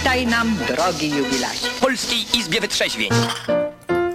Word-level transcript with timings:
Witaj 0.00 0.26
nam, 0.26 0.56
drogi 0.68 1.10
jubilacie. 1.10 1.68
W 1.68 1.80
Polskiej 1.80 2.18
Izbie 2.38 2.60
Wytrzeźwień. 2.60 3.10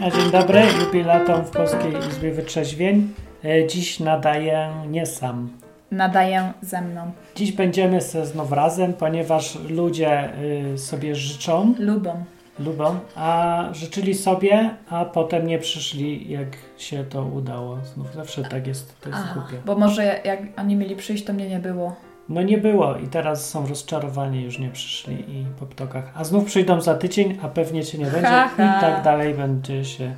A 0.01 0.09
Dzień 0.11 0.31
dobry, 0.31 0.61
jubilatom 0.85 1.45
w 1.45 1.49
Polskiej 1.49 1.93
Izbie 2.09 2.31
Wytrzeźwień. 2.31 3.13
E, 3.45 3.67
Dziś 3.67 3.99
nadaję 3.99 4.69
nie 4.87 5.05
sam. 5.05 5.49
nadaję 5.91 6.53
ze 6.61 6.81
mną. 6.81 7.11
Dziś 7.35 7.51
będziemy 7.51 8.01
se 8.01 8.25
znów 8.25 8.51
razem, 8.51 8.93
ponieważ 8.93 9.57
ludzie 9.69 10.29
y, 10.73 10.77
sobie 10.77 11.15
życzą, 11.15 11.73
Lubią. 11.79 12.23
lubią, 12.59 12.99
a 13.15 13.63
życzyli 13.71 14.13
sobie, 14.13 14.69
a 14.89 15.05
potem 15.05 15.47
nie 15.47 15.59
przyszli, 15.59 16.31
jak 16.31 16.47
się 16.77 17.03
to 17.03 17.23
udało. 17.25 17.77
Znów 17.93 18.13
zawsze 18.13 18.43
tak 18.43 18.67
jest, 18.67 19.01
to 19.01 19.09
jest 19.09 19.21
Aha, 19.23 19.33
głupie. 19.39 19.63
bo 19.65 19.75
może 19.75 20.19
jak 20.23 20.39
oni 20.57 20.75
mieli 20.75 20.95
przyjść, 20.95 21.23
to 21.23 21.33
mnie 21.33 21.49
nie 21.49 21.59
było. 21.59 21.95
No 22.29 22.41
nie 22.41 22.57
było 22.57 22.97
i 22.97 23.07
teraz 23.07 23.49
są 23.49 23.67
rozczarowani, 23.67 24.43
już 24.43 24.59
nie 24.59 24.69
przyszli 24.69 25.15
i 25.15 25.45
po 25.59 25.65
ptokach. 25.65 26.11
A 26.15 26.23
znów 26.23 26.45
przyjdą 26.45 26.81
za 26.81 26.95
tydzień, 26.95 27.37
a 27.41 27.47
pewnie 27.47 27.83
cię 27.83 27.97
nie 27.97 28.05
będzie 28.05 28.27
Ha, 28.27 28.47
ha. 28.57 28.77
i 28.77 28.81
tak 28.81 29.03
dalej 29.03 29.33
będzie 29.33 29.85
się 29.85 30.15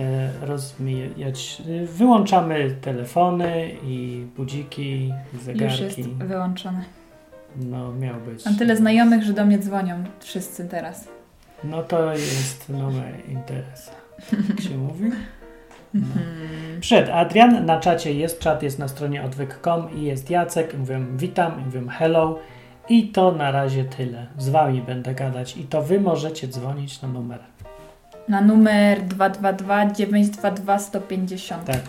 e, 0.00 0.30
rozmijać. 0.46 1.62
Wyłączamy 1.84 2.70
telefony 2.80 3.70
i 3.84 4.26
budziki, 4.36 4.82
i 4.92 5.12
Już 5.34 5.42
zegarki. 5.42 5.82
jest 5.84 6.00
wyłączony. 6.08 6.84
No 7.56 7.92
miał 7.92 8.20
być. 8.20 8.44
Mam 8.44 8.56
tyle 8.56 8.76
znajomych, 8.76 9.22
że 9.22 9.32
do 9.32 9.44
mnie 9.44 9.58
dzwonią 9.58 10.04
wszyscy 10.20 10.68
teraz. 10.68 11.08
No 11.64 11.82
to 11.82 12.12
jest 12.12 12.68
nowy 12.68 13.02
interes. 13.28 13.90
Jak 14.48 14.60
się 14.60 14.78
mówi? 14.78 15.10
No. 15.94 16.00
Przed 16.80 17.08
Adrian 17.08 17.66
na 17.66 17.80
czacie 17.80 18.12
jest, 18.12 18.38
czat 18.38 18.62
jest 18.62 18.78
na 18.78 18.88
stronie 18.88 19.22
odwyk.com 19.22 19.94
i 19.96 20.02
jest 20.02 20.30
Jacek, 20.30 20.78
mówię 20.78 21.00
witam, 21.16 21.64
mówię 21.64 21.82
hello 21.90 22.38
i 22.88 23.08
to 23.08 23.32
na 23.32 23.50
razie 23.50 23.84
tyle. 23.84 24.26
Z 24.38 24.48
wami 24.48 24.82
będę 24.82 25.14
gadać 25.14 25.56
i 25.56 25.64
to 25.64 25.82
wy 25.82 26.00
możecie 26.00 26.48
dzwonić 26.48 27.02
na 27.02 27.08
numer. 27.08 27.40
Na 28.28 28.40
numer 28.40 29.02
222 29.02 29.86
922 29.86 30.78
150. 30.78 31.64
Tak. 31.64 31.80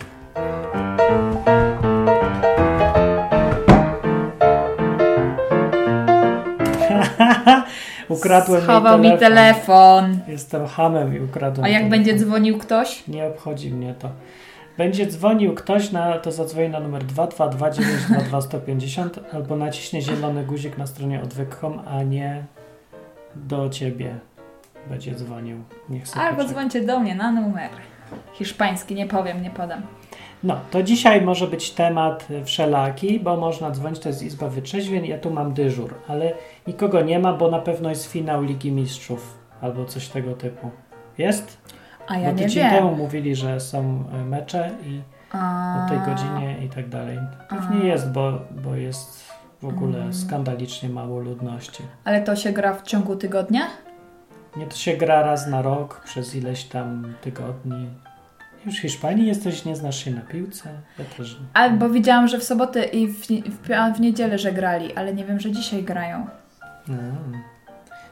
Ukradłem 8.08 8.62
Schował 8.62 9.02
jej 9.02 9.12
mi 9.12 9.18
telefon. 9.18 10.18
Jestem 10.28 10.66
hamem 10.66 11.16
i 11.16 11.20
ukradłem 11.20 11.64
A 11.64 11.68
jak 11.68 11.82
telefon. 11.82 11.90
będzie 11.90 12.16
dzwonił 12.24 12.58
ktoś? 12.58 13.08
Nie 13.08 13.26
obchodzi 13.26 13.70
mnie 13.70 13.94
to. 13.94 14.10
Będzie 14.78 15.06
dzwonił 15.06 15.54
ktoś, 15.54 15.92
na, 15.92 16.18
to 16.18 16.32
zadzwoni 16.32 16.68
na 16.68 16.80
numer 16.80 17.02
222-922-150 17.04 19.08
albo 19.32 19.56
naciśnie 19.56 20.02
zielony 20.02 20.44
guzik 20.44 20.78
na 20.78 20.86
stronie 20.86 21.22
odwyk.com, 21.22 21.80
a 21.86 22.02
nie 22.02 22.44
do 23.36 23.70
ciebie 23.70 24.14
będzie 24.90 25.14
dzwonił. 25.14 25.56
Niech 25.88 26.08
sobie 26.08 26.22
Albo 26.24 26.36
poczeka. 26.36 26.52
dzwońcie 26.54 26.80
do 26.82 27.00
mnie 27.00 27.14
na 27.14 27.32
numer. 27.32 27.70
Hiszpański, 28.32 28.94
nie 28.94 29.06
powiem, 29.06 29.42
nie 29.42 29.50
podam. 29.50 29.82
No, 30.44 30.56
to 30.70 30.82
dzisiaj 30.82 31.22
może 31.22 31.46
być 31.46 31.70
temat 31.70 32.28
wszelaki, 32.44 33.20
bo 33.20 33.36
można 33.36 33.70
dzwonić, 33.70 33.98
to 33.98 34.08
jest 34.08 34.22
Izba 34.22 34.48
Wytrzeźwień, 34.48 35.06
ja 35.06 35.18
tu 35.18 35.30
mam 35.30 35.54
dyżur, 35.54 35.94
ale 36.08 36.32
nikogo 36.66 37.00
nie 37.02 37.18
ma, 37.18 37.32
bo 37.32 37.50
na 37.50 37.58
pewno 37.58 37.88
jest 37.90 38.06
finał 38.12 38.42
Ligi 38.42 38.72
Mistrzów 38.72 39.38
albo 39.60 39.84
coś 39.84 40.08
tego 40.08 40.34
typu. 40.34 40.70
Jest? 41.18 41.58
A 42.06 42.18
ja 42.18 42.32
bo 42.32 42.38
tydzień 42.38 42.64
wiem. 42.64 42.72
temu 42.74 42.96
mówili, 42.96 43.36
że 43.36 43.60
są 43.60 44.04
y, 44.20 44.24
mecze 44.24 44.70
i 44.86 45.00
A... 45.32 45.84
o 45.86 45.88
tej 45.88 45.98
godzinie 45.98 46.56
i 46.64 46.68
tak 46.68 46.88
dalej. 46.88 47.18
Pewnie 47.48 47.80
A. 47.82 47.84
jest, 47.84 48.12
bo, 48.12 48.32
bo 48.50 48.74
jest 48.74 49.30
w 49.62 49.66
ogóle 49.68 49.98
Mm. 49.98 50.14
skandalicznie 50.14 50.88
mało 50.88 51.20
ludności. 51.20 51.82
Ale 52.04 52.22
to 52.22 52.36
się 52.36 52.52
gra 52.52 52.74
w 52.74 52.82
ciągu 52.82 53.16
tygodnia? 53.16 53.62
Nie, 54.56 54.66
to 54.66 54.76
się 54.76 54.96
gra 54.96 55.22
raz 55.22 55.46
na 55.46 55.62
rok, 55.62 56.00
przez 56.04 56.34
ileś 56.34 56.64
tam 56.64 57.14
tygodni. 57.20 57.88
Już 58.66 58.76
w 58.76 58.80
Hiszpanii 58.80 59.26
jesteś, 59.26 59.64
nie 59.64 59.76
znasz 59.76 60.04
się 60.04 60.10
na 60.10 60.20
piłce? 60.20 60.68
Ja 60.98 61.04
też 61.04 61.32
nie. 61.40 61.46
Albo 61.54 61.88
widziałam, 61.88 62.28
że 62.28 62.38
w 62.38 62.44
sobotę 62.44 62.84
i 62.84 63.08
w, 63.08 63.26
w, 63.26 63.96
w 63.96 64.00
niedzielę, 64.00 64.38
że 64.38 64.52
grali, 64.52 64.94
ale 64.94 65.14
nie 65.14 65.24
wiem, 65.24 65.40
że 65.40 65.52
dzisiaj 65.52 65.82
grają. 65.82 66.26
A, 66.88 66.92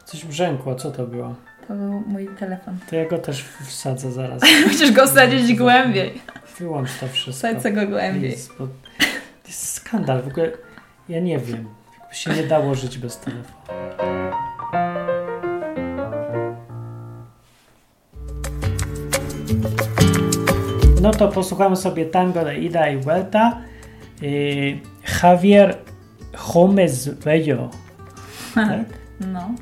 coś 0.05 0.25
brzękło, 0.25 0.75
co 0.75 0.91
to 0.91 1.07
było? 1.07 1.35
To 1.69 1.75
był 1.75 2.01
mój 2.07 2.29
telefon. 2.39 2.79
To 2.91 2.97
ja 2.97 3.09
go 3.09 3.19
też 3.19 3.45
wsadzę 3.67 4.13
zaraz. 4.13 4.43
Musisz 4.67 4.93
go 4.93 5.07
wsadzić 5.07 5.55
głębiej. 5.55 6.21
Wyłącz 6.59 6.89
to 7.01 7.09
wszystko. 7.09 7.49
Wsadź 7.61 7.75
go 7.75 7.87
głębiej. 7.87 8.31
Jest, 8.31 8.53
bo 8.59 8.67
to 8.67 9.49
jest 9.49 9.73
skandal. 9.73 10.23
W 10.23 10.29
ogóle 10.29 10.51
ja 11.09 11.21
nie 11.21 11.39
wiem. 11.39 11.69
Jakby 12.01 12.15
się 12.15 12.31
nie 12.31 12.43
dało 12.43 12.75
żyć 12.75 12.99
bez 12.99 13.19
telefonu. 13.19 14.24
No 21.05 21.11
to 21.11 21.29
posłuchamy 21.29 21.77
sobie 21.77 22.07
tango 22.07 22.45
de 22.45 22.59
ida 22.59 22.89
y 22.89 22.97
vuelta. 22.97 23.59
Y, 24.23 24.81
Javier 25.23 25.77
Gomez 26.55 27.09
Bello. 27.09 27.71
Tak? 28.55 28.81
No. 29.33 29.55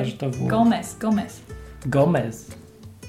Aż 0.00 0.14
to 0.14 0.30
było. 0.30 0.48
Gomez, 0.48 0.98
Gomez. 0.98 1.40
Gomez. 1.86 2.50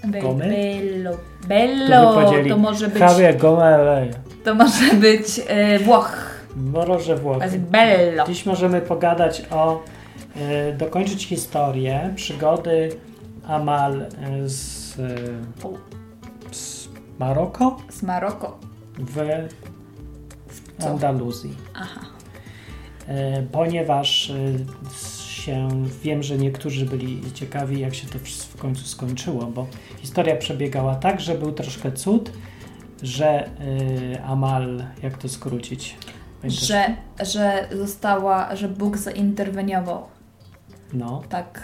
Be 0.03 0.21
Gomez? 0.21 0.47
Bello. 0.47 1.11
To 1.11 1.47
Bello. 1.47 2.13
powiedzieli 2.13 2.49
To 2.49 2.57
może 2.57 2.87
być, 2.87 2.99
Javier 2.99 3.37
Gomez 3.37 3.77
Bello. 3.77 4.13
to 4.43 4.55
może 4.55 4.93
być 4.93 5.41
e, 5.47 5.79
Włoch. 5.79 6.41
Moroże 6.55 7.15
Włochy. 7.15 7.49
To 7.49 7.57
Bello. 7.71 8.25
Dziś 8.27 8.45
możemy 8.45 8.81
pogadać 8.81 9.43
o, 9.51 9.83
e, 10.35 10.73
dokończyć 10.73 11.25
historię 11.25 12.13
przygody 12.15 12.89
Amal 13.47 14.05
z, 14.45 14.99
e, 14.99 15.03
z 15.61 15.65
Maroko 17.19 17.77
Z 17.89 18.03
Maroko. 18.03 18.59
w? 18.99 19.17
Andaluzji. 20.85 21.55
Aha. 21.75 22.01
E, 23.07 23.41
ponieważ 23.43 24.29
e, 24.29 24.35
się, 25.27 25.69
wiem, 26.03 26.23
że 26.23 26.37
niektórzy 26.37 26.85
byli 26.85 27.31
ciekawi, 27.33 27.79
jak 27.79 27.95
się 27.95 28.07
to 28.07 28.19
w 28.49 28.57
końcu 28.57 28.85
skończyło, 28.85 29.45
bo 29.45 29.67
historia 30.01 30.35
przebiegała 30.35 30.95
tak, 30.95 31.21
że 31.21 31.35
był 31.35 31.51
troszkę 31.51 31.91
cud, 31.91 32.31
że 33.03 33.45
e, 34.15 34.23
Amal, 34.23 34.83
jak 35.03 35.17
to 35.17 35.29
skrócić? 35.29 35.95
Pamiętasz? 36.41 36.67
Że, 36.67 36.95
że 37.25 37.67
została, 37.77 38.55
że 38.55 38.67
Bóg 38.69 38.97
zainterweniował. 38.97 40.03
No, 40.93 41.21
Tak. 41.29 41.61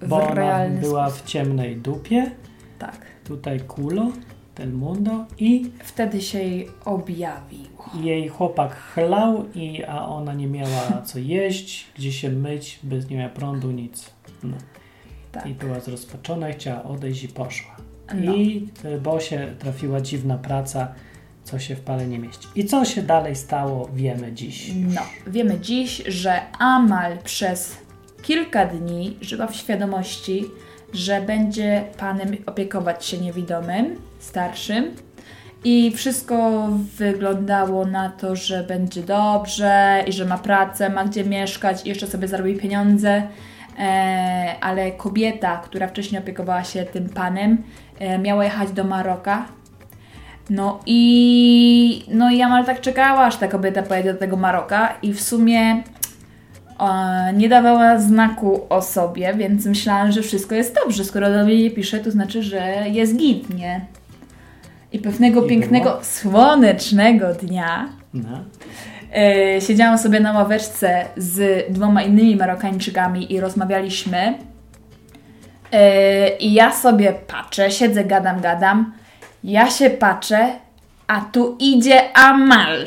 W 0.00 0.08
bo 0.08 0.34
realny 0.34 0.80
była 0.80 1.08
sposób. 1.08 1.26
w 1.26 1.28
ciemnej 1.30 1.76
dupie, 1.76 2.30
Tak. 2.78 2.96
tutaj 3.24 3.60
Kulo, 3.60 4.06
Del 4.56 4.72
Mundo 4.72 5.26
i 5.38 5.70
Wtedy 5.84 6.20
się 6.22 6.38
jej 6.38 6.68
objawił. 6.84 7.66
jej 8.02 8.28
chłopak 8.28 8.76
chlał, 8.76 9.44
i, 9.54 9.84
a 9.84 10.06
ona 10.06 10.34
nie 10.34 10.46
miała 10.46 11.02
co 11.04 11.18
jeść, 11.18 11.86
gdzie 11.96 12.12
się 12.12 12.30
myć, 12.30 12.78
bez 12.82 13.10
nie 13.10 13.16
miała 13.16 13.28
prądu, 13.28 13.70
nic. 13.70 14.10
No. 14.42 14.56
Tak. 15.32 15.46
I 15.46 15.54
była 15.54 15.80
zrozpaczona 15.80 16.52
chciała 16.52 16.82
odejść 16.82 17.24
i 17.24 17.28
poszła. 17.28 17.76
No. 18.14 18.34
I 18.34 18.68
y, 18.84 19.00
bo 19.00 19.20
się 19.20 19.54
trafiła 19.58 20.00
dziwna 20.00 20.38
praca, 20.38 20.94
co 21.44 21.58
się 21.58 21.76
w 21.76 21.80
pale 21.80 22.06
nie 22.06 22.18
mieści. 22.18 22.48
I 22.54 22.64
co 22.64 22.84
się 22.84 23.02
dalej 23.02 23.36
stało, 23.36 23.90
wiemy 23.94 24.32
dziś. 24.32 24.72
No, 24.94 25.00
wiemy 25.26 25.60
dziś, 25.60 26.02
że 26.06 26.40
Amal 26.58 27.18
przez 27.18 27.76
kilka 28.22 28.66
dni 28.66 29.16
żyła 29.20 29.46
w 29.46 29.56
świadomości, 29.56 30.44
że 30.92 31.20
będzie 31.20 31.84
panem 31.98 32.36
opiekować 32.46 33.04
się 33.04 33.18
niewidomym, 33.18 33.96
starszym. 34.18 34.90
I 35.64 35.90
wszystko 35.90 36.68
wyglądało 36.96 37.86
na 37.86 38.10
to, 38.10 38.36
że 38.36 38.64
będzie 38.64 39.02
dobrze 39.02 40.04
i 40.06 40.12
że 40.12 40.24
ma 40.24 40.38
pracę, 40.38 40.90
ma 40.90 41.04
gdzie 41.04 41.24
mieszkać 41.24 41.86
i 41.86 41.88
jeszcze 41.88 42.06
sobie 42.06 42.28
zarobi 42.28 42.56
pieniądze. 42.56 43.22
E, 43.78 44.54
ale 44.60 44.92
kobieta, 44.92 45.56
która 45.56 45.88
wcześniej 45.88 46.22
opiekowała 46.22 46.64
się 46.64 46.84
tym 46.84 47.08
panem, 47.08 47.62
e, 47.98 48.18
miała 48.18 48.44
jechać 48.44 48.72
do 48.72 48.84
Maroka 48.84 49.46
no 50.50 50.80
i, 50.86 52.04
no 52.08 52.30
i 52.30 52.42
Amal 52.42 52.64
tak 52.64 52.80
czekała, 52.80 53.20
aż 53.20 53.36
ta 53.36 53.48
kobieta 53.48 53.82
pojedzie 53.82 54.12
do 54.12 54.18
tego 54.18 54.36
Maroka 54.36 54.94
i 55.02 55.12
w 55.12 55.20
sumie 55.20 55.82
nie 57.34 57.48
dawała 57.48 57.98
znaku 57.98 58.60
o 58.68 58.82
sobie, 58.82 59.34
więc 59.34 59.66
myślałam, 59.66 60.12
że 60.12 60.22
wszystko 60.22 60.54
jest 60.54 60.74
dobrze. 60.84 61.04
Skoro 61.04 61.30
do 61.32 61.44
mnie 61.44 61.62
nie 61.62 61.70
pisze, 61.70 61.98
to 61.98 62.10
znaczy, 62.10 62.42
że 62.42 62.60
jest 62.90 63.16
git, 63.16 63.54
nie? 63.54 63.80
I 64.92 64.98
pewnego 64.98 65.44
I 65.44 65.48
pięknego, 65.48 65.90
było? 65.90 66.04
słonecznego 66.04 67.34
dnia 67.34 67.88
No. 68.14 68.28
e, 69.14 69.60
siedziałam 69.60 69.98
sobie 69.98 70.20
na 70.20 70.32
ławeczce 70.32 71.04
z 71.16 71.64
dwoma 71.72 72.02
innymi 72.02 72.36
Marokańczykami 72.36 73.32
i 73.32 73.40
rozmawialiśmy. 73.40 74.34
E, 75.72 76.36
I 76.36 76.52
ja 76.52 76.72
sobie 76.72 77.12
patrzę, 77.12 77.70
siedzę, 77.70 78.04
gadam, 78.04 78.40
gadam. 78.40 78.92
Ja 79.44 79.70
się 79.70 79.90
patrzę, 79.90 80.48
a 81.06 81.20
tu 81.20 81.56
idzie 81.60 82.16
Amal. 82.16 82.86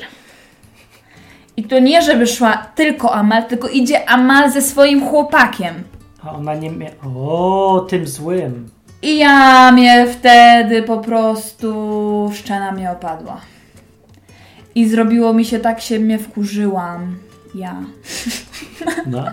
I 1.58 1.64
to 1.64 1.80
nie, 1.80 2.02
żeby 2.02 2.28
szła 2.28 2.68
tylko 2.76 3.14
Amal, 3.14 3.44
tylko 3.44 3.68
idzie 3.68 4.10
Amal 4.10 4.52
ze 4.52 4.62
swoim 4.62 5.08
chłopakiem. 5.08 5.84
A 6.24 6.32
ona 6.32 6.56
nie 6.56 6.72
mia... 6.72 6.90
O, 7.16 7.86
tym 7.90 8.08
złym. 8.08 8.70
I 9.02 9.18
ja 9.18 9.72
mnie 9.72 10.08
wtedy 10.08 10.84
po 10.84 10.98
prostu 10.98 12.32
szczena 12.34 12.72
mnie 12.72 12.92
opadła. 12.92 13.42
I 14.76 14.90
zrobiło 14.90 15.34
mi 15.34 15.46
się 15.46 15.60
tak, 15.60 15.82
się 15.82 16.00
mnie 16.00 16.20
wkurzyłam. 16.20 17.18
Ja. 17.56 17.76
No, 19.06 19.24
no. 19.24 19.26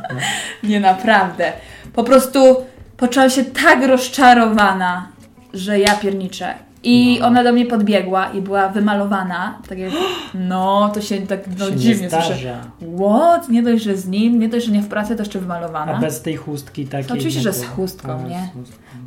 Nie 0.62 0.80
naprawdę. 0.80 1.52
Po 1.92 2.04
prostu 2.04 2.56
poczułam 2.96 3.30
się 3.30 3.44
tak 3.44 3.86
rozczarowana, 3.86 5.08
że 5.54 5.78
ja 5.78 5.96
pierniczę. 5.96 6.54
I 6.84 7.18
No. 7.20 7.26
ona 7.26 7.44
do 7.44 7.52
mnie 7.52 7.66
podbiegła 7.66 8.26
i 8.32 8.40
była 8.40 8.68
wymalowana. 8.68 9.58
Tak 9.68 9.78
jak, 9.78 9.90
no, 10.34 10.90
to 10.94 11.00
się 11.00 11.26
tak 11.26 11.40
no, 11.58 11.64
się 11.66 11.70
nie 11.70 11.76
dziwnie 11.76 12.10
słyszę. 12.10 12.26
zdarza. 12.26 12.60
What? 12.98 13.48
Nie 13.48 13.62
dość, 13.62 13.84
że 13.84 13.96
z 13.96 14.08
nim, 14.08 14.38
nie 14.38 14.48
dość, 14.48 14.66
że 14.66 14.72
nie 14.72 14.82
w 14.82 14.88
pracy, 14.88 15.16
to 15.16 15.22
jeszcze 15.22 15.38
A 15.38 15.42
wymalowana. 15.42 15.98
bez 15.98 16.22
tej 16.22 16.36
chustki 16.36 16.86
takiej. 16.86 17.06
To 17.06 17.14
oczywiście, 17.14 17.40
nie 17.40 17.44
że 17.44 17.52
z 17.52 17.64
chustką, 17.64 18.12
A, 18.24 18.28
nie? 18.28 18.48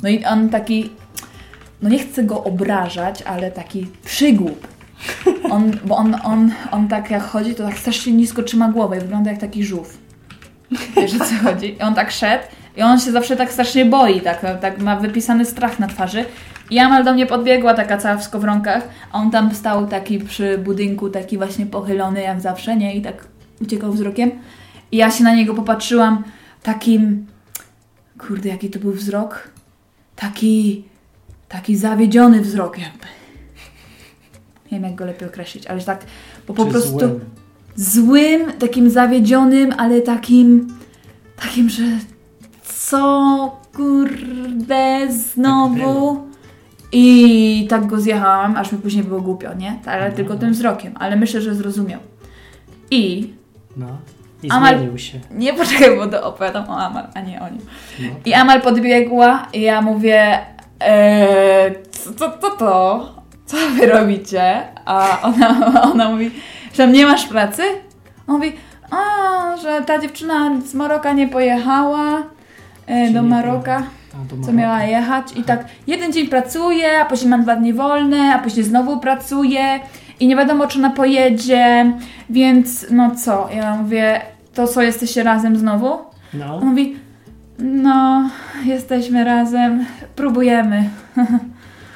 No 0.02 0.08
i 0.08 0.24
on 0.24 0.48
taki, 0.48 0.90
no 1.82 1.88
nie 1.88 1.98
chcę 1.98 2.24
go 2.24 2.44
obrażać, 2.44 3.22
ale 3.22 3.50
taki 3.50 3.86
przygłup. 4.04 4.66
On, 5.50 5.72
bo 5.84 5.96
on, 5.96 6.16
on, 6.24 6.50
on 6.70 6.88
tak 6.88 7.10
jak 7.10 7.22
chodzi, 7.22 7.54
to 7.54 7.64
tak 7.66 7.78
strasznie 7.78 8.12
nisko 8.12 8.42
trzyma 8.42 8.68
głowę 8.68 8.96
i 8.96 9.00
wygląda 9.00 9.30
jak 9.30 9.40
taki 9.40 9.64
żółw. 9.64 9.98
Wiesz 10.96 11.14
o 11.14 11.24
co 11.24 11.34
chodzi? 11.44 11.74
I 11.76 11.80
on 11.80 11.94
tak 11.94 12.10
szedł 12.10 12.44
i 12.76 12.82
on 12.82 13.00
się 13.00 13.12
zawsze 13.12 13.36
tak 13.36 13.52
strasznie 13.52 13.84
boi, 13.84 14.20
tak, 14.20 14.40
tak 14.60 14.78
ma 14.78 14.96
wypisany 14.96 15.44
strach 15.44 15.78
na 15.78 15.86
twarzy. 15.86 16.24
I 16.70 16.78
Amal 16.78 17.04
do 17.04 17.14
mnie 17.14 17.26
podbiegła 17.26 17.74
taka 17.74 17.98
cała 17.98 18.16
w 18.16 18.24
skowronkach, 18.24 18.88
a 19.12 19.18
on 19.18 19.30
tam 19.30 19.54
stał 19.54 19.86
taki 19.86 20.18
przy 20.18 20.58
budynku, 20.58 21.10
taki 21.10 21.36
właśnie 21.36 21.66
pochylony 21.66 22.20
jak 22.22 22.40
zawsze, 22.40 22.76
nie? 22.76 22.96
I 22.96 23.02
tak 23.02 23.28
uciekał 23.62 23.92
wzrokiem. 23.92 24.30
I 24.92 24.96
ja 24.96 25.10
się 25.10 25.24
na 25.24 25.34
niego 25.34 25.54
popatrzyłam 25.54 26.24
takim, 26.62 27.26
kurde, 28.18 28.48
jaki 28.48 28.70
to 28.70 28.78
był 28.78 28.92
wzrok? 28.92 29.50
Taki, 30.16 30.84
taki 31.48 31.76
zawiedziony 31.76 32.40
wzrok 32.40 32.78
jakby. 32.78 33.06
Nie 34.72 34.78
wiem, 34.78 34.82
jak 34.82 34.94
go 34.94 35.04
lepiej 35.04 35.28
określić, 35.28 35.66
ale 35.66 35.82
tak, 35.82 36.04
bo 36.48 36.54
po 36.54 36.64
Czy 36.64 36.70
prostu 36.70 36.98
złym? 36.98 37.20
złym, 37.76 38.52
takim 38.52 38.90
zawiedzionym, 38.90 39.74
ale 39.78 40.00
takim, 40.00 40.68
takim, 41.42 41.68
że 41.68 41.82
co 42.62 43.60
kurde 43.76 45.08
znowu. 45.12 46.25
I 46.98 47.66
tak 47.70 47.86
go 47.86 48.00
zjechałam, 48.00 48.56
aż 48.56 48.72
mi 48.72 48.78
później 48.78 49.04
było 49.04 49.20
głupio, 49.20 49.54
nie? 49.54 49.78
Ale 49.86 50.08
No. 50.10 50.16
tylko 50.16 50.36
tym 50.36 50.52
wzrokiem, 50.52 50.94
ale 50.98 51.16
myślę, 51.16 51.40
że 51.40 51.54
zrozumiał. 51.54 52.00
I 52.90 53.32
No. 53.76 53.86
I 54.42 54.48
Amal- 54.50 54.76
zmienił 54.78 54.98
się. 54.98 55.18
nie 55.30 55.52
poczekaj, 55.54 55.96
bo 55.96 56.06
to 56.06 56.24
opowiadam 56.26 56.70
o 56.70 56.78
Amal, 56.78 57.06
a 57.14 57.20
nie 57.20 57.40
o 57.40 57.48
nim. 57.48 57.60
No. 58.00 58.06
I 58.24 58.34
Amal 58.34 58.60
podbiegła 58.62 59.46
i 59.52 59.60
ja 59.60 59.82
mówię, 59.82 60.38
eee, 60.80 61.74
co, 61.90 62.12
co, 62.14 62.38
co 62.40 62.50
to? 62.50 63.14
Co 63.46 63.56
wy 63.78 63.86
robicie? 63.86 64.62
A 64.84 65.18
ona, 65.22 65.72
ona 65.92 66.08
mówi, 66.10 66.30
że 66.74 66.88
nie 66.88 67.06
masz 67.06 67.26
pracy? 67.26 67.62
On 68.26 68.34
mówi, 68.36 68.52
a, 68.90 69.56
że 69.56 69.82
ta 69.86 69.98
dziewczyna 69.98 70.50
z 70.66 70.74
Maroka 70.74 71.12
nie 71.12 71.28
pojechała 71.28 72.22
e, 72.86 73.10
do 73.10 73.22
Maroka, 73.22 73.82
co 74.46 74.52
miała 74.52 74.82
jechać 74.82 75.26
i 75.36 75.42
tak 75.42 75.64
jeden 75.86 76.12
dzień 76.12 76.28
pracuje, 76.28 77.00
a 77.00 77.04
później 77.04 77.30
mam 77.30 77.42
dwa 77.42 77.56
dni 77.56 77.72
wolne, 77.72 78.34
a 78.34 78.38
później 78.38 78.64
znowu 78.64 79.00
pracuje 79.00 79.80
i 80.20 80.26
nie 80.26 80.36
wiadomo, 80.36 80.66
czy 80.66 80.78
ona 80.78 80.90
pojedzie, 80.90 81.92
więc 82.30 82.86
no 82.90 83.10
co? 83.14 83.48
Ja 83.54 83.76
mówię, 83.76 84.20
to 84.54 84.66
co, 84.68 84.82
jesteście 84.82 85.22
razem 85.22 85.56
znowu? 85.56 85.98
No. 86.34 86.56
On 86.56 86.64
mówi, 86.64 86.96
no, 87.58 88.30
jesteśmy 88.64 89.24
razem, 89.24 89.86
próbujemy. 90.16 90.90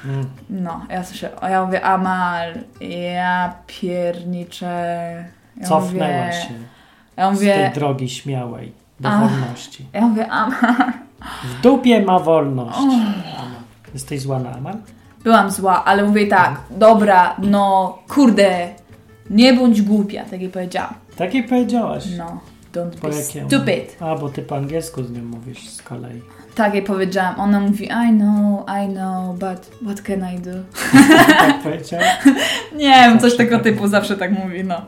Mm. 0.05 0.27
No, 0.51 0.87
ja 0.91 1.05
słyszę, 1.05 1.31
a 1.41 1.51
ja 1.51 1.67
mówię, 1.67 1.85
Amal, 1.85 2.55
ja 3.15 3.55
pierniczę. 3.67 5.25
Ja 5.57 5.67
Cofnęłaś 5.67 6.35
mówię, 6.35 6.49
się 6.49 6.55
ja 7.17 7.35
z 7.35 7.39
tej 7.39 7.49
mówię, 7.49 7.71
drogi 7.75 8.09
śmiałej 8.09 8.73
do 9.01 9.09
A. 9.09 9.19
wolności. 9.19 9.87
ja 9.93 10.01
mówię, 10.01 10.29
Amal. 10.29 10.93
W 11.45 11.61
dupie 11.63 12.03
ma 12.03 12.19
wolność. 12.19 12.79
Amal. 12.79 13.13
Jesteś 13.95 14.21
zła 14.21 14.39
na? 14.39 14.51
Byłam 15.25 15.51
zła, 15.51 15.85
ale 15.85 16.05
mówię 16.05 16.27
tak, 16.27 16.61
dobra, 16.71 17.37
no, 17.43 17.99
kurde, 18.09 18.69
nie 19.31 19.55
bądź 19.55 19.83
głupia, 19.83 20.25
tak 20.25 20.43
jak 20.43 20.53
powiedziałam. 20.53 20.95
Tak 21.17 21.35
jak 21.35 21.49
powiedziałaś. 21.49 22.05
No, 22.19 22.41
don't 22.75 22.91
Po 23.01 23.09
be 23.09 23.17
jakiemu? 23.17 23.47
stupid. 23.49 23.97
A, 24.01 24.15
bo 24.15 24.29
ty 24.29 24.43
po 24.43 24.57
angielsku 24.57 25.03
z 25.05 25.11
nią 25.11 25.25
mówisz 25.25 25.69
z 25.69 25.83
kolei. 25.83 26.23
Tak 26.55 26.75
jak 26.75 26.85
powiedziałam, 26.85 27.41
ona 27.41 27.61
mówi, 27.61 27.85
I 27.85 28.13
know, 28.13 28.65
I 28.85 28.89
know, 28.89 29.39
but 29.39 29.71
what 29.85 30.03
can 30.03 30.35
I 30.35 30.39
do? 30.39 30.51
Tak 31.39 31.63
powiedział? 31.63 32.01
Nie 32.77 32.89
wiem, 32.91 33.19
coś 33.19 33.37
tego 33.37 33.57
tak 33.57 33.65
typu 33.65 33.89
zawsze 33.89 34.17
tak 34.17 34.33
mówi, 34.33 34.65
no. 34.65 34.83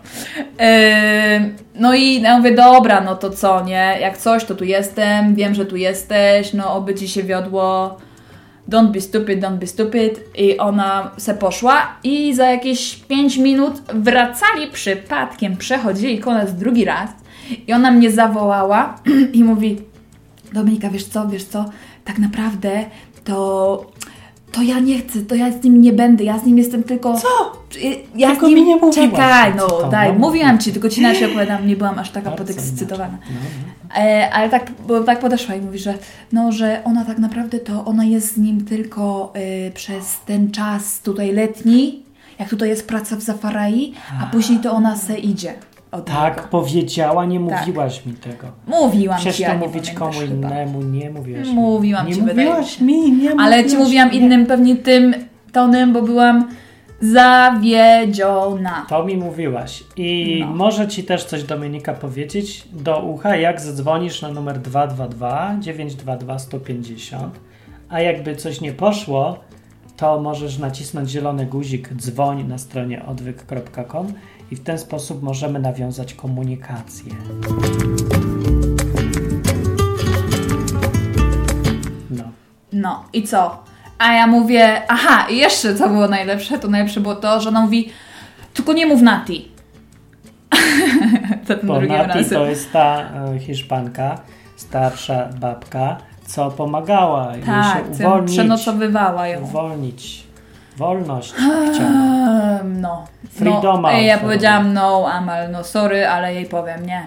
Ym, 1.36 1.56
no 1.74 1.94
i 1.94 2.22
ja 2.22 2.38
mówię, 2.38 2.54
dobra, 2.54 3.00
no 3.00 3.16
to 3.16 3.30
co, 3.30 3.64
nie? 3.64 3.96
Jak 4.00 4.18
coś, 4.18 4.44
to 4.44 4.54
tu 4.54 4.64
jestem, 4.64 5.34
wiem, 5.34 5.54
że 5.54 5.66
tu 5.66 5.76
jesteś, 5.76 6.52
no 6.52 6.74
oby 6.74 6.94
ci 6.94 7.08
się 7.08 7.22
wiodło. 7.22 7.96
Don't 8.68 8.90
be 8.92 9.00
stupid, 9.00 9.40
don't 9.40 9.58
be 9.58 9.66
stupid. 9.66 10.20
I 10.34 10.58
ona 10.58 11.10
se 11.16 11.34
poszła 11.34 11.96
i 12.04 12.34
za 12.34 12.50
jakieś 12.50 12.96
5 12.96 13.36
minut 13.36 13.82
wracali 13.94 14.66
przypadkiem, 14.72 15.56
przechodzili 15.56 16.20
nas 16.20 16.56
drugi 16.56 16.84
raz 16.84 17.10
i 17.66 17.72
ona 17.72 17.90
mnie 17.90 18.10
zawołała 18.10 18.94
i 19.32 19.44
mówi 19.44 19.91
Dominika, 20.52 20.90
wiesz 20.90 21.04
co, 21.04 21.28
wiesz 21.28 21.44
co, 21.44 21.64
tak 22.04 22.18
naprawdę 22.18 22.84
to, 23.24 23.86
to 24.52 24.62
ja 24.62 24.78
nie 24.80 24.98
chcę, 24.98 25.22
to 25.22 25.34
ja 25.34 25.52
z 25.52 25.64
nim 25.64 25.80
nie 25.80 25.92
będę, 25.92 26.24
ja 26.24 26.38
z 26.38 26.44
nim 26.44 26.58
jestem 26.58 26.82
tylko... 26.82 27.16
Co? 27.16 27.28
Ja 28.16 28.30
Tylko 28.30 28.46
z 28.46 28.48
nim... 28.48 28.58
mi 28.58 28.64
nie 28.64 28.76
mówiłaś, 28.76 29.10
Czekaj, 29.10 29.54
no 29.56 29.66
to, 29.66 29.88
daj, 29.88 30.12
no. 30.12 30.18
mówiłam 30.18 30.58
Ci, 30.58 30.72
tylko 30.72 30.88
Ci 30.88 31.00
inaczej 31.00 31.24
opowiadam, 31.24 31.66
nie 31.66 31.76
byłam 31.76 31.98
aż 31.98 32.10
taka 32.10 32.30
Bardzo 32.30 32.44
podekscytowana. 32.44 33.18
inaczej. 33.30 33.30
No, 33.34 33.72
E, 33.96 34.30
ale 34.32 34.48
tak, 34.48 34.72
bo 34.88 35.00
tak 35.04 35.20
podeszła 35.20 35.54
i 35.54 35.60
mówi, 35.60 35.78
że 35.78 35.94
no, 36.32 36.52
że 36.52 36.82
ona 36.84 37.04
tak 37.04 37.18
naprawdę 37.18 37.58
to 37.58 37.84
ona 37.84 38.04
jest 38.04 38.34
z 38.34 38.36
nim 38.36 38.64
tylko 38.64 39.32
y, 39.68 39.70
przez 39.74 40.20
ten 40.26 40.50
czas 40.50 41.00
tutaj 41.00 41.32
letni, 41.32 42.02
jak 42.38 42.48
tutaj 42.48 42.68
jest 42.68 42.88
praca 42.88 43.16
w 43.16 43.20
Zafarai, 43.20 43.94
a 44.22 44.26
później 44.26 44.58
to 44.58 44.72
ona 44.72 44.96
se 44.96 45.18
idzie 45.18 45.54
no. 45.60 45.71
Tak 46.00 46.36
niego. 46.36 46.48
powiedziała, 46.48 47.24
nie 47.24 47.48
Tak. 47.48 47.60
mówiłaś 47.66 48.06
mi 48.06 48.12
tego. 48.12 48.46
Mówiłam 48.66 49.16
Przecież 49.18 49.36
Ci, 49.36 49.42
to 49.44 49.48
ja 49.48 49.54
nie 49.54 49.66
mówić 49.66 49.90
komu 49.90 50.12
chyba. 50.12 50.24
innemu 50.48 50.82
nie 50.82 51.10
mówiłaś 51.10 51.48
mi. 51.48 51.54
Mówiłam 51.54 52.06
nie 52.06 52.14
ci, 52.14 52.20
wydaje 52.22 52.48
mi 52.48 52.54
mówiłaś 52.54 52.80
mi, 52.80 53.12
nie 53.12 53.30
Ale 53.40 53.56
Ci 53.56 53.62
mówiłaś 53.64 53.84
mówiłam 53.84 54.10
mi. 54.10 54.16
innym 54.16 54.46
pewnie 54.46 54.76
tym 54.76 55.14
tonem, 55.52 55.92
bo 55.92 56.02
byłam 56.02 56.48
zawiedziona. 57.00 58.86
To 58.88 59.04
mi 59.04 59.16
mówiłaś. 59.16 59.84
I 59.96 60.38
No. 60.40 60.46
może 60.54 60.88
ci 60.88 61.04
też 61.04 61.24
coś 61.24 61.42
Dominika 61.44 61.94
powiedzieć 61.94 62.64
do 62.72 62.98
ucha, 63.02 63.36
jak 63.36 63.60
zadzwonisz 63.60 64.22
na 64.22 64.28
numer 64.28 64.58
222 64.58 65.56
922 65.60 66.38
150, 66.38 67.40
a 67.88 68.00
jakby 68.00 68.36
coś 68.36 68.60
nie 68.60 68.72
poszło, 68.72 69.38
to 69.96 70.20
możesz 70.20 70.58
nacisnąć 70.58 71.10
zielony 71.10 71.46
guzik 71.46 71.88
dzwoń 71.94 72.44
na 72.48 72.58
stronie 72.58 73.04
odwyk.com 73.06 74.06
i 74.52 74.56
w 74.56 74.62
ten 74.62 74.78
sposób 74.78 75.22
możemy 75.22 75.58
nawiązać 75.58 76.14
komunikację. 76.14 77.12
No. 82.10 82.24
No 82.72 83.04
i 83.12 83.22
co? 83.22 83.62
A 83.98 84.12
ja 84.12 84.26
mówię, 84.26 84.82
aha, 84.88 85.26
i 85.30 85.36
jeszcze 85.36 85.74
co 85.74 85.88
było 85.88 86.08
najlepsze, 86.08 86.58
to 86.58 86.68
najlepsze 86.68 87.00
było 87.00 87.14
to, 87.14 87.40
że 87.40 87.48
ona 87.48 87.60
mówi, 87.60 87.88
tylko 88.54 88.72
nie 88.72 88.86
mów 88.86 89.02
Nati. 89.02 89.48
Za 91.48 91.54
tym 91.56 91.68
Bo 91.68 91.80
Nati 91.80 91.88
razem. 92.14 92.24
to 92.38 92.46
jest 92.46 92.72
ta 92.72 93.00
e, 93.34 93.38
Hiszpanka, 93.38 94.18
starsza 94.56 95.28
babka, 95.40 95.96
co 96.26 96.50
pomagała 96.50 97.34
jej 97.36 97.44
Tak, 97.44 97.76
się 97.86 97.94
co 97.98 98.04
uwolnić. 98.08 98.32
przenocowywała 98.32 99.28
ją. 99.28 99.40
Uwolnić. 99.42 100.24
Wolność 100.76 101.32
chciała. 101.32 101.88
Ehm, 102.60 102.80
no. 102.80 103.04
Freedoma 103.30 103.92
no. 103.92 103.98
Ja 103.98 104.18
powiedziałam 104.18 104.72
no, 104.72 105.08
Amal, 105.12 105.50
no 105.50 105.64
sorry, 105.64 106.06
ale 106.08 106.34
jej 106.34 106.46
powiem 106.46 106.86
nie. 106.86 107.06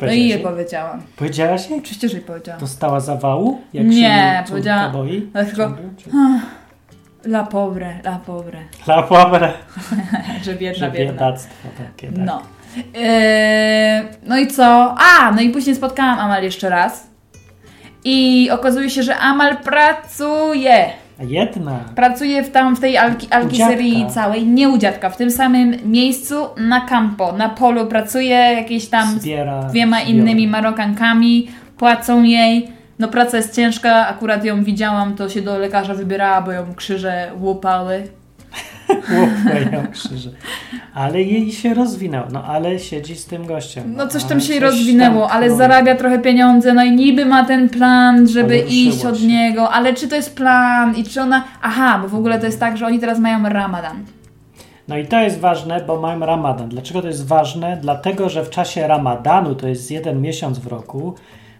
No 0.00 0.12
i 0.12 0.28
jej 0.28 0.38
powiedziałam. 0.38 1.02
Powiedziałaś 1.16 1.70
jej? 1.70 1.78
Oczywiście, 1.78 2.08
że 2.08 2.16
jej 2.16 2.26
powiedziałam. 2.26 2.60
Dostała 2.60 3.00
zawału? 3.00 3.60
Jak 3.72 3.86
Nie, 3.86 3.94
się 4.02 4.38
córka 4.38 4.50
powiedziała- 4.50 4.88
boi? 4.88 5.30
ale 5.34 5.44
tylko- 5.46 5.72
La 7.24 7.44
pobre, 7.44 7.98
la 8.04 8.18
pobre. 8.26 8.58
Dla 8.86 9.02
pobre. 9.02 9.52
Że 10.44 10.54
biedna, 10.54 10.86
Że 10.86 10.92
biedna. 10.92 11.12
biedactwo 11.12 11.68
takie, 11.78 12.06
tak. 12.12 12.24
No. 12.24 12.42
Yy, 12.76 14.08
no 14.26 14.38
i 14.38 14.46
co? 14.46 14.94
A, 14.98 15.32
no 15.32 15.40
i 15.40 15.50
później 15.50 15.76
spotkałam 15.76 16.18
Amal 16.18 16.42
jeszcze 16.42 16.68
raz. 16.68 17.06
I 18.04 18.48
okazuje 18.52 18.90
się, 18.90 19.02
że 19.02 19.16
Amal 19.16 19.56
pracuje. 19.56 20.90
Jedna. 21.20 21.78
Pracuje 21.96 22.42
w, 22.42 22.50
tam 22.50 22.76
w 22.76 22.80
tej 22.80 22.98
alki, 22.98 23.26
alkiserii 23.30 23.98
dziadka. 23.98 24.14
całej, 24.14 24.46
nie 24.46 24.68
u 24.68 24.78
dziadka, 24.78 25.10
w 25.10 25.16
tym 25.16 25.30
samym 25.30 25.74
miejscu 25.84 26.34
na 26.56 26.80
campo, 26.80 27.32
na 27.32 27.48
polu 27.48 27.86
pracuje 27.86 28.34
jakieś 28.34 28.88
tam 28.88 29.08
z 29.08 29.22
zbiera 29.22 29.62
dwiema 29.62 30.00
zbiorę. 30.00 30.12
innymi 30.12 30.48
Marokankami, 30.48 31.48
płacą 31.76 32.22
jej 32.22 32.78
No 32.98 33.08
praca 33.08 33.36
jest 33.36 33.54
ciężka, 33.54 34.08
akurat 34.08 34.44
ją 34.44 34.64
widziałam, 34.64 35.14
to 35.14 35.28
się 35.28 35.42
do 35.42 35.58
lekarza 35.58 35.94
wybierała, 35.94 36.42
bo 36.42 36.52
ją 36.52 36.74
krzyże 36.74 37.32
łupały. 37.40 38.02
Łupają 38.88 39.86
krzyże. 39.92 40.30
Ale 40.94 41.22
jej 41.22 41.52
się 41.52 41.74
rozwinęło. 41.74 42.26
No 42.32 42.44
ale 42.44 42.78
siedzi 42.78 43.16
z 43.16 43.26
tym 43.26 43.46
gościem. 43.46 43.94
No 43.96 44.08
coś 44.08 44.24
tam 44.24 44.40
się 44.40 44.46
coś 44.46 44.62
rozwinęło, 44.62 45.26
tam 45.26 45.36
ale 45.36 45.56
zarabia 45.56 45.94
trochę 45.94 46.18
pieniądze, 46.18 46.74
no 46.74 46.84
i 46.84 46.92
niby 46.92 47.26
ma 47.26 47.44
ten 47.44 47.68
plan, 47.68 48.28
żeby 48.28 48.58
iść 48.58 49.04
od 49.04 49.18
się. 49.18 49.26
niego, 49.26 49.70
ale 49.70 49.94
czy 49.94 50.08
to 50.08 50.16
jest 50.16 50.36
plan 50.36 50.96
i 50.96 51.04
czy 51.04 51.20
ona... 51.20 51.44
Aha, 51.62 51.98
bo 52.02 52.08
w 52.08 52.14
ogóle 52.14 52.38
to 52.38 52.46
jest 52.46 52.60
tak, 52.60 52.76
że 52.76 52.86
oni 52.86 52.98
teraz 52.98 53.18
mają 53.18 53.48
ramadan. 53.48 54.04
No 54.88 54.98
i 54.98 55.06
to 55.06 55.20
jest 55.20 55.40
ważne, 55.40 55.80
bo 55.86 56.00
mają 56.00 56.20
ramadan. 56.20 56.68
Dlaczego 56.68 57.02
to 57.02 57.08
jest 57.08 57.26
ważne? 57.26 57.78
Dlatego, 57.80 58.28
że 58.28 58.44
w 58.44 58.50
czasie 58.50 58.86
ramadanu, 58.86 59.54
to 59.54 59.68
jest 59.68 59.90
jeden 59.90 60.20
miesiąc 60.20 60.58
w 60.58 60.66
roku 60.66 61.14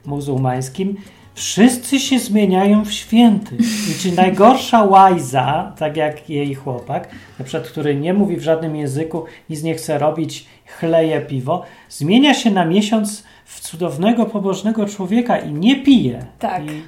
muzułmańskim, 0.06 0.96
wszyscy 1.38 2.00
się 2.00 2.18
zmieniają 2.18 2.84
w 2.84 2.92
święty. 2.92 3.56
I 3.90 4.02
czy 4.02 4.12
najgorsza 4.12 4.84
łajza, 4.84 5.72
tak 5.78 5.96
jak 5.96 6.30
jej 6.30 6.54
chłopak, 6.54 7.08
na 7.38 7.44
przykład, 7.44 7.68
który 7.68 7.96
nie 7.96 8.14
mówi 8.14 8.36
w 8.36 8.42
żadnym 8.42 8.76
języku, 8.76 9.24
nic 9.50 9.62
nie 9.62 9.74
chce 9.74 9.98
robić, 9.98 10.46
chleje 10.66 11.20
piwo, 11.20 11.64
zmienia 11.88 12.34
się 12.34 12.50
na 12.50 12.64
miesiąc 12.64 13.24
w 13.44 13.60
cudownego, 13.60 14.26
pobożnego 14.26 14.86
człowieka 14.86 15.38
i 15.38 15.52
nie 15.52 15.82
pije. 15.82 16.26
Tak. 16.38 16.62
I, 16.64 16.82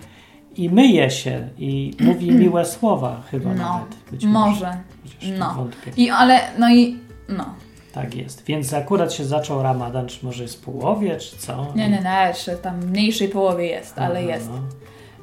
i 0.65 0.71
myje 0.71 1.11
się 1.11 1.49
i 1.59 1.95
mówi 2.01 2.33
miłe 2.43 2.65
słowa 2.65 3.23
chyba 3.31 3.55
No, 3.55 3.63
nawet. 3.63 3.97
Być 4.11 4.25
może. 4.25 4.77
Chociaż 5.03 5.39
No. 5.39 5.69
I 5.97 6.11
ale, 6.11 6.41
no 6.59 6.75
i... 6.75 6.97
No. 7.29 7.55
Tak 7.93 8.15
jest. 8.15 8.45
Więc 8.45 8.75
akurat 8.75 9.13
się 9.13 9.25
zaczął 9.25 9.63
ramadan, 9.63 10.07
czy 10.07 10.27
może 10.27 10.43
jest 10.43 10.65
połowie, 10.65 11.17
czy 11.17 11.37
co? 11.37 11.67
Nie, 11.77 11.89
nie, 11.89 12.01
nie, 12.01 12.29
jeszcze 12.29 12.57
tam 12.57 12.81
w 12.81 12.91
mniejszej 12.91 13.29
połowie 13.29 13.67
jest, 13.67 13.99
ale 13.99 14.19
Aha, 14.19 14.29
jest. 14.29 14.51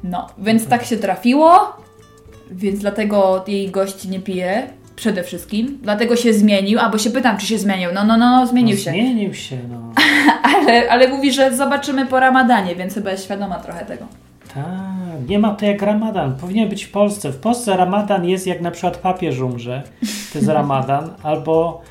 no. 0.04 0.28
Więc 0.38 0.68
tak 0.68 0.86
się 0.86 0.98
trafiło, 0.98 1.78
więc 2.52 2.80
dlatego 2.80 3.44
jej 3.48 3.72
gość 3.72 4.06
nie 4.06 4.20
pije, 4.20 4.68
przede 4.98 5.24
wszystkim. 5.24 5.80
Dlatego 5.82 6.16
się 6.16 6.34
zmienił, 6.34 6.80
albo 6.80 6.98
się 6.98 7.10
pytam, 7.10 7.38
czy 7.38 7.46
się 7.46 7.58
zmienił. 7.58 7.90
No, 7.94 8.04
no, 8.04 8.18
no, 8.18 8.32
no 8.32 8.48
zmienił 8.48 8.76
no, 8.76 8.84
się. 8.84 8.92
Zmienił 8.92 9.34
się, 9.34 9.58
no. 9.70 9.94
Ale, 10.58 10.90
ale 10.90 11.08
mówi, 11.08 11.32
że 11.32 11.56
zobaczymy 11.56 12.06
po 12.06 12.20
ramadanie, 12.20 12.76
więc 12.76 12.94
chyba 12.94 13.12
jest 13.12 13.24
świadoma 13.24 13.60
trochę 13.60 13.86
tego. 13.86 14.06
Tak, 14.54 15.30
nie 15.30 15.40
ma 15.40 15.56
to 15.56 15.66
jak 15.66 15.82
ramadan. 15.82 16.36
Powinien 16.36 16.70
być 16.70 16.84
w 16.84 16.92
Polsce. 16.92 17.32
W 17.32 17.38
Polsce 17.38 17.78
ramadan 17.78 18.26
jest 18.26 18.48
jak 18.48 18.62
na 18.62 18.72
przykład 18.72 18.98
papież 18.98 19.40
umrze, 19.40 19.84
to 20.34 20.40
jest 20.40 20.50
ramadan, 20.50 21.10
albo 21.24 21.82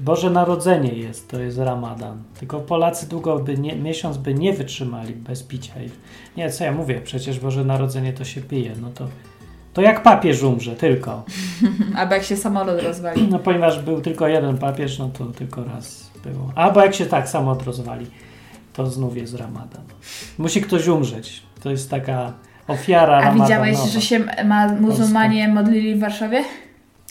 Boże 0.00 0.30
Narodzenie 0.30 0.92
jest, 0.92 1.30
to 1.30 1.40
jest 1.40 1.58
ramadan. 1.58 2.22
Tylko 2.38 2.60
Polacy 2.60 3.08
długo 3.08 3.38
by 3.38 3.58
nie, 3.58 3.76
miesiąc 3.76 4.16
by 4.16 4.34
nie 4.34 4.52
wytrzymali 4.52 5.14
bez 5.14 5.42
picia. 5.42 5.72
Nie, 6.36 6.50
co 6.50 6.64
ja 6.64 6.72
mówię, 6.72 7.00
przecież 7.04 7.40
Boże 7.40 7.64
Narodzenie 7.64 8.12
to 8.12 8.24
się 8.24 8.40
pije, 8.40 8.72
no 8.82 8.90
to 8.90 9.08
to 9.72 9.82
jak 9.82 10.02
papież 10.02 10.42
umrze, 10.42 10.76
tylko. 10.76 11.24
Albo 11.96 12.14
jak 12.14 12.24
się 12.24 12.36
samolot 12.36 12.82
rozwali. 12.82 13.28
No 13.30 13.38
ponieważ 13.38 13.82
był 13.82 14.00
tylko 14.00 14.28
jeden 14.28 14.58
papież, 14.58 14.98
no 14.98 15.08
to 15.08 15.24
tylko 15.26 15.64
raz 15.64 16.10
było. 16.24 16.52
Albo 16.54 16.82
jak 16.82 16.94
się 16.94 17.06
tak 17.06 17.28
samo 17.28 17.50
odrozwali, 17.50 18.06
to 18.72 18.86
znów 18.86 19.16
jest 19.16 19.34
ramadan. 19.34 19.82
Musi 20.38 20.60
ktoś 20.62 20.86
umrzeć. 20.86 21.42
To 21.62 21.70
jest 21.70 21.90
taka 21.90 22.32
ofiara 22.68 23.16
A 23.16 23.20
ramadanowa. 23.20 23.44
widziałeś, 23.44 23.92
że 23.92 24.00
się 24.00 24.18
ma, 24.44 24.68
muzułmanie 24.68 25.48
modlili 25.48 25.94
w 25.94 26.00
Warszawie? 26.00 26.44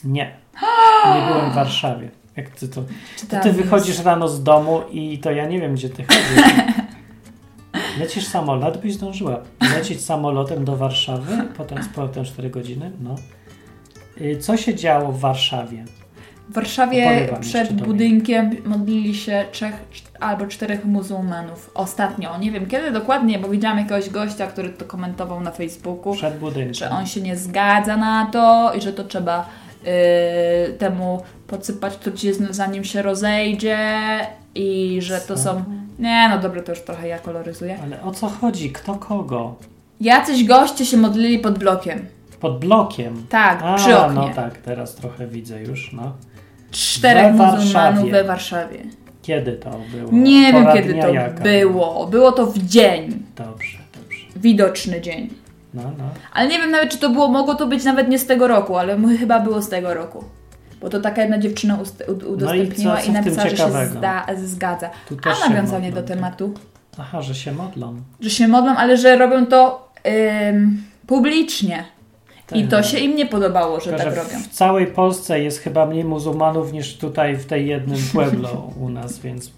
Nie. 0.04 0.34
Nie 1.14 1.26
byłem 1.28 1.50
w 1.50 1.54
Warszawie. 1.54 2.08
Jak 2.38 2.50
ty 2.50 2.68
to... 2.68 2.82
Ty 3.42 3.52
wychodzisz 3.52 3.98
rano 4.04 4.28
z 4.28 4.42
domu 4.42 4.80
i 4.90 5.18
to 5.18 5.30
ja 5.30 5.46
nie 5.46 5.60
wiem, 5.60 5.74
gdzie 5.74 5.88
ty 5.90 6.04
chodzisz. 6.04 6.54
Lecisz 8.00 8.26
samolot, 8.26 8.78
byś 8.78 8.94
zdążyła. 8.94 9.40
Lecieć 9.74 10.04
samolotem 10.04 10.64
do 10.64 10.76
Warszawy, 10.76 11.36
potem 11.56 11.82
z 11.82 11.88
powrotem 11.88 12.24
4 12.24 12.50
godziny, 12.50 12.90
no. 13.00 13.14
Y, 14.20 14.38
Co 14.40 14.56
się 14.56 14.74
działo 14.74 15.12
w 15.12 15.20
Warszawie? 15.20 15.84
W 16.48 16.54
Warszawie 16.54 17.28
przed 17.40 17.72
budynkiem 17.72 18.50
modlili 18.64 19.14
się 19.14 19.44
trzech 19.52 19.74
albo 20.20 20.46
czterech 20.46 20.84
muzułmanów. 20.84 21.70
Ostatnio. 21.74 22.38
Nie 22.38 22.50
wiem 22.52 22.66
kiedy 22.66 22.90
dokładnie, 22.90 23.38
bo 23.38 23.48
widziałam 23.48 23.78
jakiegoś 23.78 24.10
gościa, 24.10 24.46
który 24.46 24.68
to 24.68 24.84
komentował 24.84 25.40
na 25.40 25.50
Facebooku, 25.50 26.14
Przed 26.14 26.38
budynkiem. 26.38 26.74
że 26.74 26.90
on 26.90 27.06
się 27.06 27.20
nie 27.20 27.36
zgadza 27.36 27.96
na 27.96 28.26
to 28.32 28.72
i 28.74 28.80
że 28.80 28.92
to 28.92 29.04
trzeba 29.04 29.48
yy, 30.66 30.72
temu 30.72 31.22
podsypać 31.46 31.96
truciznę 31.96 32.48
zanim 32.50 32.84
się 32.84 33.02
rozejdzie 33.02 33.78
i 34.54 34.98
że 35.02 35.20
to 35.20 35.38
są... 35.38 35.64
Nie, 35.98 36.28
no 36.30 36.38
dobra, 36.38 36.62
to 36.62 36.72
już 36.72 36.80
trochę 36.80 37.08
ja 37.08 37.18
koloryzuję. 37.18 37.78
Ale 37.82 38.02
o 38.02 38.10
co 38.12 38.28
chodzi? 38.28 38.72
Kto 38.72 38.94
kogo? 38.94 39.54
Jacyś 40.00 40.44
goście 40.44 40.86
się 40.86 40.96
modlili 40.96 41.38
pod 41.38 41.58
blokiem. 41.58 42.06
Pod 42.40 42.58
blokiem. 42.60 43.26
Tak, 43.28 43.60
A, 43.62 43.74
przy 43.74 43.98
oknie. 43.98 44.14
no 44.14 44.30
tak, 44.34 44.58
teraz 44.58 44.94
trochę 44.94 45.26
widzę 45.26 45.62
już, 45.62 45.92
no. 45.92 46.12
Czterech 46.70 47.34
We 47.36 47.46
muzułmanów 47.46 48.10
we 48.10 48.24
Warszawie. 48.24 48.78
Kiedy 49.22 49.52
to 49.52 49.70
było? 49.70 50.12
Nie 50.12 50.52
wiem, 50.52 50.62
Pora 50.62 50.74
kiedy 50.74 50.92
dnia 50.92 51.02
to 51.02 51.12
jaka? 51.12 51.42
było. 51.42 52.06
Było 52.06 52.32
to 52.32 52.46
w 52.46 52.58
dzień. 52.58 53.22
Dobrze, 53.36 53.78
dobrze. 54.02 54.18
Widoczny 54.36 55.00
dzień. 55.00 55.30
No, 55.74 55.82
no. 55.98 56.04
Ale 56.32 56.48
nie 56.48 56.58
wiem 56.58 56.70
nawet, 56.70 56.90
czy 56.90 56.98
to 56.98 57.10
było, 57.10 57.28
mogło 57.28 57.54
to 57.54 57.66
być 57.66 57.84
nawet 57.84 58.08
nie 58.08 58.18
z 58.18 58.26
tego 58.26 58.48
roku, 58.48 58.76
ale 58.76 58.98
chyba 59.18 59.40
było 59.40 59.62
z 59.62 59.68
tego 59.68 59.94
roku. 59.94 60.24
Bo 60.80 60.88
to 60.88 61.00
taka 61.00 61.22
jedna 61.22 61.38
dziewczyna 61.38 61.78
udostępniła 62.28 62.94
No 62.94 63.00
co- 63.00 63.04
co 63.04 63.10
i 63.10 63.12
napisała, 63.12 63.48
że 63.48 63.56
się 63.56 63.70
zda- 63.90 64.26
zgadza. 64.44 64.90
A 65.44 65.48
nawiązanie 65.48 65.90
do 65.92 65.96
tak. 66.02 66.06
tematu, 66.06 66.54
Aha, 66.98 67.22
że 67.22 67.34
się 67.34 67.52
modlą. 67.52 67.96
że 68.20 68.30
się 68.30 68.48
modlą, 68.48 68.76
ale 68.76 68.96
że 68.96 69.16
robią 69.16 69.46
to 69.46 69.88
ym, 70.50 70.82
publicznie. 71.06 71.84
I 72.54 72.62
Tak. 72.62 72.70
to 72.70 72.82
się 72.88 72.98
im 72.98 73.16
nie 73.16 73.26
podobało, 73.26 73.80
że 73.80 73.90
Tylko, 73.90 73.98
tak 74.04 74.14
że 74.14 74.22
robią. 74.22 74.38
w 74.42 74.48
całej 74.48 74.86
Polsce 74.86 75.40
jest 75.40 75.58
chyba 75.58 75.86
mniej 75.86 76.04
muzułmanów 76.04 76.72
niż 76.72 76.96
tutaj 76.98 77.36
w 77.36 77.46
tej 77.46 77.66
jednym 77.68 77.98
pueblo 78.12 78.70
u 78.80 78.88
nas, 78.88 79.18
więc 79.18 79.50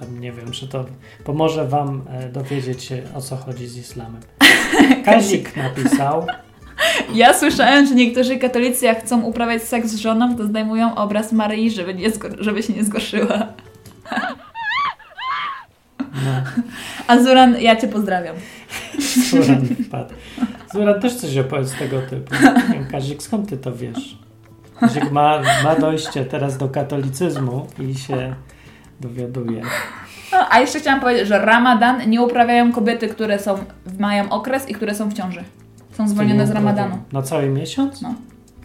tam 0.00 0.20
nie 0.20 0.32
wiem, 0.32 0.50
czy 0.50 0.68
to 0.68 0.84
pomoże 1.24 1.68
wam 1.68 2.02
e, 2.10 2.28
dowiedzieć 2.28 2.84
się 2.84 3.02
o 3.14 3.20
co 3.20 3.36
chodzi 3.36 3.66
z 3.66 3.76
islamem. 3.76 4.20
Kazik 5.04 5.56
napisał, 5.56 6.26
Ja 7.14 7.34
słyszałem, 7.34 7.86
że 7.86 7.94
niektórzy 7.94 8.36
katolicy 8.36 8.84
jak 8.84 9.00
chcą 9.04 9.22
uprawiać 9.22 9.62
seks 9.62 9.88
z 9.88 9.96
żoną, 9.96 10.36
to 10.36 10.44
zdejmują 10.44 10.94
obraz 10.94 11.32
Maryi, 11.32 11.70
żeby, 11.70 11.94
nie 11.94 12.08
żeby 12.38 12.62
się 12.62 12.72
nie 12.72 12.84
zgorszyła. 12.84 13.46
no, 16.14 16.42
A 17.06 17.18
Zuran, 17.18 17.60
ja 17.60 17.76
Cię 17.76 17.88
pozdrawiam. 17.88 18.36
Zuran 19.30 19.66
wpadł. 19.86 20.14
Zuran 20.72 21.00
też 21.00 21.14
coś 21.14 21.36
opowiedz 21.36 21.68
z 21.68 21.78
tego 21.78 22.02
typu. 22.02 22.34
Kazik, 22.90 23.22
skąd 23.22 23.48
ty 23.48 23.56
to 23.56 23.76
wiesz? 23.76 24.18
Kazik 24.80 25.10
ma, 25.10 25.40
ma 25.64 25.76
dojście 25.76 26.24
teraz 26.24 26.58
do 26.58 26.68
katolicyzmu 26.68 27.66
i 27.78 27.94
się 27.94 28.34
dowiaduje. 29.00 29.62
No, 30.38 30.46
a 30.50 30.60
jeszcze 30.60 30.80
chciałam 30.80 31.00
powiedzieć, 31.00 31.28
że 31.28 31.38
Ramadan 31.44 32.10
nie 32.10 32.22
uprawiają 32.22 32.72
kobiety, 32.72 33.08
które 33.08 33.38
są, 33.38 33.58
mają 33.98 34.30
okres 34.30 34.68
i 34.68 34.74
które 34.74 34.94
są 34.94 35.08
w 35.08 35.14
ciąży. 35.14 35.44
Są 35.92 36.08
zwolnione 36.08 36.46
z 36.46 36.50
Ramadanu. 36.50 36.98
Na 37.12 37.22
cały 37.22 37.48
miesiąc? 37.48 38.02
No. 38.02 38.14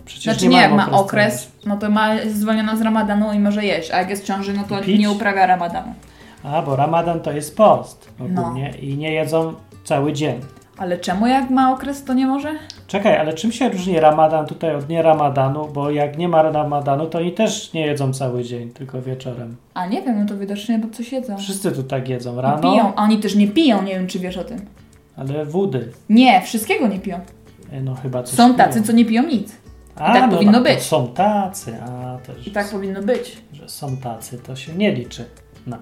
Przecież 0.06 0.24
Znaczy 0.34 0.48
nie, 0.48 0.58
mają 0.58 0.78
jak 0.78 0.78
ma 0.78 0.98
okres 0.98 1.34
okres, 1.34 1.52
no 1.66 1.78
to 1.78 1.90
ma 1.90 2.14
jest 2.14 2.38
zwolniona 2.38 2.76
z 2.76 2.82
Ramadanu 2.82 3.34
i 3.34 3.40
może 3.40 3.66
jeść, 3.66 3.92
a 3.92 3.98
jak 3.98 4.10
jest 4.10 4.24
w 4.24 4.26
ciąży, 4.26 4.54
no 4.54 4.64
to 4.64 4.78
Pić? 4.84 5.00
nie 5.00 5.12
uprawia 5.12 5.46
Ramadanu. 5.46 5.94
A, 6.44 6.62
bo 6.62 6.76
ramadan 6.76 7.20
to 7.20 7.32
jest 7.32 7.58
post 7.58 8.10
No. 8.20 8.42
ogólnie 8.42 8.74
i 8.82 8.98
nie 8.98 9.12
jedzą 9.14 9.54
cały 9.84 10.14
dzień. 10.14 10.42
Ale 10.78 10.98
czemu 10.98 11.28
jak 11.28 11.50
ma 11.50 11.72
okres, 11.74 12.04
to 12.04 12.14
nie 12.14 12.28
może? 12.28 12.52
Czekaj, 12.88 13.18
ale 13.18 13.34
czym 13.34 13.52
się 13.52 13.70
różni 13.70 14.00
ramadan 14.00 14.46
tutaj 14.46 14.76
od 14.76 14.90
nie 14.90 15.02
ramadanu? 15.02 15.68
Bo 15.74 15.92
jak 15.92 16.18
nie 16.18 16.30
ma 16.30 16.42
ramadanu, 16.42 17.06
to 17.08 17.18
oni 17.20 17.32
też 17.32 17.74
nie 17.74 17.86
jedzą 17.86 18.14
cały 18.14 18.44
dzień, 18.44 18.70
tylko 18.70 19.02
wieczorem. 19.02 19.56
A 19.74 19.86
nie 19.88 20.02
wiem, 20.02 20.20
no 20.20 20.26
to 20.26 20.38
widocznie, 20.38 20.80
bo 20.80 20.90
coś 20.90 21.12
jedzą. 21.12 21.38
Wszyscy 21.38 21.72
tu 21.72 21.84
tak 21.84 22.10
jedzą 22.10 22.38
I 22.38 22.42
rano, 22.42 22.72
piją, 22.72 22.96
a 22.96 23.04
oni 23.04 23.20
też 23.20 23.36
nie 23.36 23.48
piją, 23.48 23.84
nie 23.84 23.94
wiem 23.96 24.08
czy 24.08 24.20
wiesz 24.20 24.38
o 24.38 24.44
tym. 24.44 24.58
ale 25.18 25.46
wody. 25.46 25.92
Nie, 26.10 26.42
wszystkiego 26.42 26.88
nie 26.88 27.00
piją. 27.00 27.20
E, 27.72 27.82
No 27.82 27.96
chyba 27.96 28.24
coś 28.24 28.36
Są 28.36 28.46
piją. 28.46 28.58
tacy, 28.58 28.82
co 28.84 28.92
nie 28.92 29.06
piją 29.06 29.24
nic. 29.24 29.56
A, 29.96 30.14
tak 30.14 30.32
no, 30.32 30.38
powinno 30.38 30.52
no, 30.60 30.62
być. 30.64 30.80
Są 30.82 31.08
tacy, 31.08 31.78
a 31.82 32.18
też, 32.18 32.48
I 32.48 32.52
tak 32.52 32.70
powinno 32.70 33.02
być. 33.02 33.38
że 33.54 33.70
są 33.70 33.98
tacy, 33.98 34.38
to 34.40 34.56
się 34.56 34.74
nie 34.74 34.92
liczy. 34.92 35.26
No. 35.68 35.78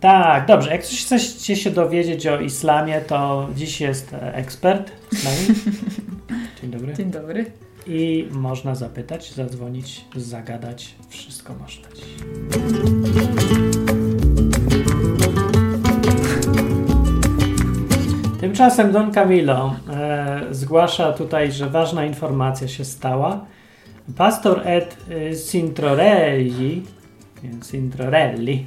Tak, 0.00 0.46
dobrze. 0.46 0.70
Jak 0.70 0.82
coś 0.82 1.04
chcecie 1.04 1.56
się 1.56 1.70
dowiedzieć 1.70 2.26
o 2.26 2.40
islamie, 2.40 3.00
to 3.00 3.48
dziś 3.56 3.80
jest 3.80 4.14
e, 4.14 4.34
ekspert. 4.34 4.92
Dzień 6.62 6.70
dobry. 6.70 6.94
Dzień 6.94 7.10
dobry. 7.10 7.46
I 7.86 8.28
można 8.30 8.74
zapytać, 8.74 9.32
zadzwonić, 9.32 10.04
zagadać. 10.16 10.94
Wszystko 11.08 11.54
można. 11.54 11.88
Tymczasem 18.40 18.92
Don 18.92 19.12
Camilo 19.12 19.76
e, 19.90 20.40
zgłasza 20.50 21.12
tutaj, 21.12 21.52
że 21.52 21.70
ważna 21.70 22.04
informacja 22.04 22.68
się 22.68 22.84
stała. 22.84 23.44
Pastor 24.16 24.62
Ed 24.64 24.96
e, 25.10 25.36
Cintrorelli, 25.36 26.82
nie, 27.42 27.50
Cintrorelli 27.70 28.66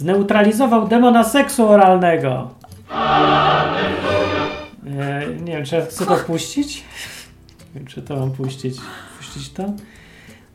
zneutralizował 0.00 0.88
demona 0.88 1.24
seksu 1.24 1.68
oralnego. 1.68 2.50
wiem, 5.46 5.64
czy 5.64 5.76
ja 5.76 5.86
chcę 5.86 6.06
to 6.06 6.16
puścić. 6.16 6.76
Nie 6.76 7.80
wiem, 7.80 7.86
czy 7.86 8.02
to 8.02 8.16
mam 8.16 8.30
puścić. 8.32 8.76
Puścić 9.18 9.52
to? 9.52 9.64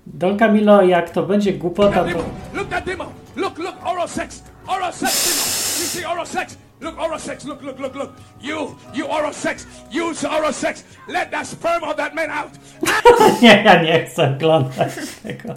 Don 0.07 0.37
Camilo, 0.37 0.81
jak 0.81 1.09
to 1.09 1.23
będzie 1.23 1.53
głupota, 1.53 2.03
to... 2.03 2.23
Look 2.53 2.69
that 2.69 2.85
demo. 2.85 3.05
Look, 3.35 3.57
look, 3.57 3.75
oral 3.85 4.07
sex. 4.07 4.43
Oral 4.67 4.93
sex 4.93 5.25
demo. 5.25 5.45
You 5.83 5.87
see 5.89 6.05
oral 6.11 6.27
sex? 6.27 6.57
Look, 6.81 6.99
oral 6.99 7.19
sex. 7.19 7.45
Look, 7.45 7.61
look, 7.61 7.79
look, 7.79 7.95
look. 7.95 8.13
You, 8.41 8.75
you 8.93 9.07
oral 9.07 9.33
sex. 9.33 9.67
Use 10.09 10.29
oral 10.29 10.53
sex. 10.53 10.83
Let 11.07 11.31
that 11.31 11.47
sperm 11.47 11.83
of 11.83 11.95
that 11.95 12.15
man 12.15 12.31
out. 12.31 12.51
Nie, 13.41 13.63
ja 13.65 13.81
nie 13.81 14.05
chcę 14.05 14.35
oglądać 14.35 14.93
tego. 15.23 15.53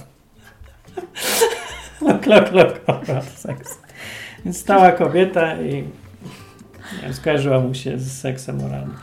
Lok, 2.08 2.26
lok, 2.26 2.52
lok, 2.52 2.80
oral 2.86 3.22
seks. 3.22 3.78
Więc 4.44 4.60
stała 4.60 4.92
kobieta 4.92 5.56
i 5.56 5.74
nie 6.92 7.02
wiem, 7.02 7.12
skojarzyła 7.14 7.60
mu 7.60 7.74
się 7.74 7.98
z 7.98 8.20
seksem 8.20 8.64
oralnym. 8.64 8.96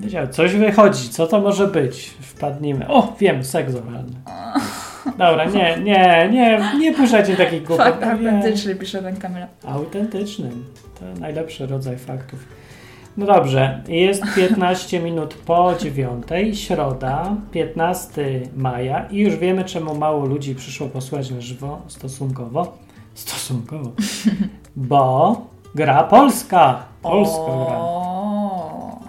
Wiedział, 0.00 0.28
coś 0.28 0.54
wychodzi, 0.54 1.08
co 1.08 1.26
to 1.26 1.40
może 1.40 1.66
być? 1.66 2.14
Wpadnijmy. 2.20 2.88
O, 2.88 3.16
wiem, 3.20 3.44
seks 3.44 3.74
oralny. 3.74 4.16
Dobra, 5.18 5.44
nie, 5.44 5.76
nie, 5.78 6.28
nie, 6.32 6.62
nie 6.78 6.94
puszczajcie 6.94 7.36
takich 7.36 7.64
głupot. 7.64 7.86
Fakt 7.86 8.02
autentyczny, 8.02 8.74
pisze 8.76 9.02
ten 9.02 9.16
Kamila. 9.16 9.46
Autentycznym. 9.66 10.64
To 11.00 11.20
najlepszy 11.20 11.66
rodzaj 11.66 11.98
faktów. 11.98 12.38
No 13.16 13.26
dobrze, 13.26 13.82
jest 13.88 14.22
15 14.34 15.00
minut 15.00 15.34
po 15.34 15.74
dziewiątej, 15.80 16.56
środa, 16.56 17.36
15 17.52 18.48
maja 18.56 19.06
i 19.10 19.18
już 19.18 19.36
wiemy, 19.36 19.64
czemu 19.64 19.94
mało 19.94 20.26
ludzi 20.26 20.54
przyszło 20.54 20.88
posłuchać 20.88 21.30
na 21.30 21.40
żywo, 21.40 21.82
stosunkowo. 21.88 22.78
Stosunkowo. 23.14 23.92
Bo 24.76 25.36
gra 25.74 26.04
Polska. 26.04 26.82
Polska 27.02 27.42
gra. 27.46 27.76
O, 27.78 29.00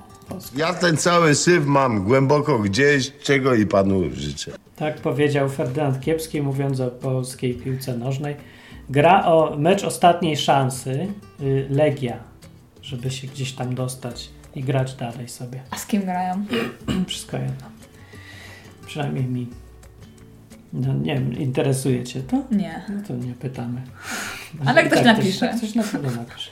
Ja 0.57 0.73
ten 0.73 0.97
cały 0.97 1.35
syf 1.35 1.65
mam 1.65 2.03
głęboko 2.03 2.59
gdzieś, 2.59 3.11
czego 3.23 3.55
i 3.55 3.65
panu 3.65 4.01
życzę. 4.13 4.51
Tak 4.75 4.97
powiedział 4.97 5.49
Ferdynand 5.49 5.99
Kiepski, 5.99 6.41
mówiąc 6.41 6.79
o 6.79 6.87
polskiej 6.87 7.53
piłce 7.53 7.97
nożnej. 7.97 8.35
Gra 8.89 9.25
o 9.25 9.55
mecz 9.57 9.83
ostatniej 9.83 10.37
szansy, 10.37 11.07
y, 11.41 11.67
Legia, 11.69 12.17
żeby 12.87 13.11
się 13.11 13.27
gdzieś 13.27 13.51
tam 13.53 13.75
dostać 13.75 14.29
i 14.55 14.63
grać 14.63 14.93
dalej 14.95 15.29
sobie. 15.29 15.61
a 15.71 15.77
z 15.77 15.85
kim 15.85 16.01
grają? 16.01 16.45
Wszystko 17.07 17.37
jedno. 17.37 17.67
Przynajmniej 18.85 19.25
mi. 19.25 19.47
No 20.73 20.93
nie 20.93 21.15
wiem, 21.15 21.37
interesuje 21.37 22.03
cię 22.03 22.21
to? 22.21 22.43
Nie. 22.51 22.81
No 22.89 23.01
to 23.07 23.15
nie 23.15 23.33
pytamy. 23.33 23.81
Ale 24.65 24.83
ktoś 24.83 24.97
Tak, 25.03 25.17
napisze. 25.17 25.47
Ktoś, 25.47 25.57
ktoś 25.59 25.75
na 25.75 25.83
pewno 25.83 26.11
napisze. 26.11 26.51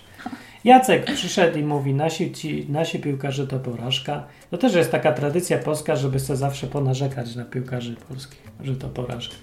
Jacek 0.63 1.06
przyszedł 1.06 1.58
i 1.58 1.63
mówi, 1.63 1.94
nasi, 1.94 2.32
ci, 2.32 2.65
nasi 2.70 3.00
piłkarze 3.00 3.48
to 3.48 3.60
porażka. 3.60 4.27
To 4.50 4.58
też 4.58 4.75
jest 4.75 4.92
taka 4.92 5.12
tradycja 5.12 5.58
polska, 5.58 5.96
żeby 5.96 6.20
sobie 6.20 6.38
zawsze 6.38 6.68
ponarzekać 6.68 7.36
na 7.36 7.46
piłkarzy 7.46 7.96
polskich, 8.10 8.42
że 8.63 8.75
to 8.75 8.89
porażka. 8.89 9.36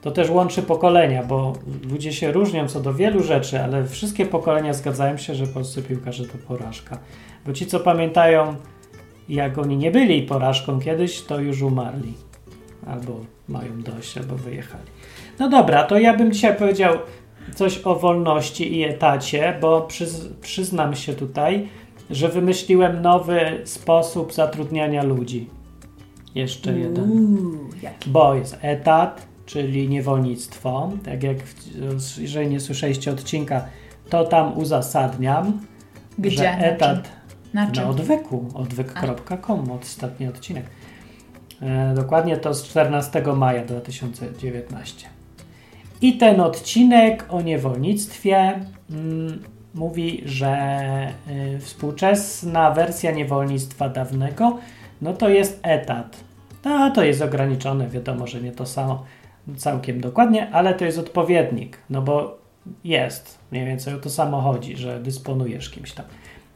To 0.00 0.10
też 0.10 0.30
łączy 0.30 0.62
pokolenia, 0.62 1.22
bo 1.22 1.52
ludzie 1.90 2.12
się 2.12 2.32
różnią 2.32 2.68
co 2.68 2.80
do 2.80 2.94
wielu 2.94 3.22
rzeczy, 3.22 3.60
ale 3.60 3.84
wszystkie 3.84 4.26
pokolenia 4.26 4.72
zgadzają 4.72 5.16
się, 5.16 5.34
że 5.34 5.46
polscy 5.46 5.82
piłkarze 5.82 6.24
to 6.24 6.38
porażka. 6.48 6.98
Bo 7.46 7.52
ci, 7.52 7.66
co 7.66 7.80
pamiętają, 7.80 8.56
jak 9.28 9.58
oni 9.58 9.76
nie 9.76 9.90
byli 9.90 10.22
porażką 10.22 10.80
kiedyś, 10.80 11.22
to 11.22 11.40
już 11.40 11.62
umarli. 11.62 12.14
Albo 12.86 13.20
mają 13.48 13.82
dość, 13.82 14.18
albo 14.18 14.36
wyjechali. 14.36 14.84
No 15.38 15.48
dobra, 15.48 15.84
to 15.84 15.98
ja 15.98 16.16
bym 16.16 16.32
dzisiaj 16.32 16.56
powiedział 16.56 16.98
coś 17.54 17.80
o 17.84 17.94
wolności 17.94 18.76
i 18.76 18.84
etacie, 18.84 19.58
bo 19.60 19.80
przyz, 19.80 20.28
przyznam 20.40 20.94
się 20.94 21.14
tutaj, 21.14 21.68
że 22.10 22.28
wymyśliłem 22.28 23.02
nowy 23.02 23.40
sposób 23.64 24.32
zatrudniania 24.32 25.02
ludzi. 25.02 25.50
Jeszcze 26.34 26.78
jeden. 26.78 27.10
Uuu. 27.10 27.58
Bo 28.06 28.34
jest 28.34 28.58
etat, 28.62 29.26
czyli 29.48 29.88
niewolnictwo. 29.88 30.92
Tak 31.04 31.22
jak 31.22 31.36
jeżeli 32.18 32.48
nie 32.48 32.60
słyszeliście 32.60 33.10
odcinka, 33.10 33.64
to 34.10 34.24
tam 34.24 34.58
uzasadniam, 34.58 35.60
Gdzie? 36.18 36.36
że 36.36 36.44
Na 36.44 36.56
czym? 36.56 36.64
etat 36.64 37.08
Na 37.54 37.64
na 37.64 37.72
czym? 37.72 37.88
odwyku, 37.88 38.46
odwyk.com, 38.54 39.70
ostatni 39.70 40.28
odcinek. 40.28 40.64
E, 41.62 41.94
dokładnie 41.94 42.36
to 42.36 42.54
z 42.54 42.64
14 42.68 43.22
maja 43.36 43.64
2019. 43.64 45.08
I 46.00 46.16
ten 46.18 46.40
odcinek 46.40 47.24
o 47.28 47.42
niewolnictwie 47.42 48.60
mm, 48.90 49.42
mówi, 49.74 50.22
że 50.24 51.12
y, 51.56 51.60
współczesna 51.60 52.70
wersja 52.70 53.10
niewolnictwa 53.10 53.88
dawnego 53.88 54.58
no 55.02 55.12
to 55.12 55.28
jest 55.28 55.60
etat. 55.62 56.16
A 56.64 56.90
to 56.90 57.04
jest 57.04 57.22
ograniczone, 57.22 57.88
wiadomo, 57.88 58.26
że 58.26 58.40
nie 58.40 58.52
to 58.52 58.66
samo 58.66 59.04
całkiem 59.56 60.00
dokładnie, 60.00 60.50
ale 60.50 60.74
to 60.74 60.84
jest 60.84 60.98
odpowiednik, 60.98 61.78
no 61.90 62.02
bo 62.02 62.38
jest, 62.84 63.38
mniej 63.52 63.66
więcej 63.66 63.94
o 63.94 63.98
to 63.98 64.10
samo 64.10 64.40
chodzi, 64.40 64.76
że 64.76 65.00
dysponujesz 65.00 65.70
kimś 65.70 65.92
tam. 65.92 66.06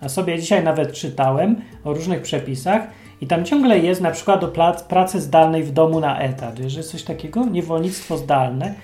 A 0.01 0.09
sobie 0.09 0.39
dzisiaj 0.39 0.65
nawet 0.65 0.93
czytałem 0.93 1.57
o 1.85 1.95
różnych 1.95 2.23
przepisach 2.23 2.83
i 3.21 3.27
tam 3.27 3.45
ciągle 3.45 3.79
jest 3.79 4.01
na 4.01 4.11
przykład 4.11 4.45
o 4.45 4.49
plac, 4.49 4.83
pracy 4.83 5.21
zdalnej 5.21 5.63
w 5.63 5.73
domu 5.73 6.01
na 6.01 6.19
etat, 6.19 6.59
że 6.59 6.79
jest 6.79 6.91
coś 6.91 7.03
takiego, 7.03 7.47
niewolnictwo 7.47 8.19
zdalne 8.19 8.75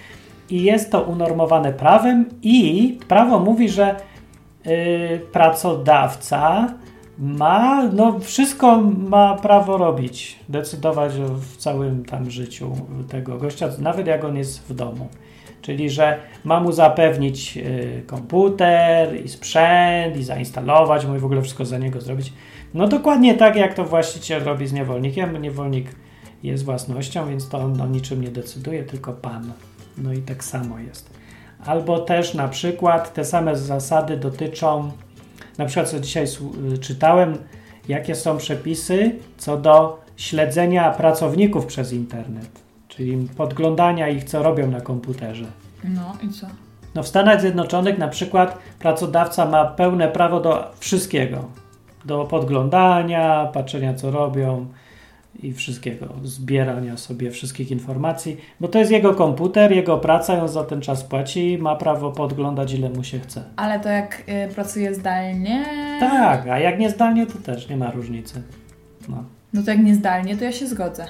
i 0.51 0.63
jest 0.63 0.93
to 0.93 1.03
unormowane 1.03 1.73
prawem 1.73 2.29
i 2.43 2.99
prawo 3.09 3.39
mówi, 3.39 3.69
że 3.69 3.97
y, 4.67 5.21
pracodawca 5.33 6.69
ma, 7.19 7.89
no 7.93 8.19
wszystko 8.21 8.81
ma 8.83 9.35
prawo 9.35 9.77
robić, 9.77 10.39
decydować 10.49 11.13
w 11.41 11.57
całym 11.57 12.05
tam 12.05 12.31
życiu 12.31 12.73
tego 13.09 13.39
gościa, 13.39 13.69
nawet 13.79 14.07
jak 14.07 14.25
on 14.25 14.37
jest 14.37 14.69
w 14.69 14.75
domu. 14.75 15.09
Czyli, 15.63 15.91
że 15.91 16.19
ma 16.45 16.61
mu 16.61 16.73
zapewnić 16.73 17.57
y, 17.57 18.03
komputer 18.07 19.25
i 19.25 19.29
sprzęt 19.29 20.17
i 20.17 20.25
zainstalować 20.25 21.07
mu 21.07 21.17
i 21.17 21.19
w 21.19 21.25
ogóle 21.25 21.43
wszystko 21.43 21.65
za 21.65 21.79
niego 21.79 22.01
zrobić. 22.01 22.33
No 22.75 22.89
dokładnie 22.89 23.35
tak, 23.35 23.57
jak 23.57 23.75
to 23.75 23.85
właściciel 23.85 24.45
robi 24.45 24.67
z 24.67 24.73
niewolnikiem. 24.73 25.43
Niewolnik 25.43 25.87
jest 26.43 26.65
własnością, 26.65 27.29
więc 27.29 27.49
to 27.49 27.59
on 27.59 27.81
o 27.81 27.87
niczym 27.87 28.23
nie 28.23 28.29
decyduje, 28.29 28.85
tylko 28.85 29.13
pan. 29.13 29.53
No 29.99 30.13
i 30.13 30.19
tak 30.19 30.45
samo 30.45 30.79
jest. 30.79 31.11
Albo 31.67 31.99
też 31.99 32.35
na 32.35 32.49
przykład 32.49 33.15
te 33.15 33.25
same 33.25 33.57
zasady 33.57 34.17
dotyczą, 34.17 34.91
na 35.59 35.65
przykład 35.65 35.89
co 35.89 36.01
dzisiaj 36.01 36.25
y, 36.75 36.79
czytałem, 36.79 37.39
jakie 37.89 38.15
są 38.15 38.37
przepisy 38.39 39.13
co 39.37 39.57
do 39.57 40.01
śledzenia 40.17 40.91
pracowników 40.91 41.67
przez 41.67 41.93
internet, 41.93 42.49
czyli 42.89 43.29
podglądania 43.37 44.09
ich, 44.09 44.25
co 44.25 44.43
robią 44.43 44.71
na 44.71 44.81
komputerze. 44.81 45.45
No 45.85 46.17
i 46.23 46.29
co? 46.29 46.47
No 46.95 47.03
w 47.03 47.09
Stanach 47.09 47.41
Zjednoczonych 47.41 47.99
na 47.99 48.09
przykład 48.09 48.59
pracodawca 48.79 49.47
ma 49.47 49.65
pełne 49.65 50.09
prawo 50.09 50.41
do 50.41 50.71
wszystkiego. 50.79 51.45
Do 52.05 52.25
podglądania, 52.25 53.51
patrzenia 53.53 53.95
co 53.95 54.11
robią 54.11 54.67
i 55.43 55.53
wszystkiego. 55.53 56.07
Zbierania 56.25 56.97
sobie 56.97 57.31
wszystkich 57.31 57.71
informacji, 57.71 58.37
bo 58.61 58.69
to 58.69 58.79
jest 58.79 58.91
jego 58.91 59.15
komputer, 59.15 59.73
jego 59.73 59.99
praca, 59.99 60.43
on 60.43 60.49
za 60.49 60.65
ten 60.65 60.81
czas 60.81 61.05
płaci 61.05 61.53
i 61.53 61.59
ma 61.59 61.77
prawo 61.77 62.11
podglądać 62.13 62.73
ile 62.73 62.91
mu 62.91 63.05
się 63.05 63.19
chce. 63.21 63.45
Ale 63.57 63.81
to 63.81 63.89
jak 63.89 64.23
y, 64.51 64.55
pracuje 64.55 64.95
zdalnie... 64.95 65.65
Tak, 66.01 66.47
a 66.49 66.59
jak 66.59 66.79
nie 66.79 66.91
zdalnie 66.91 67.27
to 67.27 67.39
też 67.39 67.69
nie 67.69 67.77
ma 67.77 67.91
różnicy. 67.91 68.43
No, 69.09 69.25
No 69.53 69.63
to 69.63 69.71
jak 69.71 69.81
nie 69.81 69.95
zdalnie, 69.95 70.37
to 70.37 70.45
ja 70.45 70.53
się 70.53 70.67
zgodzę, 70.67 71.07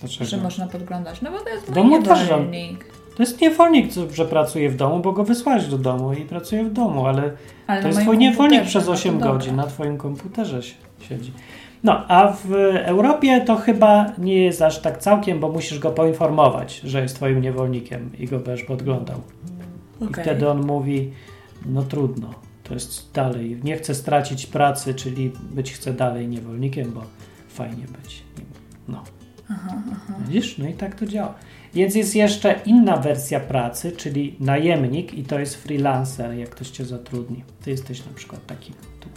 dlaczego? 0.00 0.24
że 0.24 0.36
można 0.36 0.66
podglądać. 0.66 1.22
No 1.22 1.30
bo 1.30 1.38
to 1.40 1.48
jest 1.48 1.72
domu 1.72 1.98
niewolnik. 1.98 2.84
To 3.16 3.22
jest 3.22 3.40
niewolnik, 3.40 3.86
że 4.12 4.24
pracuje 4.24 4.70
w 4.70 4.76
domu, 4.76 5.00
bo 5.00 5.12
go 5.12 5.24
wysłałeś 5.24 5.66
do 5.66 5.78
domu 5.78 6.12
i 6.12 6.20
pracuje 6.20 6.64
w 6.64 6.72
domu, 6.72 7.06
ale 7.06 7.30
Ale 7.66 7.82
To 7.82 7.88
jest 7.88 8.00
twój 8.00 8.18
niewolnik 8.18 8.64
przez 8.64 8.82
no 8.82 8.86
to 8.86 8.92
8 8.92 9.18
dobra. 9.18 9.32
godzin, 9.32 9.56
na 9.56 9.66
twoim 9.66 9.96
komputerze 9.98 10.62
si- 10.62 10.74
siedzi. 11.08 11.32
No, 11.84 12.08
a 12.08 12.32
w 12.32 12.52
Europie 12.84 13.40
to 13.40 13.56
chyba 13.56 14.12
nie 14.18 14.42
jest 14.42 14.62
aż 14.62 14.78
tak 14.78 14.98
całkiem, 14.98 15.40
bo 15.40 15.48
musisz 15.48 15.78
go 15.78 15.90
poinformować, 15.90 16.80
że 16.80 17.02
jest 17.02 17.16
twoim 17.16 17.40
niewolnikiem 17.40 18.10
i 18.18 18.26
go 18.26 18.38
będziesz 18.38 18.66
podglądał. 18.66 19.20
I 20.00 20.04
Okej. 20.04 20.24
wtedy 20.24 20.48
on 20.48 20.66
mówi, 20.66 21.12
no 21.66 21.82
trudno, 21.82 22.34
to 22.62 22.74
jest 22.74 23.12
dalej, 23.12 23.60
nie 23.64 23.76
chcę 23.76 23.94
stracić 23.94 24.46
pracy, 24.46 24.94
czyli 24.94 25.32
być 25.50 25.72
chcę 25.72 25.92
dalej 25.92 26.28
niewolnikiem, 26.28 26.92
bo 26.92 27.02
fajnie 27.48 27.84
być 28.02 28.24
nim. 28.38 28.46
No. 28.88 29.04
Widzisz? 30.26 30.58
No 30.58 30.68
i 30.68 30.72
tak 30.72 30.94
to 30.94 31.06
działa. 31.06 31.34
Więc 31.74 31.94
jest 31.94 32.16
jeszcze 32.16 32.60
inna 32.66 32.96
wersja 32.96 33.40
pracy, 33.40 33.92
czyli 33.92 34.36
najemnik 34.40 35.14
i 35.14 35.24
to 35.24 35.38
jest 35.38 35.54
freelancer, 35.54 36.34
jak 36.34 36.50
ktoś 36.50 36.70
cię 36.70 36.84
zatrudni. 36.84 37.44
Ty 37.62 37.70
jesteś 37.70 38.06
na 38.06 38.12
przykład 38.14 38.46
takim 38.46 38.74
tu 39.00 39.08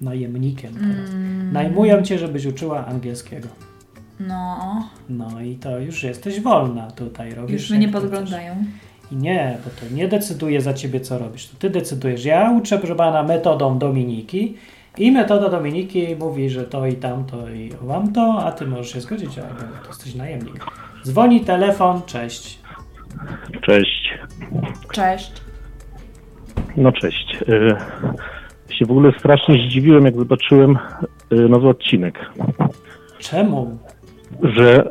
najemnikiem 0.00 0.74
teraz. 0.74 1.10
Mm. 1.10 1.52
Najmują 1.52 2.02
cię, 2.02 2.18
żebyś 2.18 2.46
uczyła 2.46 2.86
angielskiego. 2.86 3.48
No, 4.20 4.56
No 5.08 5.40
i 5.40 5.54
to 5.54 5.78
już 5.78 6.02
jesteś 6.02 6.40
wolna 6.40 6.90
tutaj, 6.90 7.34
robisz. 7.34 7.60
już 7.60 7.70
mnie 7.70 7.78
nie 7.78 7.88
podglądają. 7.88 8.54
I 9.12 9.16
nie, 9.16 9.58
bo 9.64 9.70
to 9.70 9.94
nie 9.94 10.08
decyduje 10.08 10.60
za 10.60 10.74
ciebie, 10.74 11.00
co 11.00 11.18
robisz. 11.18 11.48
To 11.48 11.56
ty 11.58 11.70
decydujesz. 11.70 12.24
Ja 12.24 12.50
uczę, 12.50 12.78
proszę 12.78 12.94
pana, 12.94 13.22
metodą 13.22 13.78
Dominiki 13.78 14.56
I 14.98 15.12
metoda 15.12 15.48
Dominiki 15.48 16.16
mówi, 16.18 16.50
że 16.50 16.64
to 16.64 16.86
i 16.86 16.92
tamto 16.94 17.50
i 17.50 17.70
wam 17.80 18.12
to, 18.12 18.42
a 18.44 18.52
ty 18.52 18.66
możesz 18.66 18.92
się 18.92 19.00
zgodzić, 19.00 19.38
albo 19.38 19.60
to 19.82 19.88
jesteś 19.88 20.14
najemnik. 20.14 20.66
Dzwoni 21.04 21.40
telefon, 21.40 22.02
cześć. 22.06 22.58
Cześć. 23.62 24.14
Cześć. 24.92 25.32
No 26.76 26.92
cześć. 26.92 27.36
Y, 27.48 27.76
się 28.80 28.86
w 28.86 28.90
ogóle 28.90 29.12
strasznie 29.18 29.54
zdziwiłem, 29.68 30.04
jak 30.04 30.16
zobaczyłem 30.16 30.78
y, 31.32 31.48
nowy 31.48 31.68
odcinek, 31.68 32.18
Czemu? 33.18 33.78
że, 34.42 34.90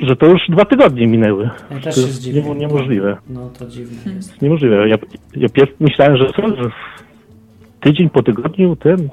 że 0.00 0.16
to 0.16 0.26
już 0.26 0.40
dwa 0.48 0.64
tygodnie 0.64 1.06
minęły. 1.06 1.50
Ja 1.70 1.80
też 1.80 1.94
To 1.94 2.00
się 2.00 2.06
jest 2.06 2.12
zdziwiłem. 2.14 2.46
niemo- 2.46 2.54
niemożliwe. 2.60 3.16
No 3.28 3.50
to 3.58 3.66
dziwne 3.66 4.12
jest. 4.12 4.42
Niemożliwe. 4.42 4.88
Ja, 4.88 4.96
ja 5.36 5.48
pierw 5.48 5.70
myślałem, 5.80 6.16
że 6.16 6.26
co, 6.36 6.56
że 6.56 6.70
tydzień 7.80 8.10
po 8.10 8.22
tygodniu 8.22 8.76
ten 8.76 9.08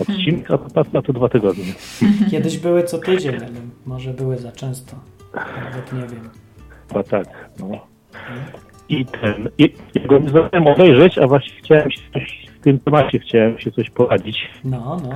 odcinek, 0.00 0.50
a 0.50 0.58
to, 0.58 0.84
a 0.98 1.02
to 1.02 1.12
dwa 1.12 1.28
tygodnie. 1.28 1.64
Kiedyś 2.30 2.58
były 2.58 2.82
co 2.82 2.98
tydzień, 2.98 3.34
ale 3.36 3.46
może 3.86 4.10
były 4.14 4.38
za 4.38 4.52
często. 4.52 4.96
Nawet 5.34 5.92
nie 5.92 6.00
wiem. 6.00 6.28
Chyba 6.88 7.02
tak. 7.02 7.26
No. 7.60 7.86
I 8.88 9.06
ten, 9.06 9.48
i, 9.58 9.74
ja 9.94 10.06
go 10.06 10.18
nie 10.18 10.28
zdążyłem 10.28 10.66
obejrzeć, 10.66 11.18
a 11.18 11.26
właśnie 11.26 11.54
chciałem 11.62 11.90
się 11.90 12.00
coś 12.12 12.41
tym 12.62 12.78
temacie, 12.78 13.18
chciałem 13.18 13.58
się 13.58 13.70
coś 13.70 13.90
poradzić. 13.90 14.50
No, 14.64 14.96
no. 15.02 15.10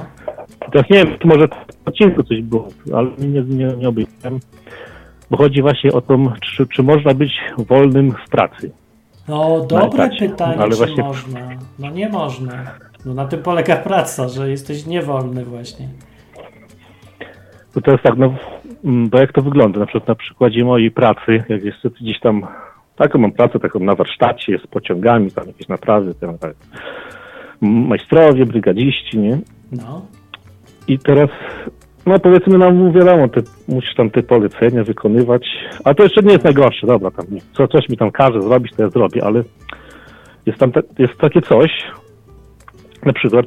Teraz 0.72 0.90
nie 0.90 1.04
wiem, 1.04 1.18
czy 1.18 1.26
może 1.26 1.48
w 1.48 1.88
odcinku 1.88 2.22
coś 2.22 2.42
było, 2.42 2.68
ale 2.94 3.10
nie, 3.18 3.42
nie, 3.42 3.66
nie 3.66 3.88
obejrzałem. 3.88 4.40
Bo 5.30 5.36
chodzi 5.36 5.62
właśnie 5.62 5.92
o 5.92 6.00
to, 6.00 6.18
czy, 6.42 6.66
czy 6.66 6.82
można 6.82 7.14
być 7.14 7.40
wolnym 7.58 8.12
w 8.26 8.30
pracy. 8.30 8.70
No, 9.28 9.60
dobre 9.60 10.04
etacie. 10.04 10.28
pytanie, 10.28 10.56
Ale 10.58 10.70
czy 10.70 10.76
właśnie- 10.76 11.02
można. 11.02 11.40
No 11.78 11.90
nie 11.90 12.08
można. 12.08 12.52
No 13.06 13.14
na 13.14 13.26
tym 13.26 13.42
polega 13.42 13.76
praca, 13.76 14.28
że 14.28 14.50
jesteś 14.50 14.86
niewolny 14.86 15.44
właśnie. 15.44 15.88
To 17.74 17.80
teraz 17.80 18.02
tak, 18.02 18.16
no, 18.16 18.34
mm, 18.84 19.08
bo 19.08 19.18
jak 19.18 19.32
to 19.32 19.42
wygląda? 19.42 19.80
Na 19.80 19.86
przykład 19.86 20.08
na 20.08 20.14
przykładzie 20.14 20.64
mojej 20.64 20.90
pracy, 20.90 21.44
jak 21.48 21.64
jest 21.64 21.88
gdzieś 22.00 22.20
tam, 22.20 22.46
taką 22.96 23.18
mam 23.18 23.32
pracę 23.32 23.58
taką 23.60 23.80
na 23.80 23.94
warsztacie, 23.94 24.58
z 24.58 24.66
pociągami, 24.66 25.30
tam 25.30 25.46
jakieś 25.46 25.68
naprawy, 25.68 26.14
tam, 26.14 26.38
tak, 26.38 26.54
majstrowie, 27.60 28.46
brygadziści, 28.46 29.18
nie? 29.18 29.38
No. 29.72 30.06
I 30.88 30.98
teraz, 30.98 31.30
no 32.06 32.18
powiedzmy 32.18 32.58
nam, 32.58 32.92
wiadomo, 32.92 33.28
ty 33.28 33.42
musisz 33.68 33.94
tam 33.94 34.10
te 34.10 34.22
polecenia 34.22 34.84
wykonywać, 34.84 35.46
a 35.84 35.94
to 35.94 36.02
jeszcze 36.02 36.22
nie 36.22 36.32
jest 36.32 36.44
najgorsze, 36.44 36.86
dobra, 36.86 37.10
tam 37.10 37.26
co, 37.52 37.68
coś 37.68 37.88
mi 37.88 37.96
tam 37.96 38.10
każe 38.10 38.42
zrobić, 38.42 38.72
to 38.76 38.82
ja 38.82 38.88
zrobię, 38.90 39.24
ale 39.24 39.42
jest 40.46 40.58
tam, 40.58 40.72
ta, 40.72 40.80
jest 40.98 41.18
takie 41.18 41.42
coś, 41.42 41.70
na 43.04 43.12
przykład, 43.12 43.46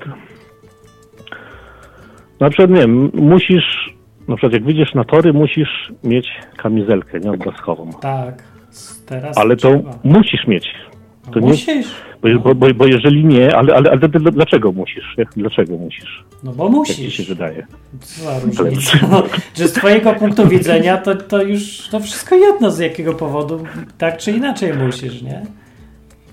na 2.40 2.50
przykład, 2.50 2.70
nie 2.70 2.82
wiem, 2.82 3.12
musisz, 3.14 3.94
na 4.28 4.36
przykład 4.36 4.54
jak 4.54 4.64
wyjdziesz 4.64 4.94
na 4.94 5.04
tory, 5.04 5.34
musisz 5.34 5.92
mieć 6.04 6.28
kamizelkę, 6.58 7.20
nie, 7.20 7.32
odblaskową, 7.32 7.90
Tak. 8.02 8.44
Teraz 9.06 9.38
ale 9.38 9.56
to 9.56 9.70
trzeba. 9.70 10.00
musisz 10.04 10.48
mieć, 10.48 10.68
to 11.30 11.40
nie- 11.40 11.48
musisz. 11.48 11.88
bo, 12.22 12.30
bo, 12.40 12.56
bo, 12.56 12.74
bo 12.74 12.86
jeżeli 12.86 13.26
nie, 13.26 13.56
ale, 13.58 13.76
ale, 13.76 13.90
ale 13.92 14.00
dlaczego 14.32 14.72
musisz, 14.72 15.16
dlaczego 15.36 15.78
musisz, 15.78 16.24
No 16.44 16.52
bo 16.52 16.70
jak 16.78 16.88
ci 16.88 16.94
się 16.96 17.04
musisz. 17.04 17.30
wydaje. 17.30 17.68
Co 18.02 18.24
za 18.24 18.40
różnica. 18.40 19.00
No, 19.12 19.24
że 19.56 19.68
z 19.68 19.72
twojego 19.74 20.14
punktu 20.14 20.48
widzenia 20.48 20.98
to, 20.98 21.16
to 21.16 21.44
już 21.44 21.88
to 21.88 22.00
wszystko 22.00 22.36
jedno 22.36 22.72
z 22.72 22.80
jakiego 22.80 23.14
powodu, 23.14 23.64
tak 23.98 24.18
czy 24.18 24.32
inaczej 24.32 24.74
musisz, 24.74 25.22
nie? 25.22 25.42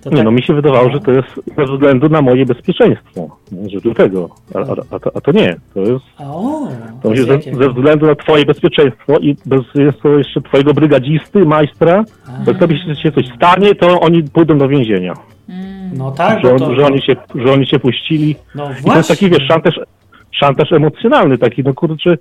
To 0.06 0.10
Nie, 0.10 0.16
tak, 0.16 0.24
no 0.24 0.30
mi 0.30 0.42
się 0.42 0.54
wydawało, 0.54 0.90
że 0.90 1.00
to 1.00 1.10
jest 1.12 1.28
ze 1.58 1.64
względu 1.64 2.08
na 2.08 2.22
moje 2.22 2.46
bezpieczeństwo, 2.46 3.36
że 3.66 3.80
do 3.80 3.94
tego, 3.94 4.28
a, 4.54 4.58
a, 4.94 4.98
to, 4.98 5.10
a 5.16 5.20
to 5.20 5.32
nie, 5.32 5.56
to 5.74 5.80
jest 5.80 6.04
o, 6.18 6.68
to 7.02 7.14
jest 7.14 7.28
ze, 7.28 7.38
ze 7.58 7.68
względu 7.68 8.06
na 8.06 8.14
twoje 8.14 8.44
bezpieczeństwo 8.44 9.18
i 9.18 9.36
bez, 9.46 9.60
jest 9.74 10.00
to 10.02 10.08
jeszcze 10.18 10.40
twojego 10.40 10.74
brygadzisty, 10.74 11.44
majstra, 11.44 12.04
bo 12.44 12.50
jak 12.50 12.60
tobie 12.60 12.78
się- 12.78 12.96
się 12.96 13.12
coś 13.12 13.24
stanie, 13.36 13.74
to 13.74 14.00
oni 14.00 14.22
pójdą 14.22 14.58
do 14.58 14.68
więzienia, 14.68 15.14
No 15.96 16.10
tak, 16.10 16.40
że, 16.44 16.52
on, 16.52 16.58
to... 16.58 16.74
że, 16.74 16.86
oni 16.86 17.02
się, 17.02 17.16
że 17.34 17.52
oni 17.52 17.66
cię 17.66 17.78
puścili. 17.78 18.36
No 18.54 18.70
I 18.80 18.84
to 18.90 18.96
jest 18.96 19.08
taki, 19.08 19.30
wiesz, 19.30 19.46
szantaż, 19.48 19.80
szantaż 20.30 20.72
emocjonalny 20.72 21.38
taki, 21.38 21.62
no 21.62 21.74
kurczę, 21.74 22.18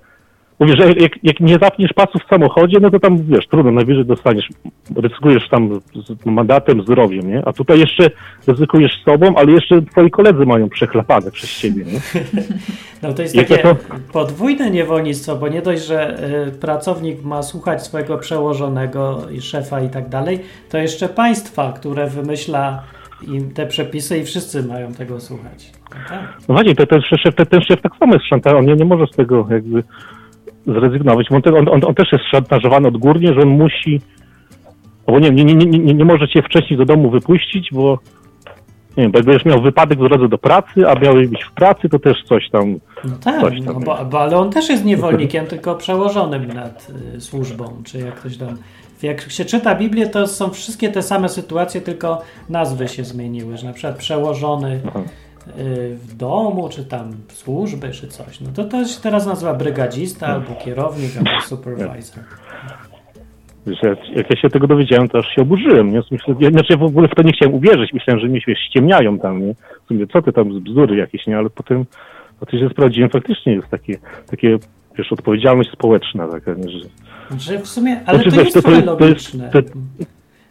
mówię, 0.58 0.74
że 0.76 0.92
jak, 0.92 1.12
jak 1.22 1.40
nie 1.40 1.58
zapniesz 1.58 1.92
pasów 1.92 2.22
w 2.22 2.28
samochodzie, 2.28 2.78
no 2.80 2.90
to 2.90 3.00
tam, 3.00 3.22
wiesz, 3.22 3.46
trudno, 3.46 3.72
najwyżej 3.72 4.04
dostaniesz, 4.04 4.48
ryzykujesz 4.96 5.48
tam 5.48 5.80
z 6.22 6.26
mandatem, 6.26 6.82
zdrowiem, 6.82 7.30
nie? 7.30 7.42
A 7.44 7.52
tutaj 7.52 7.80
jeszcze 7.80 8.10
ryzykujesz 8.46 9.02
sobą, 9.04 9.36
ale 9.36 9.52
jeszcze 9.52 9.82
twoi 9.82 10.10
koledzy 10.10 10.46
mają 10.46 10.68
przechlapane 10.68 11.30
przez 11.30 11.58
ciebie, 11.58 11.84
nie? 11.84 12.00
No 13.02 13.12
to 13.14 13.22
jest 13.22 13.34
Jakie 13.34 13.56
takie 13.56 13.68
to- 13.74 13.76
podwójne 14.12 14.70
niewolnictwo, 14.70 15.36
bo 15.36 15.48
nie 15.48 15.62
dość, 15.62 15.86
że 15.86 16.18
y, 16.48 16.52
pracownik 16.52 17.22
ma 17.24 17.42
słuchać 17.42 17.82
swojego 17.82 18.18
przełożonego 18.18 19.18
i 19.30 19.40
szefa 19.40 19.80
i 19.80 19.88
tak 19.88 20.08
dalej, 20.08 20.38
to 20.70 20.78
jeszcze 20.78 21.08
państwa, 21.08 21.72
które 21.72 22.06
wymyśla 22.06 22.82
im 23.28 23.50
te 23.50 23.66
przepisy 23.66 24.18
i 24.18 24.24
wszyscy 24.24 24.62
mają 24.62 24.92
tego 24.92 25.20
słuchać. 25.20 25.72
No 25.90 25.96
tak. 26.08 26.36
No 26.48 26.54
właśnie, 26.54 26.74
to, 26.74 26.86
ten, 26.86 27.02
szef, 27.02 27.34
ten, 27.34 27.46
ten 27.46 27.60
szef 27.62 27.80
tak 27.82 27.92
samo 27.98 28.14
jest 28.14 28.26
szantażowany, 28.26 28.72
on 28.72 28.78
nie, 28.78 28.84
nie 28.84 28.88
może 28.96 29.06
z 29.12 29.16
tego 29.16 29.46
jakby 29.50 29.82
zrezygnować, 30.66 31.26
on, 31.30 31.54
on, 31.56 31.68
on, 31.68 31.84
on 31.84 31.94
też 31.94 32.12
jest 32.12 32.24
szantażowany 32.24 32.88
odgórnie, 32.88 33.34
że 33.34 33.40
on 33.40 33.48
musi, 33.48 34.00
bo 35.06 35.18
nie, 35.18 35.30
nie, 35.30 35.44
nie, 35.44 35.54
nie, 35.54 35.94
nie, 35.94 36.04
może 36.04 36.28
cię 36.28 36.42
wcześniej 36.42 36.78
do 36.78 36.84
domu 36.84 37.10
wypuścić, 37.10 37.68
bo 37.72 37.98
nie 38.96 39.02
wiem, 39.02 39.12
bo 39.12 39.18
jak 39.18 39.26
będziesz 39.26 39.44
miał 39.44 39.62
wypadek 39.62 39.98
w 39.98 40.08
drodze 40.08 40.28
do 40.28 40.38
pracy, 40.38 40.88
a 40.88 40.94
miałeś 40.94 41.28
być 41.28 41.44
w 41.44 41.52
pracy, 41.52 41.88
to 41.88 41.98
też 41.98 42.24
coś 42.24 42.50
tam, 42.50 42.78
No 43.04 43.16
tak, 43.24 43.40
Coś 43.40 43.54
tam 43.64 43.64
no 43.64 43.80
bo, 43.80 44.04
bo, 44.04 44.20
ale 44.20 44.36
on 44.36 44.50
też 44.50 44.68
jest 44.68 44.84
niewolnikiem, 44.84 45.46
tylko 45.46 45.74
przełożonym 45.74 46.46
nad 46.46 46.92
y, 47.16 47.20
służbą, 47.20 47.82
czy 47.84 47.98
jak 47.98 48.14
ktoś 48.14 48.36
tam. 48.36 48.56
Jak 49.02 49.30
się 49.30 49.44
czyta 49.44 49.74
Biblię, 49.74 50.06
to 50.06 50.26
są 50.26 50.50
wszystkie 50.50 50.88
te 50.88 51.02
same 51.02 51.28
sytuacje, 51.28 51.80
tylko 51.80 52.22
nazwy 52.48 52.88
się 52.88 53.04
zmieniły, 53.04 53.56
że 53.56 53.66
na 53.66 53.72
przykład 53.72 53.96
przełożony 53.96 54.80
Aha. 54.88 55.00
W 55.96 56.14
domu, 56.16 56.68
czy 56.68 56.84
tam 56.84 57.10
służby, 57.28 57.90
czy 57.90 58.08
coś. 58.08 58.40
No 58.40 58.48
to 58.54 58.64
to 58.64 58.84
się 58.84 59.00
teraz 59.02 59.26
nazywa 59.26 59.54
brygadzista, 59.54 60.26
albo 60.26 60.54
kierownik, 60.54 61.10
albo 61.16 61.40
supervisor. 61.40 62.24
jak, 64.16 64.30
ja 64.30 64.36
się 64.40 64.48
tego 64.50 64.66
dowiedziałem, 64.66 65.08
to 65.08 65.18
aż 65.18 65.26
się 65.34 65.42
oburzyłem, 65.42 65.90
nie? 65.92 66.02
Ja, 66.40 66.50
znaczy 66.50 66.66
ja 66.72 66.76
w 66.76 66.82
ogóle 66.82 67.08
w 67.08 67.14
to 67.14 67.22
nie 67.22 67.32
chciałem 67.32 67.54
uwierzyć, 67.54 67.92
myślałem, 67.92 68.20
że 68.20 68.28
mnie 68.28 68.40
się 68.40 68.54
ściemniają 68.56 69.18
tam, 69.18 69.46
nie? 69.46 69.54
W 69.84 69.88
sumie, 69.88 70.06
co 70.06 70.22
ty 70.22 70.32
tam, 70.32 70.52
z 70.54 70.58
bzdury 70.58 70.96
jakieś, 70.96 71.26
nie? 71.26 71.38
Ale 71.38 71.50
potem, 71.50 71.84
potem 72.40 72.60
się 72.60 72.68
sprawdziłem, 72.68 73.10
faktycznie 73.10 73.52
jest 73.52 73.68
takie, 73.68 73.98
takie 74.26 74.58
wiesz, 74.98 75.12
odpowiedzialność 75.12 75.70
społeczna 75.72 76.28
taka, 76.28 76.54
nie? 76.54 76.70
Że, 77.38 77.58
w 77.58 77.66
sumie, 77.66 78.00
ale 78.06 78.18
Znaczy, 78.18 78.36
to 78.36 78.40
jest 78.42 78.54
to- 78.54 78.62
to 78.62 78.70
jest- 78.70 78.84
to 78.86 78.90
jest- 78.90 79.00
logiczne. 79.34 79.50
to- 79.50 79.58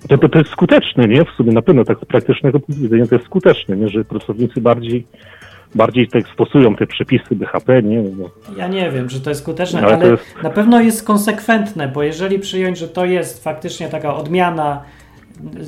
to, 0.08 0.30
to, 0.30 0.40
jest 0.40 0.52
skuteczne, 0.52 1.08
nie? 1.08 1.26
W 1.26 1.30
sumie 1.38 1.52
na 1.52 1.62
pewno 1.62 1.84
tak 1.84 1.98
z 2.00 2.06
praktycznego 2.06 2.60
punktu 2.60 2.84
widzenia 2.84 3.06
to 3.08 3.16
jest 3.16 3.26
skuteczne, 3.28 3.78
nie? 3.78 3.90
Że 3.90 4.06
pracownicy 4.06 4.62
bardziej, 4.62 5.08
bardziej 5.76 6.08
tak 6.08 6.24
stosują 6.34 6.76
te 6.76 6.88
przepisy 6.88 7.36
BHP, 7.36 7.84
nie? 7.84 8.02
No, 8.02 8.30
Ja 8.58 8.68
nie 8.68 8.92
wiem, 8.92 9.08
czy 9.08 9.22
to 9.22 9.30
jest 9.30 9.42
skuteczne, 9.42 9.80
Ale 9.82 9.94
ale, 9.94 10.06
to 10.06 10.12
jest- 10.12 10.44
na 10.44 10.50
pewno 10.50 10.82
jest 10.82 11.04
konsekwentne, 11.08 11.88
bo 11.88 12.04
jeżeli 12.04 12.40
przyjąć, 12.40 12.78
że 12.78 12.88
to 12.88 13.06
jest 13.06 13.44
faktycznie 13.44 13.90
taka 13.90 14.16
odmiana 14.16 14.82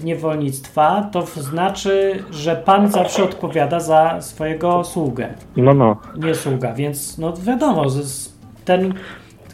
niewolnictwa, 0.03 1.09
to 1.11 1.21
znaczy, 1.21 2.23
że 2.31 2.55
pan 2.55 2.91
zawsze 2.91 3.23
odpowiada 3.23 3.79
za 3.79 4.21
swojego 4.21 4.83
sługę, 4.83 5.27
no, 5.57 5.73
no. 5.73 5.97
nie 6.17 6.35
sługa, 6.35 6.73
więc 6.73 7.17
no 7.17 7.33
wiadomo, 7.45 7.85
ten, 8.65 8.93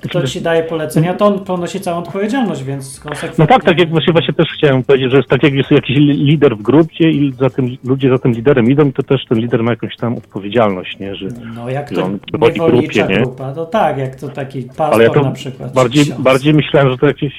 kto 0.03 0.27
ci 0.27 0.41
daje 0.41 0.63
polecenia, 0.63 1.13
to 1.13 1.25
on 1.25 1.39
ponosi 1.39 1.79
całą 1.79 1.97
odpowiedzialność, 1.99 2.63
więc 2.63 2.99
konsekwentnie. 2.99 3.41
No 3.43 3.47
tak, 3.47 3.63
tak 3.63 3.79
jak 3.79 3.89
właśnie, 3.89 4.13
właśnie 4.13 4.33
też 4.33 4.47
chciałem 4.57 4.83
powiedzieć, 4.83 5.11
że 5.11 5.17
jest 5.17 5.29
tak 5.29 5.43
jak 5.43 5.53
jest 5.53 5.71
jakiś 5.71 5.97
li- 5.97 6.23
lider 6.25 6.57
w 6.57 6.61
grupie 6.61 7.09
i 7.11 7.33
za 7.39 7.49
tym, 7.49 7.77
ludzie 7.85 8.09
za 8.09 8.17
tym 8.17 8.31
liderem 8.31 8.71
idą, 8.71 8.91
to 8.91 9.03
też 9.03 9.25
ten 9.29 9.37
lider 9.39 9.63
ma 9.63 9.71
jakąś 9.71 9.95
tam 9.95 10.17
odpowiedzialność, 10.17 10.99
nie? 10.99 11.15
Że, 11.15 11.27
No 11.55 11.69
jak 11.69 11.89
to 11.89 12.09
niewolnicza 12.49 12.67
grupie, 12.67 13.05
nie? 13.09 13.21
grupa, 13.21 13.53
to 13.53 13.65
tak, 13.65 13.97
jak 13.97 14.15
to 14.15 14.29
taki 14.29 14.61
pastor 14.63 14.93
Ale 14.93 15.03
ja 15.03 15.09
to 15.09 15.21
na 15.21 15.31
przykład. 15.31 15.73
bardziej, 15.73 16.03
ksiądz. 16.05 16.21
bardziej 16.21 16.53
myślałem, 16.53 16.91
że 16.91 16.97
to 16.97 17.05
jakieś 17.07 17.33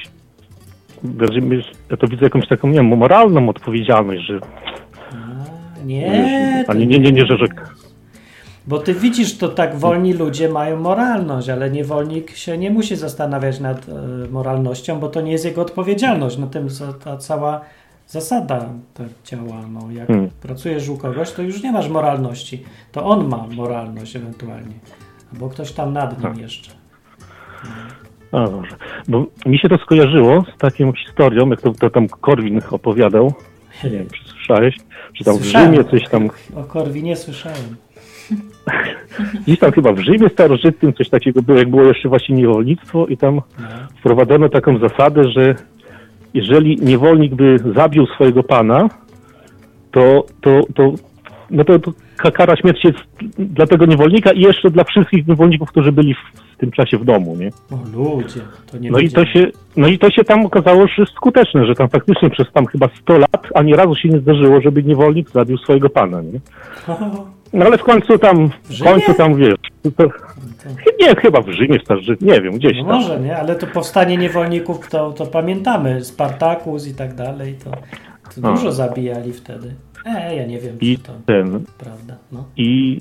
ja 1.91 1.97
to 1.97 2.07
widzę 2.07 2.25
jakąś 2.25 2.49
taką, 2.49 2.69
nie 2.69 2.75
wiem, 2.75 2.87
moralną 2.87 3.49
odpowiedzialność, 3.49 4.27
że 4.27 4.39
A, 5.13 5.85
Nie, 5.87 6.65
to 6.67 6.75
nie, 6.75 6.87
nie, 6.87 6.99
nie, 6.99 7.13
nie, 7.13 7.27
że, 7.27 7.37
że 7.39 7.47
Bo 8.67 8.79
ty 8.79 8.95
widzisz, 8.95 9.39
to 9.39 9.49
tak 9.49 9.77
wolni 9.79 10.13
ludzie 10.13 10.49
mają 10.49 10.81
moralność, 10.81 11.49
ale 11.49 11.71
niewolnik 11.71 12.31
się 12.37 12.59
nie 12.59 12.71
musi 12.71 12.97
zastanawiać 12.97 13.61
nad 13.61 13.89
e, 13.89 13.93
moralnością, 14.31 15.01
bo 15.01 15.09
to 15.09 15.21
nie 15.21 15.33
jest 15.33 15.45
jego 15.45 15.63
odpowiedzialność. 15.63 16.39
Na 16.39 16.47
tym 16.47 16.71
za, 16.71 16.93
ta 16.93 17.17
cała 17.17 17.61
zasada 18.07 18.69
tak 18.95 19.07
działa. 19.25 19.61
No, 19.73 19.91
jak 19.91 20.07
Hmm. 20.07 20.31
pracujesz 20.43 20.89
u 20.89 20.97
kogoś, 20.97 21.33
to 21.33 21.43
już 21.43 21.63
nie 21.63 21.73
masz 21.73 21.89
moralności. 21.89 22.63
To 22.93 23.05
on 23.05 23.29
ma 23.29 23.47
moralność 23.57 24.17
ewentualnie. 24.17 24.75
Albo 25.33 25.49
ktoś 25.49 25.73
tam 25.73 25.93
nad 25.93 26.13
nim 26.13 26.33
Tak. 26.33 26.39
jeszcze. 26.41 26.71
A, 28.33 28.49
dobrze. 28.49 28.77
Bo 29.09 29.27
mi 29.47 29.59
się 29.59 29.69
to 29.69 29.79
skojarzyło 29.79 30.45
z 30.55 30.59
taką 30.59 30.93
historią, 30.93 31.49
jak 31.49 31.61
to, 31.61 31.73
to 31.73 31.91
tam 31.91 32.09
Korwin 32.09 32.61
opowiadał, 32.71 33.33
nie 33.85 33.91
wiem, 33.91 34.07
czy 34.11 34.25
słyszałeś, 34.31 34.77
że 35.15 35.25
tam 35.25 35.35
w 35.35 35.41
Słyszałem. 35.43 35.73
Rzymie 35.75 35.91
coś 35.91 36.09
tam, 36.09 36.29
O 36.57 36.65
Korwinie 36.65 37.17
słyszałem. 37.17 37.77
gdzieś 39.47 39.59
tam 39.59 39.73
chyba 39.73 39.93
w 39.93 39.99
Rzymie 39.99 40.29
starożytnym 40.29 40.93
coś 40.93 41.09
takiego 41.09 41.43
było, 41.43 41.59
jak 41.59 41.71
było 41.71 41.83
jeszcze 41.83 42.09
właśnie 42.09 42.37
niewolnictwo 42.37 43.07
i 43.07 43.17
tam 43.17 43.41
wprowadzono 44.01 44.49
taką 44.49 44.79
zasadę, 44.79 45.25
że 45.25 45.55
jeżeli 46.35 46.77
niewolnik 46.77 47.35
by 47.35 47.59
zabił 47.75 48.07
swojego 48.07 48.43
pana, 48.43 48.89
to, 49.91 50.27
to, 50.41 50.61
to, 50.75 50.93
no 51.51 51.65
to, 51.65 51.79
to 51.79 51.93
ka- 52.17 52.31
kara 52.31 52.57
śmierci 52.57 52.87
jest 52.87 52.99
dla 53.39 53.67
tego 53.67 53.87
niewolnika 53.87 54.33
i 54.33 54.41
jeszcze 54.41 54.71
dla 54.71 54.85
wszystkich 54.85 55.27
niewolników, 55.27 55.69
którzy 55.69 55.93
byli 55.93 56.15
w, 56.15 56.57
tym 56.59 56.71
czasie 56.71 56.99
w 56.99 57.05
domu, 57.05 57.37
nie? 57.37 57.51
O 57.71 57.79
ludzie, 57.93 58.41
to 58.73 58.79
nie 58.79 58.91
No 58.91 58.99
i, 58.99 59.11
to 59.11 59.27
się, 59.27 59.47
no 59.77 59.89
i 59.89 59.99
to 59.99 60.11
się 60.11 60.25
tam 60.25 60.47
okazało, 60.47 60.87
że 60.87 61.07
skuteczne, 61.07 61.67
że 61.67 61.75
tam 61.75 61.89
faktycznie 61.89 62.31
przez 62.31 62.53
tam 62.53 62.67
chyba 62.67 62.89
100 63.03 63.19
lat 63.19 63.47
ani 63.55 63.75
razu 63.75 63.95
się 63.95 64.09
nie 64.09 64.19
zdarzyło, 64.19 64.61
żeby 64.61 64.83
niewolnik 64.83 65.31
zabił 65.31 65.59
swojego 65.59 65.91
pana, 65.91 66.23
nie? 66.23 66.41
No 67.55 67.65
ale 67.67 67.79
w 67.79 67.83
końcu 67.83 68.19
tam, 68.19 68.51
w 68.63 68.83
końcu 68.85 69.15
tam, 69.15 69.35
wiesz, 69.35 69.55
to, 69.97 70.05
nie, 71.01 71.17
chyba 71.17 71.41
w 71.41 71.49
Rzymie 71.49 71.79
starożytnym, 71.85 72.31
nie 72.31 72.41
wiem, 72.41 72.53
gdzieś 72.53 72.73
No 72.77 72.85
tam. 72.89 72.95
może, 73.01 73.21
nie? 73.21 73.37
Ale 73.37 73.55
to 73.57 73.67
powstanie 73.67 74.17
niewolników 74.17 74.89
to, 74.89 75.13
to 75.13 75.27
pamiętamy. 75.27 76.05
Spartakus 76.05 76.87
i 76.89 76.95
tak 76.95 77.15
dalej. 77.15 77.55
To, 77.65 77.71
to 77.71 78.41
No. 78.41 78.51
dużo 78.55 78.73
zabijali 78.73 79.33
wtedy. 79.33 79.75
E, 80.07 80.37
ja 80.37 80.47
nie 80.47 80.59
wiem, 80.59 80.79
czy 80.79 80.85
I 80.87 80.99
to 80.99 81.13
ten, 81.27 81.65
prawda. 81.79 82.15
No. 82.33 82.45
i 82.57 83.01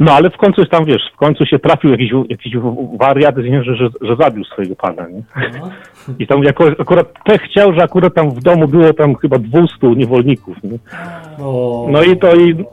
no 0.00 0.12
ale 0.12 0.30
w 0.30 0.36
końcu 0.36 0.60
jest 0.60 0.70
tam, 0.70 0.84
wiesz, 0.84 1.02
w 1.14 1.16
końcu 1.16 1.46
się 1.46 1.58
trafił 1.58 1.90
jakiś, 1.90 2.10
jakiś 2.28 2.52
wariat, 3.00 3.34
że, 3.36 3.76
że, 3.76 3.88
że 4.00 4.16
zabił 4.20 4.44
swojego 4.44 4.76
pana, 4.76 5.06
nie? 5.08 5.22
No. 5.60 5.70
I 6.18 6.26
tam 6.26 6.42
jako, 6.44 6.64
akurat 6.78 7.06
te 7.24 7.38
chciał, 7.38 7.72
że 7.74 7.82
akurat 7.82 8.14
tam 8.14 8.30
w 8.30 8.42
domu 8.42 8.68
było 8.68 8.92
tam 8.92 9.14
chyba 9.14 9.38
200 9.38 9.86
niewolników, 9.96 10.56
nie? 10.62 10.78
No 11.88 12.02
i 12.12 12.16
to 12.16 12.34
i 12.34 12.64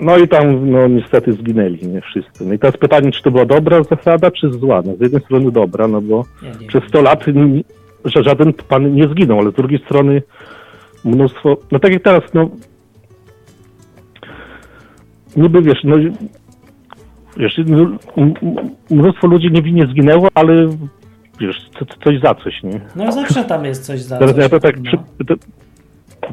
no 0.00 0.18
i 0.18 0.28
tam 0.28 0.70
no 0.70 0.88
niestety 0.88 1.32
zginęli, 1.32 1.88
nie 1.88 2.00
wszyscy. 2.00 2.44
No 2.46 2.54
i 2.54 2.58
teraz 2.58 2.76
pytanie, 2.76 3.10
czy 3.12 3.22
to 3.22 3.30
była 3.30 3.44
dobra 3.46 3.82
zasada, 3.82 4.30
czy 4.30 4.50
zła? 4.50 4.82
No 4.86 4.96
z 4.96 5.00
jednej 5.00 5.22
strony 5.22 5.50
dobra, 5.50 5.88
no 5.88 6.00
bo 6.00 6.24
ja 6.42 6.50
przez 6.68 6.80
wiem. 6.80 6.88
100 6.88 7.02
lat 7.02 7.24
że 8.04 8.22
żaden 8.22 8.52
pan 8.52 8.94
nie 8.94 9.08
zginął, 9.08 9.38
ale 9.38 9.50
z 9.50 9.54
drugiej 9.54 9.78
strony 9.84 10.22
mnóstwo, 11.04 11.56
no 11.72 11.78
tak 11.78 11.92
jak 11.92 12.02
teraz, 12.02 12.22
no 12.34 12.50
niby 15.36 15.62
wiesz, 15.62 15.84
no 15.84 15.96
wiesz, 17.36 17.60
no, 17.66 17.86
mnóstwo 18.90 19.26
ludzi 19.26 19.50
niewinnie 19.52 19.86
zginęło, 19.86 20.28
ale 20.34 20.66
wiesz, 21.40 21.70
co, 21.78 21.84
co- 21.86 21.94
coś 22.04 22.20
za 22.20 22.34
coś, 22.34 22.62
nie? 22.62 22.80
No 22.96 23.12
zawsze 23.12 23.44
tam 23.44 23.64
jest 23.64 23.84
coś 23.86 24.00
za 24.00 24.18
Teraz 24.18 24.34
coś. 24.34 24.42
ja 24.42 24.48
to 24.48 24.60
tak, 24.60 24.76
no. 24.80 24.84
przy, 24.84 25.24
to, 25.26 25.34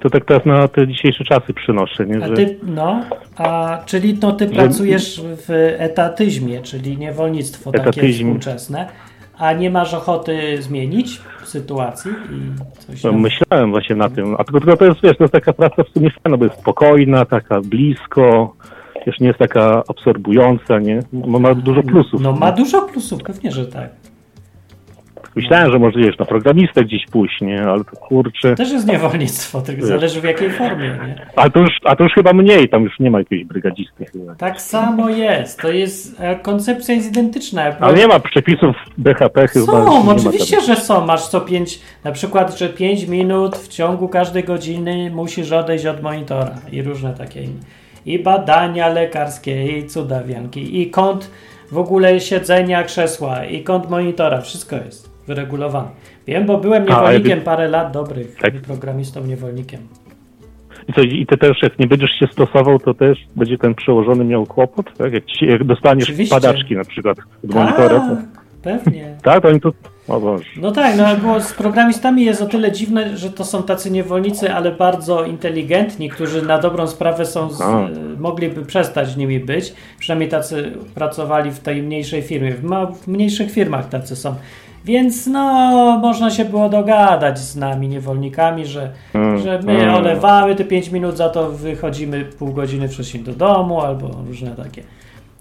to 0.02 0.10
tak 0.10 0.26
teraz 0.26 0.46
na 0.46 0.68
te 0.68 0.88
dzisiejsze 0.88 1.24
czasy 1.24 1.54
przynoszę, 1.54 2.06
nie? 2.06 2.24
A 2.24 2.28
Że, 2.28 2.34
ty, 2.34 2.60
no, 2.64 3.02
a 3.38 3.80
czyli 3.86 4.18
to 4.18 4.32
ty 4.32 4.48
pracujesz 4.48 5.22
w 5.24 5.76
etatyzmie, 5.78 6.62
czyli 6.62 6.98
niewolnictwo 6.98 7.72
takie 7.72 7.90
Etatyzm. 7.90 8.26
współczesne, 8.26 8.88
a 9.38 9.54
nie 9.54 9.70
masz 9.70 9.94
ochoty 9.94 10.62
zmienić 10.62 11.22
sytuacji 11.44 12.12
i 12.12 12.82
coś 12.82 13.04
no, 13.04 13.12
myślałem 13.14 13.72
właśnie 13.72 13.96
na 13.96 14.10
tym, 14.10 14.36
a 14.38 14.44
tylko, 14.44 14.60
tylko 14.60 14.78
to 14.78 14.86
jest, 14.86 15.02
wiesz, 15.04 15.18
to 15.18 15.24
jest 15.24 15.34
taka 15.34 15.54
praca 15.54 15.84
w 15.84 15.90
sumie 15.90 16.10
fajna, 16.24 16.38
bo 16.38 16.46
jest 16.46 16.60
spokojna, 16.60 17.26
taka 17.26 17.62
blisko, 17.62 18.56
wiesz, 19.08 19.20
nie 19.20 19.28
jest 19.28 19.40
taka 19.40 19.84
absorbująca, 19.88 20.80
nie? 20.80 21.00
Ma, 21.14 21.40
ma 21.40 21.56
dużo 21.56 21.84
plusów. 21.84 22.22
No 22.22 22.32
ma 22.34 22.52
dużo 22.52 22.82
plusów, 22.82 23.24
pewnie, 23.24 23.52
że 23.52 23.66
tak. 23.66 23.90
Myślałem, 25.36 25.72
że 25.72 25.80
może, 25.80 26.00
wiesz, 26.00 26.18
na 26.18 26.26
programistę 26.26 26.84
gdzieś 26.84 27.06
pójść, 27.06 27.42
nie? 27.42 27.64
Ale 27.64 27.84
to 27.84 27.92
kurczę... 27.92 28.56
Też 28.56 28.72
jest 28.72 28.88
niewolnictwo, 28.88 29.62
tylko 29.62 29.86
zależy 29.86 30.22
w 30.22 30.24
jakiej 30.24 30.50
formie, 30.50 30.88
nie? 30.88 31.26
A 31.36 31.50
to, 31.50 31.60
już, 31.60 31.70
a 31.86 31.96
to 31.96 32.04
już 32.04 32.14
chyba 32.14 32.34
mniej, 32.34 32.70
tam 32.70 32.84
już 32.84 33.00
nie 33.00 33.12
ma 33.12 33.20
jakiejś 33.20 33.44
brygadisty 33.44 34.06
chyba. 34.06 34.36
Tak 34.36 34.62
samo 34.62 35.10
jest, 35.10 35.62
to 35.62 35.72
jest, 35.72 36.22
e, 36.22 36.36
koncepcja 36.36 36.96
jest 36.96 37.10
identyczna. 37.10 37.64
Ale 37.80 37.98
nie 37.98 38.08
ma 38.08 38.20
przepisów 38.20 38.76
BHP 38.98 39.48
chyba. 39.48 39.66
Są, 39.66 40.10
oczywiście, 40.10 40.62
że 40.62 40.76
są. 40.76 41.06
Masz 41.06 41.28
co 41.28 41.42
5, 41.42 41.80
na 42.04 42.12
przykład, 42.12 42.58
że 42.58 42.70
5 42.70 43.08
minut 43.08 43.58
w 43.58 43.68
ciągu 43.68 44.08
każdej 44.08 44.44
godziny 44.44 45.12
musisz 45.16 45.52
odejść 45.52 45.86
od 45.86 46.02
monitora 46.02 46.56
i 46.72 46.82
różne 46.82 47.14
takie 47.14 47.44
inne. 47.44 47.62
I 48.06 48.20
badania 48.20 48.88
lekarskie, 48.90 49.78
i 49.78 49.88
cudawianki, 49.88 50.82
i 50.82 50.90
kąt 50.90 51.32
w 51.72 51.78
ogóle 51.78 52.20
siedzenia 52.20 52.84
krzesła, 52.84 53.46
i 53.46 53.64
kąt 53.64 53.90
monitora, 53.90 54.42
wszystko 54.42 54.76
jest 54.76 55.11
wyregulowane. 55.28 55.88
Wiem, 56.28 56.46
bo 56.46 56.58
byłem 56.58 56.84
A, 56.84 56.86
niewolnikiem 56.86 57.40
wy- 57.40 57.46
parę 57.46 57.68
lat 57.68 57.92
dobrych, 57.94 58.36
Tak. 58.42 58.54
programistą 58.62 59.24
niewolnikiem. 59.26 59.80
I, 60.90 60.94
co, 60.94 61.02
I 61.02 61.26
ty 61.26 61.38
też, 61.38 61.58
jak 61.64 61.80
nie 61.80 61.88
będziesz 61.88 62.12
się 62.12 62.28
stosował, 62.28 62.80
to 62.80 62.94
też 62.94 63.18
będzie 63.36 63.58
ten 63.58 63.76
przełożony 63.76 64.26
miał 64.26 64.46
kłopot, 64.46 64.98
tak? 64.98 65.14
Jak, 65.14 65.26
ci, 65.26 65.46
jak 65.46 65.64
dostaniesz 65.64 66.04
Oczywiście. 66.10 66.36
padaczki 66.36 66.76
na 66.76 66.84
przykład 66.86 67.18
od 67.44 67.56
monitora, 67.56 68.00
to... 68.00 68.16
Tak, 68.16 68.26
pewnie. 68.62 69.16
Tak, 69.24 69.42
to 69.44 69.50
oni 69.50 69.62
to... 69.62 69.72
O 70.08 70.20
Boże. 70.20 70.44
No 70.58 70.72
tak, 70.72 70.98
no 70.98 71.04
bo 71.24 71.40
z 71.42 71.54
programistami 71.54 72.24
jest 72.26 72.42
o 72.42 72.46
tyle 72.46 72.72
dziwne, 72.72 73.18
że 73.18 73.30
to 73.30 73.46
są 73.46 73.64
tacy 73.64 73.92
niewolnicy, 73.92 74.54
ale 74.54 74.72
bardzo 74.72 75.26
inteligentni, 75.26 76.10
którzy 76.10 76.42
na 76.42 76.58
dobrą 76.60 76.88
sprawę 76.88 77.26
są, 77.26 77.50
z, 77.50 77.62
A. 77.62 77.88
mogliby 78.20 78.66
przestać 78.66 79.16
nimi 79.18 79.40
być. 79.40 79.74
Przynajmniej 80.00 80.30
tacy 80.30 80.72
pracowali 80.96 81.52
w 81.52 81.60
tej 81.60 81.84
mniejszej 81.84 82.22
firmie. 82.22 82.52
W, 82.54 82.64
ma, 82.64 82.86
w 82.86 83.08
mniejszych 83.08 83.52
firmach 83.52 83.90
tacy 83.90 84.16
są. 84.16 84.36
Więc 84.86 85.28
no, 85.28 86.00
można 86.02 86.30
się 86.30 86.46
było 86.46 86.70
dogadać 86.70 87.40
z 87.40 87.56
nami, 87.56 87.88
niewolnikami, 87.88 88.66
że, 88.66 88.92
Mm, 89.14 89.38
że 89.38 89.60
my 89.64 89.72
mm. 89.72 89.96
olewamy 89.96 90.56
te 90.56 90.66
5 90.66 90.90
minut, 90.92 91.18
za 91.18 91.30
to 91.30 91.52
wychodzimy 91.52 92.26
pół 92.26 92.54
godziny 92.54 92.88
wcześniej 92.88 93.24
do 93.24 93.34
domu, 93.34 93.82
albo 93.82 94.08
różne 94.28 94.56
takie. 94.56 94.84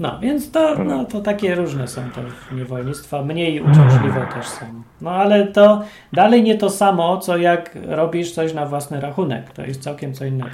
No, 0.00 0.18
więc 0.20 0.50
to, 0.50 0.84
no, 0.84 1.04
to 1.04 1.20
takie 1.20 1.54
różne 1.54 1.88
są 1.88 2.02
te 2.02 2.54
niewolnictwa, 2.56 3.22
mniej 3.22 3.60
uciążliwe 3.60 4.26
też 4.34 4.46
są. 4.46 4.66
No, 5.00 5.10
ale 5.10 5.46
to 5.46 5.82
dalej 6.12 6.42
nie 6.42 6.54
to 6.54 6.70
samo, 6.70 7.18
co 7.18 7.36
jak 7.36 7.78
robisz 7.88 8.32
coś 8.32 8.54
na 8.54 8.66
własny 8.66 9.00
rachunek. 9.00 9.50
To 9.50 9.62
jest 9.62 9.82
całkiem 9.82 10.14
co 10.14 10.24
innego. 10.24 10.50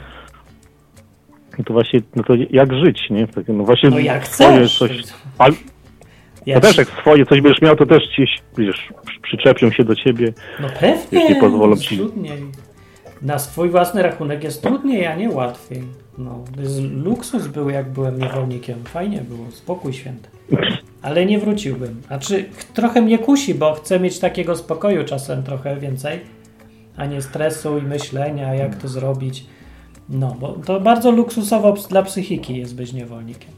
No 1.59 1.65
to 1.65 1.73
właśnie, 1.73 2.01
no 2.17 2.23
to 2.23 2.35
jak 2.51 2.75
żyć, 2.75 3.11
nie? 3.11 3.27
Tak, 3.27 3.45
no 3.49 3.65
właśnie 3.65 3.91
No 3.91 3.99
jak 3.99 4.23
chcesz. 4.23 4.79
coś... 4.79 5.03
Ja 6.47 6.61
też 6.61 6.77
jak 6.77 6.89
swoje 6.89 7.27
coś 7.27 7.41
będziesz 7.41 7.63
miał, 7.63 7.77
to 7.77 7.87
też 7.87 8.03
ci, 8.17 8.25
wiesz, 8.59 8.89
przy- 9.07 9.21
przyczepią 9.21 9.71
się 9.71 9.85
do 9.85 9.95
ciebie. 9.95 10.33
No 10.61 10.69
pewnie, 10.81 11.21
Jeśli 11.21 11.37
pozwolą 11.37 11.77
ci- 11.77 11.97
trudniej. 11.97 12.43
Na 13.23 13.39
swój 13.39 13.69
własny 13.71 14.03
rachunek 14.03 14.45
jest 14.45 14.63
trudniej, 14.63 15.07
a 15.07 15.17
nie 15.17 15.31
łatwiej. 15.31 15.83
No, 16.19 16.45
luksus 17.05 17.47
był, 17.47 17.71
jak 17.71 17.91
byłem 17.93 18.19
niewolnikiem. 18.19 18.85
Fajnie 18.85 19.21
było, 19.21 19.51
spokój 19.51 19.93
święty. 19.93 20.29
Ale 21.03 21.27
nie 21.27 21.39
wróciłbym. 21.39 22.03
A 22.09 22.19
czy 22.19 22.45
trochę 22.75 23.03
mnie 23.03 23.19
kusi, 23.19 23.55
bo 23.55 23.75
chcę 23.75 24.01
mieć 24.01 24.19
takiego 24.19 24.57
spokoju 24.57 25.05
czasem 25.05 25.43
trochę 25.43 25.77
więcej, 25.77 26.21
a 26.97 27.07
nie 27.07 27.23
stresu 27.23 27.79
i 27.79 27.83
myślenia, 27.83 28.55
jak 28.55 28.77
to 28.77 28.89
zrobić. 28.89 29.45
No, 30.09 30.37
bo 30.41 30.49
to 30.53 30.81
bardzo 30.81 31.11
luksusowo 31.11 31.73
dla 31.73 32.03
psychiki 32.03 32.57
jest 32.57 32.77
być 32.77 32.93
niewolnikiem. 32.93 33.51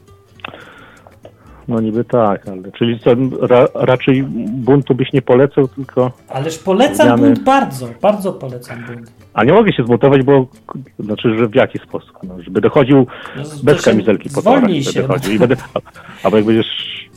No 1.69 1.81
niby 1.81 2.03
tak, 2.03 2.47
ale 2.47 2.71
czyli 2.71 2.99
co, 2.99 3.09
ra, 3.41 3.67
raczej 3.73 4.23
buntu 4.47 4.95
byś 4.95 5.13
nie 5.13 5.21
polecał, 5.21 5.67
tylko... 5.67 6.11
Ależ 6.29 6.57
polecam 6.57 7.07
Zmiany. 7.07 7.21
bunt 7.21 7.43
bardzo, 7.43 7.89
bardzo 8.01 8.33
polecam 8.33 8.85
bunt. 8.85 9.11
A 9.33 9.43
nie 9.43 9.53
mogę 9.53 9.73
się 9.73 9.83
zbuntować, 9.83 10.23
bo... 10.23 10.47
Znaczy, 10.99 11.37
że 11.37 11.47
w 11.47 11.55
jaki 11.55 11.79
sposób? 11.79 12.11
No, 12.23 12.41
żeby 12.41 12.61
dochodził 12.61 13.07
No, 13.37 13.43
bez 13.63 13.81
kamizelki 13.81 14.29
po 14.29 14.41
torach. 14.41 14.71
Się. 14.71 15.01
No. 15.01 15.07
chodził 15.07 15.33
I 15.33 15.39
będę, 15.39 15.55
a, 15.73 15.79
albo 16.23 16.37
jak 16.37 16.45
będziesz... 16.45 16.67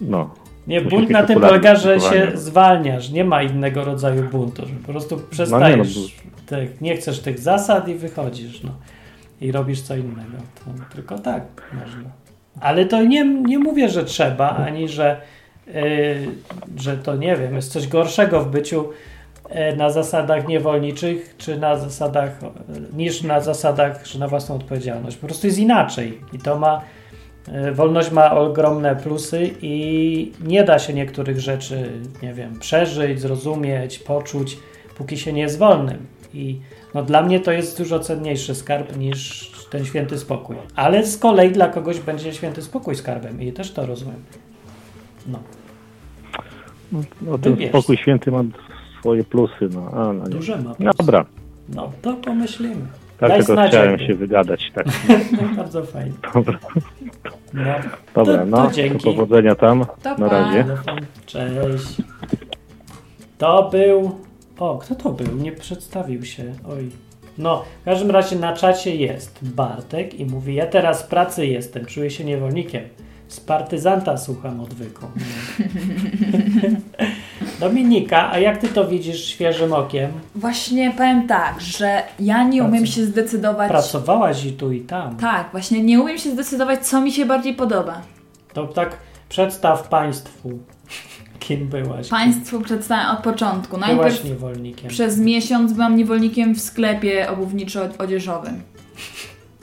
No... 0.01 0.31
Nie, 0.67 0.81
bunt 0.81 1.11
na 1.11 1.23
tym 1.23 1.41
polega, 1.41 1.75
że 1.77 2.01
się 2.01 2.31
zwalniasz. 2.35 3.11
Nie 3.11 3.25
ma 3.25 3.43
innego 3.43 3.85
rodzaju 3.85 4.23
buntu. 4.33 4.67
Że 4.67 4.75
po 4.87 4.93
prostu 4.93 5.21
przestajesz. 5.31 5.97
no, 5.97 6.03
tych, 6.47 6.81
nie 6.81 6.97
chcesz 6.97 7.21
tych 7.21 7.39
zasad 7.39 7.89
i 7.89 7.95
wychodzisz. 7.95 8.63
No. 8.63 8.71
I 9.41 9.53
robisz 9.53 9.81
co 9.81 9.97
innego. 9.97 10.39
To 10.55 10.95
tylko 10.95 11.19
tak 11.19 11.43
można. 11.73 12.22
Ale 12.61 12.87
to 12.87 13.03
nie, 13.03 13.25
nie 13.25 13.59
mówię, 13.59 13.89
że 13.89 14.05
trzeba, 14.05 14.51
ani 14.51 14.89
że, 14.89 15.21
yy, 15.67 15.75
że 16.77 16.97
to 16.97 17.17
nie 17.17 17.37
wiem, 17.37 17.55
jest 17.55 17.73
coś 17.73 17.89
gorszego 17.89 18.41
w 18.41 18.51
byciu 18.51 18.89
yy, 19.51 19.77
na 19.77 19.91
zasadach 19.91 20.49
niewolniczych, 20.49 21.35
czy 21.39 21.59
na 21.59 21.77
zasadach, 21.77 22.43
yy, 22.43 22.49
niż 22.97 23.23
na 23.23 23.41
zasadach, 23.41 24.07
że 24.07 24.19
na 24.19 24.29
własną 24.29 24.55
odpowiedzialność. 24.55 25.17
Po 25.17 25.27
prostu 25.27 25.47
jest 25.47 25.59
inaczej. 25.59 26.21
I 26.33 26.39
to 26.39 26.59
ma 26.59 26.83
E, 27.49 27.73
Wolność 27.73 28.11
ma 28.11 28.35
ogromne 28.35 28.97
plusy 28.97 29.51
i 29.63 30.33
nie 30.45 30.65
da 30.65 30.79
się 30.79 30.95
niektórych 30.95 31.41
rzeczy, 31.41 31.89
nie 32.23 32.35
wiem, 32.35 32.59
przeżyć, 32.59 33.21
zrozumieć, 33.21 33.99
poczuć, 33.99 34.59
póki 34.97 35.19
się 35.19 35.33
nie 35.33 35.43
jest 35.43 35.59
wolnym. 35.59 36.07
I 36.35 36.61
no, 36.95 37.03
dla 37.03 37.23
mnie 37.23 37.41
to 37.41 37.53
jest 37.53 37.79
dużo 37.79 38.01
cenniejszy 38.01 38.55
skarb 38.55 38.97
niż 38.97 39.52
ten 39.73 39.85
święty 39.85 40.19
spokój. 40.19 40.57
Ale 40.77 41.07
z 41.07 41.19
kolei 41.19 41.53
dla 41.53 41.69
kogoś 41.69 42.01
będzie 42.01 42.33
święty 42.33 42.63
spokój 42.63 42.97
skarbem 42.97 43.43
i 43.43 43.53
też 43.53 43.73
to 43.73 43.87
rozumiem. 43.87 44.23
No, 45.27 45.39
No, 47.23 47.39
ten 47.39 47.53
Wybierz. 47.53 47.69
spokój 47.71 47.97
święty 47.97 48.31
ma 48.31 48.43
swoje 49.01 49.25
plusy, 49.25 49.69
no. 49.75 49.91
A, 49.93 50.13
no 50.13 50.25
duże 50.25 50.57
ma. 50.63 50.75
plus. 50.75 50.97
Dobra. 50.99 51.25
No, 51.69 51.93
to 52.03 52.15
pomyślimy. 52.15 52.87
Daj 53.21 53.31
tylko 53.39 53.53
znać, 53.53 53.71
chciałem 53.71 53.99
się 53.99 54.15
wygadać. 54.15 54.73
Tak. 54.75 54.87
No, 55.33 55.57
bardzo 55.57 55.85
fajnie. 55.85 56.13
Dobra, 56.35 56.59
No, 57.55 57.63
dobra 58.15 58.39
to, 58.39 58.47
no. 58.47 58.71
to 58.71 58.99
To 58.99 59.05
powodzenia 59.05 59.55
tam. 59.55 59.85
To 60.03 60.19
Na 60.19 60.29
razie. 60.29 60.65
Telefon. 60.65 60.99
Cześć. 61.27 61.97
To 63.39 63.69
był. 63.73 64.19
O, 64.59 64.79
kto 64.79 64.95
to 64.95 65.11
był? 65.11 65.37
Nie 65.37 65.53
przedstawił 65.53 66.25
się. 66.25 66.45
Oj. 66.69 66.91
No, 67.39 67.65
w 67.83 67.85
każdym 67.85 68.11
razie 68.11 68.37
na 68.37 68.57
czacie 68.57 68.97
jest 68.97 69.39
Bartek 69.43 70.15
i 70.21 70.27
mówi: 70.27 70.55
Ja 70.55 70.67
teraz 70.67 71.03
w 71.03 71.07
pracy 71.07 71.47
jestem, 71.47 71.87
czuję 71.87 72.11
się 72.11 72.25
niewolnikiem. 72.25 72.83
Z 73.29 73.41
partyzanta 73.41 74.17
słucham 74.17 74.61
odwyku. 74.61 75.07
Dominika, 77.61 78.31
a 78.33 78.39
jak 78.39 78.59
ty 78.59 78.69
to 78.69 78.89
widzisz 78.89 79.25
świeżym 79.25 79.73
okiem? 79.73 80.11
Właśnie 80.35 80.91
powiem 80.91 81.27
tak, 81.27 81.61
że 81.61 82.03
ja 82.21 82.45
nie 82.45 82.63
umiem 82.63 82.83
Pracy- 82.83 82.93
się 82.93 83.05
zdecydować. 83.05 83.69
Pracowałaś 83.69 84.45
i 84.45 84.53
tu 84.53 84.73
i 84.73 84.81
tam. 84.81 85.17
Tak, 85.17 85.49
właśnie 85.53 85.83
nie 85.83 86.01
umiem 86.01 86.19
się 86.19 86.31
zdecydować, 86.31 86.87
co 86.87 87.01
mi 87.01 87.13
się 87.13 87.27
bardziej 87.27 87.55
podoba. 87.55 88.03
To 88.53 88.67
tak 88.67 88.97
przedstaw 89.29 89.89
państwu, 89.89 90.51
kim 91.43 91.69
byłaś. 91.69 92.09
Państwu 92.09 92.61
przedstawiam 92.61 93.17
od 93.17 93.23
początku. 93.23 93.77
Byłaś 93.77 93.91
Najpierw 93.99 94.25
niewolnikiem. 94.25 94.89
przez 94.91 95.19
miesiąc 95.19 95.73
byłam 95.73 95.97
niewolnikiem 95.97 96.55
w 96.55 96.61
sklepie 96.61 97.27
obuwniczo-odzieżowym. 97.31 98.55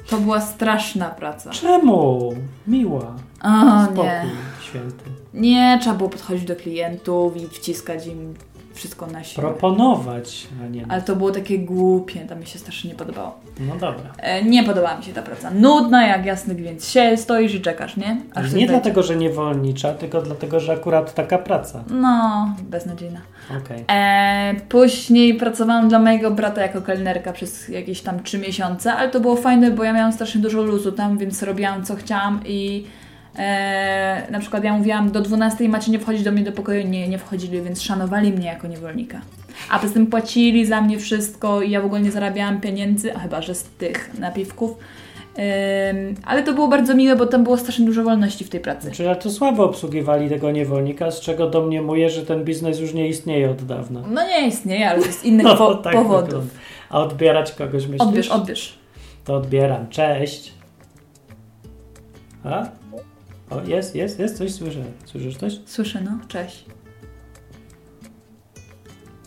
To 0.10 0.18
była 0.18 0.42
straszna 0.42 1.10
praca. 1.10 1.50
Czemu? 1.50 2.34
Miła. 2.68 3.16
O 3.44 3.84
Spokój 3.86 4.04
nie. 4.04 4.26
święty. 4.70 5.04
Nie, 5.34 5.78
trzeba 5.82 5.96
było 5.96 6.10
podchodzić 6.10 6.46
do 6.46 6.56
klientów 6.56 7.38
i 7.38 7.48
wciskać 7.48 8.08
im 8.08 8.34
wszystko 8.80 9.08
na 9.08 9.24
siłę. 9.24 9.48
Proponować, 9.48 10.48
a 10.64 10.68
nie. 10.68 10.86
Ale 10.90 11.02
to 11.02 11.16
było 11.16 11.32
takie 11.32 11.60
głupie, 11.60 12.20
to 12.20 12.36
mi 12.36 12.46
się 12.46 12.60
strasznie 12.60 12.90
nie 12.90 12.96
podobało. 12.96 13.40
No 13.60 13.74
dobra. 13.74 14.14
E, 14.18 14.44
nie 14.44 14.64
podobała 14.64 14.98
mi 14.98 15.04
się 15.04 15.14
ta 15.14 15.22
praca. 15.22 15.52
Nudna 15.52 16.08
jak 16.08 16.26
jasny 16.26 16.56
gwint. 16.56 16.84
Sie, 16.84 17.18
stoisz 17.18 17.54
i 17.54 17.62
czekasz, 17.62 17.98
nie? 17.98 18.18
Aż 18.36 18.54
nie 18.54 18.68
dlatego, 18.68 19.04
że 19.04 19.16
niewolnicza, 19.16 19.94
tylko 19.94 20.22
dlatego, 20.22 20.60
że 20.60 20.74
akurat 20.74 21.14
taka 21.14 21.38
praca. 21.38 21.84
No, 21.90 22.56
beznadziejna. 22.62 23.20
Okej. 23.50 23.86
E, 23.88 24.56
później 24.70 25.34
pracowałam 25.34 25.90
dla 25.90 26.00
mojego 26.00 26.32
brata 26.32 26.62
jako 26.62 26.82
kelnerka 26.82 27.34
przez 27.34 27.70
jakieś 27.70 28.02
tam 28.02 28.24
3 28.24 28.38
miesiące, 28.38 28.94
ale 28.94 29.10
to 29.10 29.20
było 29.20 29.36
fajne, 29.36 29.72
bo 29.72 29.84
ja 29.84 29.94
miałam 29.94 30.14
strasznie 30.14 30.42
dużo 30.42 30.62
luzu 30.62 30.92
tam, 30.92 31.18
więc 31.18 31.44
robiłam 31.44 31.86
co 31.86 31.96
chciałam 31.96 32.40
i 32.46 32.86
e, 33.40 34.28
na 34.32 34.40
przykład 34.40 34.64
ja 34.64 34.74
mówiłam 34.78 35.12
do 35.12 35.22
12 35.22 35.70
macie 35.70 35.92
nie 35.92 36.00
wchodzić 36.00 36.24
do 36.24 36.32
mnie 36.32 36.44
do 36.44 36.52
pokoju, 36.52 36.88
nie, 36.88 37.08
nie 37.08 37.18
wchodzili, 37.18 37.62
więc 37.62 37.82
szanowali 37.82 38.32
mnie 38.32 38.48
jako 38.48 38.68
niewolnika. 38.68 39.22
A 39.70 39.80
poza 39.80 39.94
tym 39.94 40.08
płacili 40.08 40.66
za 40.66 40.82
mnie 40.82 41.00
wszystko 41.00 41.62
i 41.62 41.72
ja 41.72 41.82
w 41.82 41.86
ogóle 41.86 42.02
nie 42.02 42.12
zarabiałam 42.12 42.62
pieniędzy, 42.62 43.16
a 43.16 43.20
chyba, 43.20 43.42
że 43.42 43.56
z 43.56 43.64
tych 43.64 44.20
napiwków. 44.20 44.72
Ym, 44.72 46.16
ale 46.26 46.44
to 46.44 46.54
było 46.54 46.68
bardzo 46.68 46.96
miłe, 46.96 47.16
bo 47.16 47.26
tam 47.26 47.44
było 47.44 47.58
strasznie 47.58 47.86
dużo 47.86 48.04
wolności 48.04 48.46
w 48.46 48.50
tej 48.50 48.60
pracy. 48.60 48.92
Czyli 48.92 49.10
to 49.22 49.30
słabo 49.30 49.64
obsługiwali 49.66 50.30
tego 50.30 50.52
niewolnika, 50.52 51.12
z 51.12 51.20
czego 51.22 51.50
domniemuję, 51.50 52.10
że 52.10 52.26
ten 52.26 52.44
biznes 52.44 52.80
już 52.80 52.94
nie 52.94 53.08
istnieje 53.08 53.50
od 53.52 53.66
dawna. 53.66 54.02
No 54.12 54.28
nie 54.28 54.48
istnieje, 54.48 54.90
ale 54.90 55.02
z 55.02 55.24
innych 55.30 55.44
No, 55.46 55.56
po- 55.56 55.76
tak 55.76 55.94
powodów. 55.94 56.26
wygląda. 56.26 56.54
A 56.90 57.00
odbierać 57.02 57.52
kogoś 57.52 57.84
myślisz? 57.88 58.02
Odbierz, 58.02 58.30
odbierz. 58.30 58.78
To 59.26 59.36
odbieram. 59.36 59.88
Cześć. 59.90 60.54
A? 62.44 62.66
O, 63.50 63.62
jest, 63.68 63.96
jest, 63.96 64.20
jest, 64.20 64.38
coś 64.38 64.54
słyszę. 64.54 64.84
Słyszysz 65.06 65.38
coś? 65.38 65.60
Słyszę, 65.66 66.02
no. 66.02 66.20
Cześć. 66.28 66.66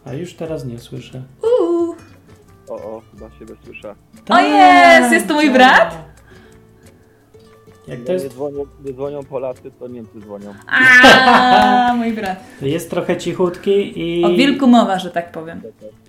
A 0.05 0.13
już 0.13 0.35
teraz 0.35 0.65
nie 0.65 0.79
słyszę. 0.79 1.23
Uuu. 1.43 1.97
O, 2.69 2.75
o, 2.75 3.03
chyba 3.13 3.31
siebie 3.39 3.55
słyszę. 3.65 3.95
O 4.29 4.41
jest! 4.41 5.13
Jest 5.13 5.29
to 5.29 5.35
mój 5.35 5.51
brat? 5.51 6.13
Jak 7.89 8.01
to 8.01 8.13
Nie, 8.13 8.19
nie, 8.19 8.25
jest? 8.25 8.35
dzwonią, 8.35 8.65
nie 8.85 8.93
dzwonią 8.93 9.25
Polacy, 9.25 9.71
to 9.79 9.89
Niemcy 9.89 10.21
dzwonią. 10.21 10.55
A, 10.67 11.95
mój 11.99 12.13
brat. 12.13 12.45
Jest 12.63 12.91
trochę 12.91 13.17
cichutki 13.17 14.01
i... 14.01 14.25
O 14.25 14.29
wilku 14.29 14.67
mowa, 14.67 14.99
że 14.99 15.11
tak 15.11 15.33
powiem. 15.33 15.63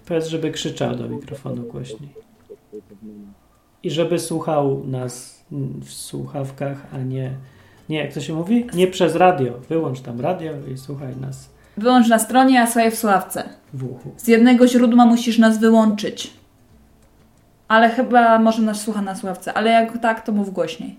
Powiedz, 0.05 0.27
żeby 0.27 0.51
krzyczał 0.51 0.95
do 0.95 1.09
mikrofonu 1.09 1.63
głośniej. 1.63 2.09
I 3.83 3.91
żeby 3.91 4.19
słuchał 4.19 4.83
nas 4.85 5.43
mm, 5.51 5.81
w 5.81 5.93
słuchawkach, 5.93 6.77
a 6.93 6.97
nie... 6.97 7.31
Nie, 7.89 7.97
jak 7.97 8.13
to 8.13 8.21
się 8.21 8.33
mówi? 8.33 8.67
Nie 8.73 8.87
przez 8.87 9.15
radio. 9.15 9.53
Wyłącz 9.69 10.01
tam 10.01 10.21
radio 10.21 10.51
i 10.73 10.77
słuchaj 10.77 11.17
nas 11.17 11.49
Wyłącz 11.77 12.07
na 12.07 12.19
stronie, 12.19 12.61
a 12.61 12.65
słuchaj 12.67 12.91
w 12.91 12.95
słuchawce. 12.95 13.43
w 13.73 13.83
uchu. 13.91 14.11
Z 14.17 14.27
jednego 14.27 14.67
źródła 14.67 15.05
musisz 15.05 15.37
nas 15.37 15.57
wyłączyć. 15.59 16.33
Ale 17.67 17.89
chyba 17.89 18.39
może 18.39 18.61
nas 18.61 18.81
słucha 18.81 19.01
na 19.01 19.15
słuchawce. 19.15 19.53
Ale 19.53 19.69
jak 19.71 19.97
tak, 19.97 20.25
to 20.25 20.31
mów 20.31 20.53
głośniej. 20.53 20.95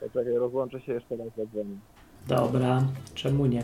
Poczekaj, 0.00 0.32
rozłączę 0.34 0.80
się 0.80 0.92
jeszcze 0.92 1.16
raz 1.16 1.26
zadzwonię. 1.36 1.76
Dobra, 2.28 2.82
czemu 3.14 3.46
nie? 3.46 3.62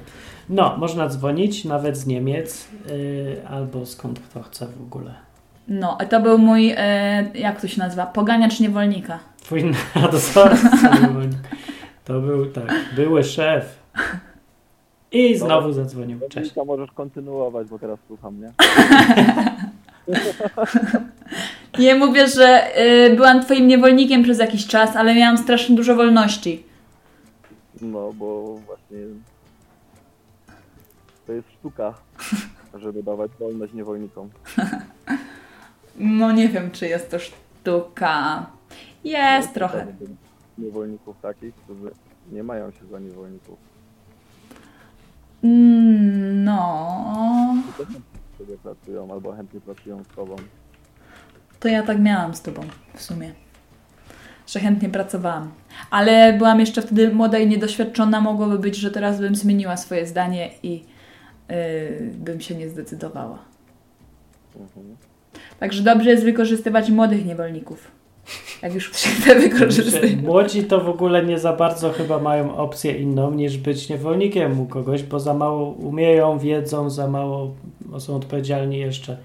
No, 0.48 0.76
można 0.76 1.08
dzwonić 1.08 1.64
nawet 1.64 1.96
z 1.96 2.06
Niemiec 2.06 2.68
yy, 2.86 3.48
albo 3.48 3.86
skąd 3.86 4.20
kto 4.20 4.42
chce 4.42 4.66
w 4.66 4.82
ogóle. 4.82 5.14
No, 5.68 5.96
a 6.00 6.04
to 6.04 6.20
był 6.20 6.38
mój, 6.38 6.74
e, 6.76 7.24
jak 7.34 7.60
to 7.60 7.68
się 7.68 7.78
nazywa? 7.78 8.06
Poganiacz 8.06 8.60
niewolnika. 8.60 9.18
Twój 9.40 9.64
nadzorca. 9.94 10.88
to 10.88 10.96
był 12.14 12.46
tak, 12.46 12.74
były 12.96 13.24
szef. 13.24 13.78
I 15.12 15.36
znowu 15.36 15.72
zadzwonił. 15.72 16.20
Cześć. 16.20 16.34
Dominika, 16.34 16.64
możesz 16.64 16.92
kontynuować, 16.92 17.68
bo 17.68 17.78
teraz 17.78 17.98
słucham, 18.06 18.40
nie? 18.40 18.52
Nie 21.78 21.94
mówię, 21.94 22.28
że 22.28 22.78
y, 22.80 23.16
byłam 23.16 23.42
twoim 23.42 23.68
niewolnikiem 23.68 24.22
przez 24.22 24.38
jakiś 24.38 24.66
czas, 24.66 24.96
ale 24.96 25.14
miałam 25.14 25.38
strasznie 25.38 25.76
dużo 25.76 25.96
wolności. 25.96 26.64
No, 27.80 28.12
bo 28.12 28.56
właśnie 28.66 28.98
to 31.26 31.32
jest 31.32 31.48
sztuka, 31.58 31.94
żeby 32.82 33.02
dawać 33.02 33.30
wolność 33.40 33.72
niewolnikom. 33.72 34.30
No 35.96 36.32
nie 36.32 36.48
wiem, 36.48 36.70
czy 36.70 36.88
jest 36.88 37.10
to 37.10 37.18
sztuka. 37.18 38.46
Jest 39.04 39.54
trochę. 39.54 39.86
Niewolników 40.58 41.16
takich, 41.22 41.54
którzy 41.54 41.90
nie 42.32 42.42
mają 42.42 42.70
się 42.70 42.86
za 42.90 42.98
niewolników. 42.98 43.58
Mm, 45.44 46.44
No, 46.44 47.54
Sobie 48.38 48.56
pracują 48.58 49.12
albo 49.12 49.32
chętnie 49.32 49.60
pracują 49.60 50.04
z 50.04 50.06
tobą. 50.08 50.36
to 51.60 51.68
ja 51.68 51.82
tak 51.82 52.00
miałam 52.00 52.34
z 52.34 52.42
tobą 52.42 52.60
w 52.94 53.02
sumie. 53.02 53.32
Że 54.46 54.60
chętnie 54.60 54.88
pracowałam. 54.88 55.50
Ale 55.90 56.32
byłam 56.32 56.60
jeszcze 56.60 56.82
wtedy 56.82 57.14
młoda 57.14 57.38
i 57.38 57.46
niedoświadczona. 57.48 58.20
Mogłoby 58.20 58.58
być, 58.58 58.76
że 58.76 58.90
teraz 58.90 59.20
bym 59.20 59.34
zmieniła 59.36 59.76
swoje 59.76 60.06
zdanie 60.06 60.50
i 60.62 60.84
yy, 61.48 62.10
bym 62.14 62.40
się 62.40 62.54
nie 62.54 62.68
zdecydowała. 62.68 63.38
Mhm. 64.56 64.96
Także 65.60 65.82
dobrze 65.82 66.10
jest 66.10 66.24
wykorzystywać 66.24 66.90
młodych 66.90 67.26
niewolników. 67.26 67.90
Jak 68.62 68.74
już 68.74 68.90
chce 68.90 69.34
wykorzystywać. 69.34 70.22
Młodzi 70.22 70.64
to 70.64 70.80
w 70.80 70.88
ogóle 70.88 71.24
nie 71.24 71.38
za 71.38 71.52
bardzo 71.52 71.90
chyba 71.90 72.18
mają 72.18 72.56
opcję 72.56 72.92
inną 72.92 73.30
niż 73.30 73.58
być 73.58 73.88
niewolnikiem 73.88 74.60
u 74.60 74.66
kogoś, 74.66 75.02
bo 75.02 75.20
za 75.20 75.34
mało 75.34 75.70
umieją, 75.70 76.38
wiedzą, 76.38 76.90
za 76.90 77.08
mało 77.08 77.54
są 77.98 78.16
odpowiedzialni 78.16 78.78
jeszcze. 78.78 79.16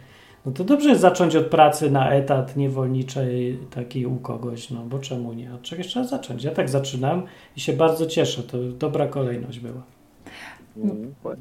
No 0.45 0.51
to 0.51 0.63
dobrze 0.63 0.89
jest 0.89 1.01
zacząć 1.01 1.35
od 1.35 1.45
pracy 1.45 1.91
na 1.91 2.11
etat 2.11 2.55
niewolniczej 2.55 3.59
taki 3.71 4.05
u 4.05 4.15
kogoś, 4.15 4.69
no 4.69 4.81
bo 4.85 4.99
czemu 4.99 5.33
nie? 5.33 5.53
Od 5.53 5.61
czegoś 5.61 5.87
trzeba 5.87 6.05
zacząć. 6.05 6.43
Ja 6.43 6.51
tak 6.51 6.69
zaczynam 6.69 7.23
i 7.57 7.59
się 7.59 7.73
bardzo 7.73 8.05
cieszę, 8.05 8.43
to 8.43 8.57
dobra 8.57 9.07
kolejność 9.07 9.59
była. 9.59 9.81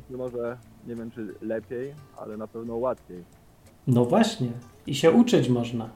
Ci 0.09 0.16
może, 0.16 0.57
nie 0.87 0.96
wiem 0.96 1.11
czy 1.11 1.35
lepiej, 1.42 1.94
ale 2.16 2.37
na 2.37 2.46
pewno 2.46 2.77
łatwiej. 2.77 3.25
No 3.87 4.05
właśnie. 4.05 4.48
I 4.87 4.95
się 4.95 5.11
uczyć 5.11 5.49
można. 5.49 5.89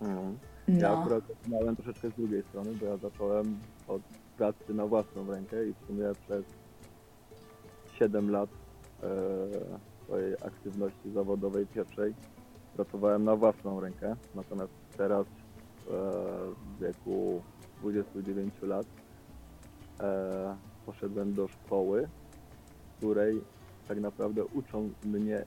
Ja 0.00 0.92
No. 0.92 0.98
akurat 1.00 1.24
zaczynałem 1.28 1.76
troszeczkę 1.76 2.10
z 2.10 2.14
drugiej 2.14 2.42
strony, 2.42 2.70
bo 2.80 2.86
ja 2.86 2.96
zacząłem 2.96 3.58
od 3.88 4.02
pracy 4.36 4.74
na 4.74 4.86
własną 4.86 5.30
rękę 5.30 5.66
i 5.68 5.74
w 5.74 5.86
sumie 5.86 6.04
przez 6.26 6.44
7 7.98 8.30
lat 8.30 8.50
e, 9.02 9.06
swojej 10.04 10.34
aktywności 10.34 11.10
zawodowej 11.14 11.66
pierwszej 11.66 12.14
pracowałem 12.76 13.24
na 13.24 13.36
własną 13.36 13.80
rękę. 13.80 14.16
Natomiast 14.34 14.72
teraz 14.96 15.26
e, 15.26 15.30
w 16.56 16.80
wieku 16.80 17.42
29 17.80 18.54
lat 18.62 18.86
e, 20.00 20.56
poszedłem 20.86 21.34
do 21.34 21.48
szkoły, 21.48 22.08
w 22.94 22.96
której 22.96 23.40
tak 23.88 24.00
naprawdę 24.00 24.44
uczą 24.44 24.90
mnie 25.04 25.44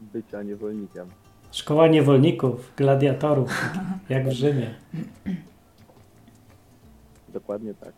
bycia 0.00 0.42
niewolnikiem. 0.42 1.08
Szkoła 1.54 1.88
niewolników, 1.88 2.72
gladiatorów, 2.76 3.70
jak 4.08 4.28
w 4.28 4.32
Rzymie. 4.32 4.74
Dokładnie 7.28 7.74
tak. 7.74 7.92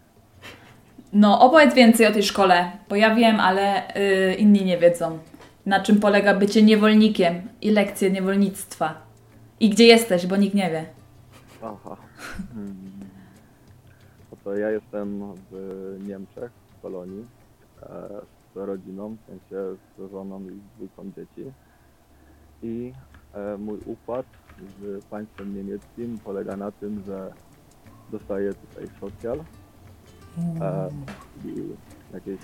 No, 1.12 1.40
opowiedz 1.40 1.74
więcej 1.74 2.07
o 2.07 2.12
tej 2.12 2.22
szkole, 2.22 2.70
bo 2.88 2.96
ja 2.96 3.14
wiem, 3.14 3.40
ale 3.40 3.96
y, 3.96 4.34
inni 4.34 4.64
nie 4.64 4.78
wiedzą. 4.78 5.18
Na 5.66 5.80
czym 5.80 6.00
polega 6.00 6.34
bycie 6.34 6.62
niewolnikiem 6.62 7.48
i 7.61 7.70
lekcje 7.70 8.11
niewolnictwa. 8.11 8.94
I 9.61 9.70
gdzie 9.70 9.84
jesteś, 9.84 10.26
bo 10.26 10.36
nikt 10.36 10.54
nie 10.54 10.70
wie. 10.70 10.86
Aha. 11.62 11.96
Hmm. 12.54 13.00
No 14.30 14.38
to 14.44 14.57
ja 14.57 14.70
jestem 14.70 15.34
w 15.50 16.09
Niemczech, 16.09 16.50
w 16.78 16.82
Kolonii, 16.82 17.24
e, 17.82 18.09
z 18.54 18.57
rodziną, 18.57 19.16
w 19.16 19.26
sensie 19.26 19.76
z 19.98 20.11
żoną 20.11 20.40
i 20.40 20.61
dwójką 20.76 21.12
dzieci. 21.16 21.52
I 22.62 22.92
mój 23.59 23.78
układ 23.87 24.26
z 24.80 25.05
państwem 25.05 25.55
niemieckim 25.55 26.18
polega 26.24 26.57
na 26.57 26.70
tym, 26.70 27.03
że 27.07 27.32
dostaję 28.11 28.55
tutaj 28.55 28.87
socjal, 29.01 29.45
e, 30.61 30.89
czyli 31.43 31.62
jakieś 32.12 32.41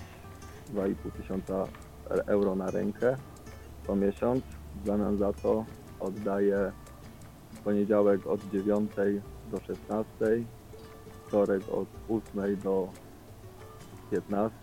2,5 0.75 1.11
tysiąca 1.11 1.65
euro 2.27 2.55
na 2.55 2.71
rękę 2.71 3.17
co 3.87 3.97
miesiąc. 3.97 4.45
W 4.83 4.87
zamian 4.87 5.19
za 5.19 5.33
to 5.33 5.65
oddaję 6.01 6.73
poniedziałek 7.65 8.27
od 8.27 8.51
9 8.51 8.93
do 9.51 9.61
16, 9.61 10.07
wtorek 11.27 11.63
od 11.69 11.89
8 12.09 12.57
do 12.57 12.89
15, 14.11 14.57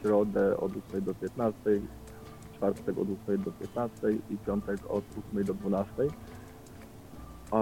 środę 0.00 0.56
od 0.56 0.72
8 0.88 1.04
do 1.04 1.14
15, 1.14 1.60
czwartek 2.72 2.98
od 2.98 3.08
8 3.28 3.42
do 3.42 3.52
15 3.52 4.10
i 4.30 4.36
piątek 4.46 4.90
od 4.90 5.04
8 5.32 5.44
do 5.44 5.54
12. 5.54 5.92
A 7.50 7.60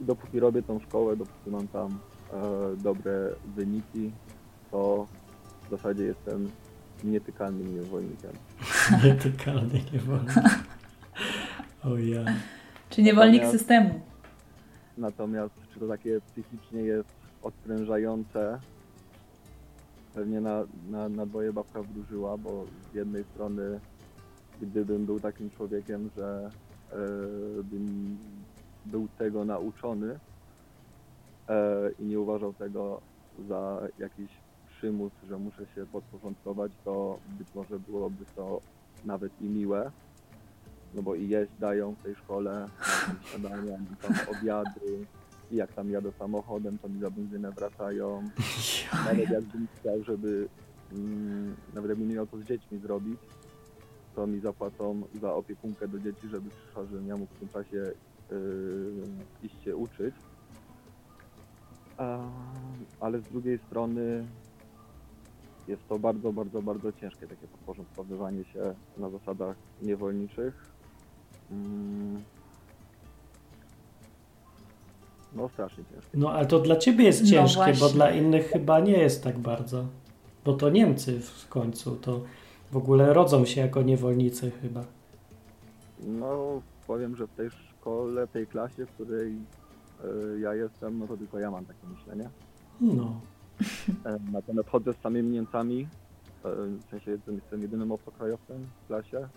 dopóki 0.00 0.40
robię 0.40 0.62
tą 0.62 0.80
szkołę, 0.80 1.16
dopóki 1.16 1.50
mam 1.50 1.68
tam 1.68 1.98
e, 2.32 2.76
dobre 2.76 3.34
wyniki, 3.56 4.12
to 4.70 5.06
w 5.66 5.70
zasadzie 5.70 6.04
jestem 6.04 6.50
nietykalnym 7.04 7.76
niewolnikiem. 7.76 8.30
Nietykalny 9.04 9.80
niewolnik. 9.92 10.34
O 11.84 11.96
ja. 11.96 12.24
Czy 12.90 13.02
niewolnik 13.02 13.42
Natomiast- 13.42 13.58
systemu? 13.58 14.00
Natomiast 14.98 15.54
czy 15.74 15.80
to 15.80 15.88
takie 15.88 16.20
psychicznie 16.20 16.80
jest 16.80 17.08
odprężające? 17.42 18.58
Pewnie 20.18 20.40
na, 20.40 20.64
na, 20.90 21.08
na 21.08 21.26
dwoje 21.26 21.52
babka 21.52 21.82
wróżyła, 21.82 22.36
bo 22.36 22.64
z 22.92 22.94
jednej 22.94 23.24
strony 23.24 23.80
gdybym 24.60 25.06
był 25.06 25.20
takim 25.20 25.50
człowiekiem, 25.50 26.10
że 26.16 26.50
e, 26.92 26.96
bym 27.62 28.18
był 28.86 29.08
tego 29.18 29.44
nauczony 29.44 30.18
e, 31.48 31.90
i 31.98 32.04
nie 32.04 32.20
uważał 32.20 32.52
tego 32.52 33.00
za 33.48 33.80
jakiś 33.98 34.30
przymus, 34.68 35.12
że 35.28 35.38
muszę 35.38 35.66
się 35.74 35.86
podporządkować, 35.86 36.72
to 36.84 37.18
być 37.38 37.48
może 37.54 37.78
byłoby 37.78 38.24
to 38.36 38.60
nawet 39.04 39.32
i 39.40 39.44
miłe. 39.44 39.90
No 40.94 41.02
bo 41.02 41.14
i 41.14 41.28
jeść 41.28 41.52
dają 41.60 41.94
w 41.94 42.02
tej 42.02 42.14
szkole, 42.14 42.68
śniadania, 43.24 43.78
tam 44.02 44.14
obiady, 44.38 45.06
jak 45.52 45.72
tam 45.72 45.90
jadę 45.90 46.12
samochodem, 46.18 46.78
to 46.78 46.88
mi 46.88 47.00
za 47.00 47.10
benzynę 47.10 47.50
wracają. 47.50 48.28
Nawet 49.06 49.30
jakbym 49.30 49.68
chciał, 49.80 50.04
żeby, 50.04 50.48
mm, 50.92 51.56
nawet 51.74 51.88
jakbym 51.88 52.08
nie 52.08 52.14
miał 52.14 52.26
to 52.26 52.38
z 52.38 52.44
dziećmi 52.44 52.78
zrobić, 52.78 53.20
to 54.14 54.26
mi 54.26 54.40
zapłacą 54.40 55.02
za 55.20 55.34
opiekunkę 55.34 55.88
do 55.88 55.98
dzieci, 55.98 56.28
żeby 56.28 56.50
przyszła, 56.50 56.84
żebym 56.84 57.08
ja 57.08 57.16
mógł 57.16 57.34
w 57.34 57.38
tym 57.38 57.48
czasie 57.48 57.92
yy, 58.30 58.92
iść 59.42 59.64
się 59.64 59.76
uczyć. 59.76 60.14
A, 61.96 62.18
ale 63.00 63.20
z 63.20 63.24
drugiej 63.24 63.58
strony 63.58 64.24
jest 65.68 65.88
to 65.88 65.98
bardzo, 65.98 66.32
bardzo, 66.32 66.62
bardzo 66.62 66.92
ciężkie 66.92 67.26
takie 67.26 67.46
podporządkowywanie 67.46 68.44
się 68.44 68.74
na 68.98 69.10
zasadach 69.10 69.56
niewolniczych. 69.82 70.72
Mm. 71.50 72.22
No 75.32 75.48
strasznie 75.48 75.84
ciężkie. 75.84 76.18
No 76.18 76.32
ale 76.32 76.46
to 76.46 76.58
dla 76.58 76.76
ciebie 76.76 77.04
jest 77.04 77.22
No 77.22 77.28
ciężkie, 77.30 77.58
bo 77.58 77.78
właśnie. 77.78 77.88
dla 77.88 78.10
innych 78.10 78.46
chyba 78.50 78.80
nie 78.80 78.98
jest 78.98 79.24
tak 79.24 79.38
bardzo. 79.38 79.86
Bo 80.44 80.52
to 80.52 80.70
Niemcy 80.70 81.20
w 81.20 81.48
końcu, 81.48 81.96
to 81.96 82.20
w 82.72 82.76
ogóle 82.76 83.12
rodzą 83.14 83.44
się 83.44 83.60
jako 83.60 83.82
niewolnicy 83.82 84.50
chyba. 84.50 84.84
No 86.06 86.62
powiem, 86.86 87.16
że 87.16 87.26
w 87.26 87.30
tej 87.30 87.50
szkole, 87.50 88.26
tej 88.26 88.46
klasie, 88.46 88.86
w 88.86 88.90
której 88.90 89.32
e, 90.34 90.38
ja 90.38 90.54
jestem, 90.54 90.98
no 90.98 91.06
to 91.06 91.16
tylko 91.16 91.38
ja 91.38 91.50
mam 91.50 91.64
takie 91.64 91.86
myślenie. 91.86 92.30
No. 92.80 93.20
E, 94.04 94.18
Natomiast 94.32 94.68
chodzę 94.68 94.92
z 94.92 94.96
samymi 94.96 95.30
Niemcami, 95.30 95.88
e, 96.44 96.48
w 96.86 96.90
sensie 96.90 97.10
jestem, 97.10 97.34
jestem 97.34 97.62
jedynym 97.62 97.92
obcokrajowcem 97.92 98.66
w 98.84 98.86
klasie 98.86 99.28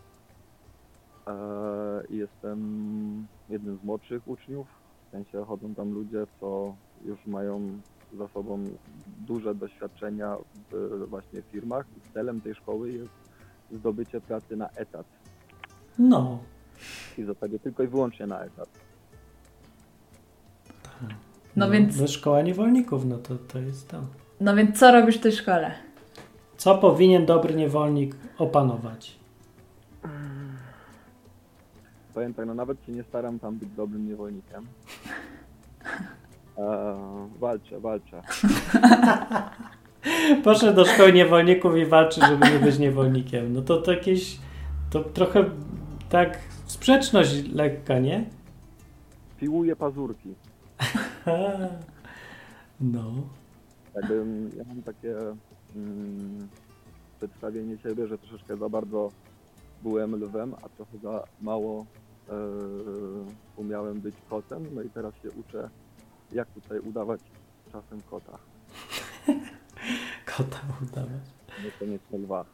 i 2.10 2.18
jestem 2.18 3.28
jednym 3.50 3.78
z 3.78 3.84
młodszych 3.84 4.28
uczniów, 4.28 4.68
w 5.12 5.14
sensie 5.14 5.46
chodzą 5.46 5.76
tam 5.76 5.92
ludzie, 5.94 6.28
co 6.40 6.76
już 7.06 7.26
mają 7.26 7.80
za 8.18 8.28
sobą 8.28 8.64
duże 9.28 9.56
doświadczenia 9.56 10.38
w 10.72 11.06
właśnie 11.10 11.42
firmach 11.42 11.86
i 11.98 12.14
celem 12.14 12.42
tej 12.42 12.56
szkoły 12.56 12.92
jest 12.92 13.10
zdobycie 13.72 14.22
pracy 14.22 14.56
na 14.58 14.70
etat 14.70 15.06
No. 16.00 16.40
i 17.18 17.24
w 17.24 17.28
zasadzie 17.28 17.60
tylko 17.60 17.84
i 17.84 17.88
wyłącznie 17.88 18.28
na 18.28 18.40
etat. 18.44 18.70
No 21.56 21.70
więc- 21.70 22.00
No, 22.02 22.08
szkoła 22.08 22.42
niewolników, 22.42 23.06
no 23.06 23.18
to, 23.18 23.36
to 23.36 23.60
jest 23.60 23.88
to. 23.90 24.02
No 24.42 24.56
więc 24.56 24.80
co 24.80 24.92
robisz 24.92 25.18
w 25.18 25.22
tej 25.22 25.32
szkole? 25.32 25.72
Co 26.58 26.78
powinien 26.78 27.26
dobry 27.26 27.56
niewolnik 27.56 28.16
opanować? 28.38 29.20
Powiem 32.14 32.34
tak, 32.34 32.46
no 32.46 32.54
nawet 32.54 32.86
się 32.86 32.92
nie 32.92 33.04
staram 33.04 33.40
tam 33.40 33.56
być 33.56 33.70
dobrym 33.70 34.08
niewolnikiem. 34.08 34.68
E, 36.58 36.96
walczę, 37.40 37.80
walczę. 37.80 38.22
Poszedł 40.44 40.76
do 40.76 40.86
szkoły 40.86 41.14
niewolników 41.14 41.78
i 41.78 41.86
walczy, 41.86 42.22
żeby 42.22 42.50
nie 42.52 42.60
być 42.60 42.80
niewolnikiem. 42.80 43.54
No 43.54 43.62
to, 43.62 43.82
to 43.82 43.92
jakieś, 43.92 44.40
to 44.90 45.04
trochę 45.04 45.50
tak 46.10 46.40
sprzeczność 46.66 47.48
lekka, 47.54 48.00
nie? 48.00 48.26
Piłuję 49.40 49.76
pazurki. 49.76 50.36
No. 52.84 53.14
Jakby 53.96 54.26
ja 54.58 54.64
mam 54.68 54.84
takie 54.84 55.16
mm, 55.76 56.48
przedstawienie 57.18 57.78
siebie, 57.78 58.08
że 58.08 58.18
troszeczkę 58.18 58.58
za 58.58 58.70
bardzo 58.70 59.12
byłem 59.84 60.16
lwem, 60.24 60.56
a 60.62 60.70
trochę 60.70 60.98
za 60.98 61.24
mało 61.42 61.86
e, 62.30 62.34
umiałem 63.56 64.02
być 64.02 64.16
kotem. 64.30 64.66
No 64.76 64.82
i 64.82 64.90
teraz 64.90 65.14
się 65.16 65.32
uczę, 65.32 65.70
jak 66.32 66.48
tutaj 66.48 66.80
udawać 66.80 67.22
czasem 67.72 68.02
kota. 68.02 68.38
Kota 70.38 70.60
udawać. 70.82 71.24
niekoniecznie 71.64 72.20
lwa. 72.20 72.46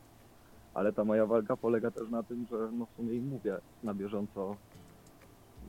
Ale 0.74 0.94
ta 0.94 1.04
moja 1.04 1.26
walka 1.26 1.58
polega 1.58 1.92
też 1.92 2.10
na 2.10 2.24
tym, 2.24 2.46
że 2.52 2.70
no 2.72 2.86
w 2.86 2.96
sumie 2.96 3.14
im 3.14 3.28
mówię 3.28 3.58
na 3.84 3.94
bieżąco, 3.94 4.56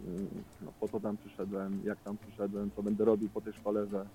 mm, 0.06 0.28
no 0.60 0.72
po 0.80 0.88
co 0.88 1.00
tam 1.00 1.16
przyszedłem, 1.16 1.80
jak 1.84 1.98
tam 2.00 2.16
przyszedłem, 2.16 2.70
co 2.76 2.82
będę 2.82 3.04
robił 3.04 3.28
po 3.28 3.40
tej 3.40 3.52
szkole, 3.52 3.86
że 3.86 4.06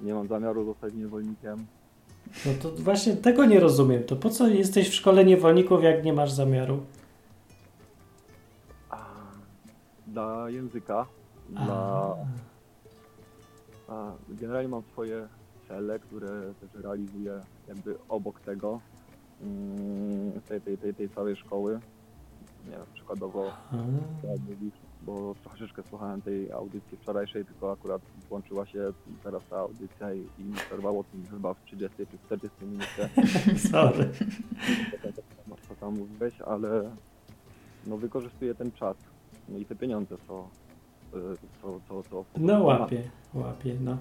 nie 0.00 0.14
mam 0.14 0.28
zamiaru 0.28 0.64
zostać 0.64 0.94
niewolnikiem. 0.94 1.66
No 2.46 2.52
to 2.62 2.70
właśnie 2.70 3.16
tego 3.16 3.44
nie 3.44 3.60
rozumiem. 3.60 4.04
To 4.04 4.16
po 4.16 4.30
co 4.30 4.48
jesteś 4.48 4.88
w 4.88 4.94
szkole 4.94 5.24
niewolników, 5.24 5.82
jak 5.82 6.04
nie 6.04 6.12
masz 6.12 6.32
zamiaru? 6.32 6.80
Dla 10.06 10.50
języka, 10.50 11.06
A, 11.54 11.64
dla... 11.64 12.16
A, 13.88 14.12
generalnie 14.28 14.68
mam 14.68 14.82
swoje 14.92 15.28
cele, 15.68 15.98
które 15.98 16.54
też 16.60 16.82
realizuję 16.82 17.40
jakby 17.68 17.96
obok 18.08 18.40
tego, 18.40 18.80
mm, 19.42 20.40
tej, 20.48 20.60
tej, 20.60 20.78
tej, 20.78 20.94
tej 20.94 21.08
całej 21.08 21.36
szkoły. 21.36 21.80
Nie 22.64 22.70
wiem, 22.70 22.80
przykładowo 22.94 23.44
jak 24.24 24.40
mówisz, 24.48 24.74
bo 25.02 25.34
troszeczkę 25.44 25.82
słuchałem 25.88 26.22
tej 26.22 26.52
audycji 26.52 26.98
wczorajszej, 26.98 27.44
tylko 27.44 27.72
akurat 27.72 28.02
włączyła 28.28 28.66
się 28.66 28.92
teraz 29.24 29.42
ta 29.50 29.56
audycja 29.56 30.14
i, 30.14 30.18
i 30.38 30.44
mi 30.44 30.54
przerwało 30.54 31.04
tym 31.04 31.26
chyba 31.30 31.54
w 31.54 31.64
30 31.64 31.96
czy 31.96 32.18
40 32.26 32.64
minucie, 32.64 33.08
Sorry. 33.70 34.10
co 35.68 35.74
tam 35.74 35.98
mówiłeś, 35.98 36.40
ale 36.40 36.90
no 37.86 37.96
wykorzystuję 37.96 38.54
ten 38.54 38.72
czas 38.72 38.96
no 39.48 39.58
i 39.58 39.64
te 39.64 39.76
pieniądze, 39.76 40.16
co, 40.28 40.48
co, 41.62 41.80
co, 41.88 42.02
co 42.02 42.24
No 42.36 42.62
łapie, 42.62 43.02
łapie, 43.34 43.76
no. 43.80 43.96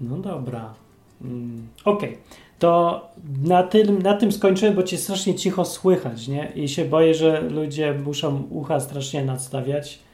No 0.00 0.16
dobra. 0.16 0.74
Mm, 1.22 1.68
Okej, 1.84 2.18
to 2.58 3.00
na 3.42 3.62
tym, 3.62 4.02
na 4.02 4.16
tym 4.16 4.32
skończymy, 4.32 4.76
bo 4.76 4.82
cię 4.82 4.98
strasznie 4.98 5.34
cicho 5.34 5.64
słychać, 5.64 6.28
nie? 6.28 6.52
I 6.54 6.68
się 6.68 6.84
boję, 6.84 7.14
że 7.14 7.40
ludzie 7.40 7.94
muszą 8.04 8.42
ucha 8.50 8.80
strasznie 8.80 9.24
nadstawiać 9.24 10.05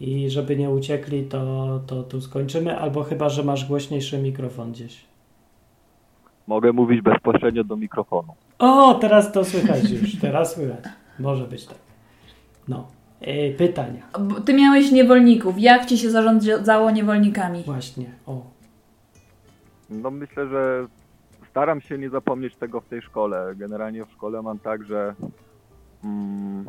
i 0.00 0.30
żeby 0.30 0.56
nie 0.56 0.70
uciekli, 0.70 1.24
to, 1.24 1.80
to 1.86 2.02
tu 2.02 2.20
skończymy, 2.20 2.78
albo 2.78 3.02
chyba, 3.02 3.28
że 3.28 3.42
masz 3.42 3.68
głośniejszy 3.68 4.18
mikrofon 4.18 4.72
gdzieś. 4.72 5.04
Mogę 6.46 6.72
mówić 6.72 7.02
bezpośrednio 7.02 7.64
do 7.64 7.76
mikrofonu. 7.76 8.34
O, 8.58 8.94
teraz 8.94 9.32
to 9.32 9.44
słychać 9.44 9.90
już, 9.90 10.16
teraz 10.20 10.54
słychać. 10.54 10.84
Może 11.18 11.44
być 11.44 11.66
tak. 11.66 11.78
No. 12.68 12.86
E, 13.20 13.50
pytania. 13.50 14.02
Ty 14.44 14.54
miałeś 14.54 14.92
niewolników. 14.92 15.54
Jak 15.58 15.86
ci 15.86 15.98
się 15.98 16.10
zarządzało 16.10 16.90
niewolnikami? 16.90 17.62
Właśnie. 17.62 18.04
O. 18.26 18.42
No 19.90 20.10
myślę, 20.10 20.48
że 20.48 20.86
staram 21.50 21.80
się 21.80 21.98
nie 21.98 22.10
zapomnieć 22.10 22.56
tego 22.56 22.80
w 22.80 22.86
tej 22.86 23.02
szkole. 23.02 23.54
Generalnie 23.56 24.04
w 24.04 24.12
szkole 24.12 24.42
mam 24.42 24.58
tak, 24.58 24.84
że 24.84 25.14
mm, 26.04 26.64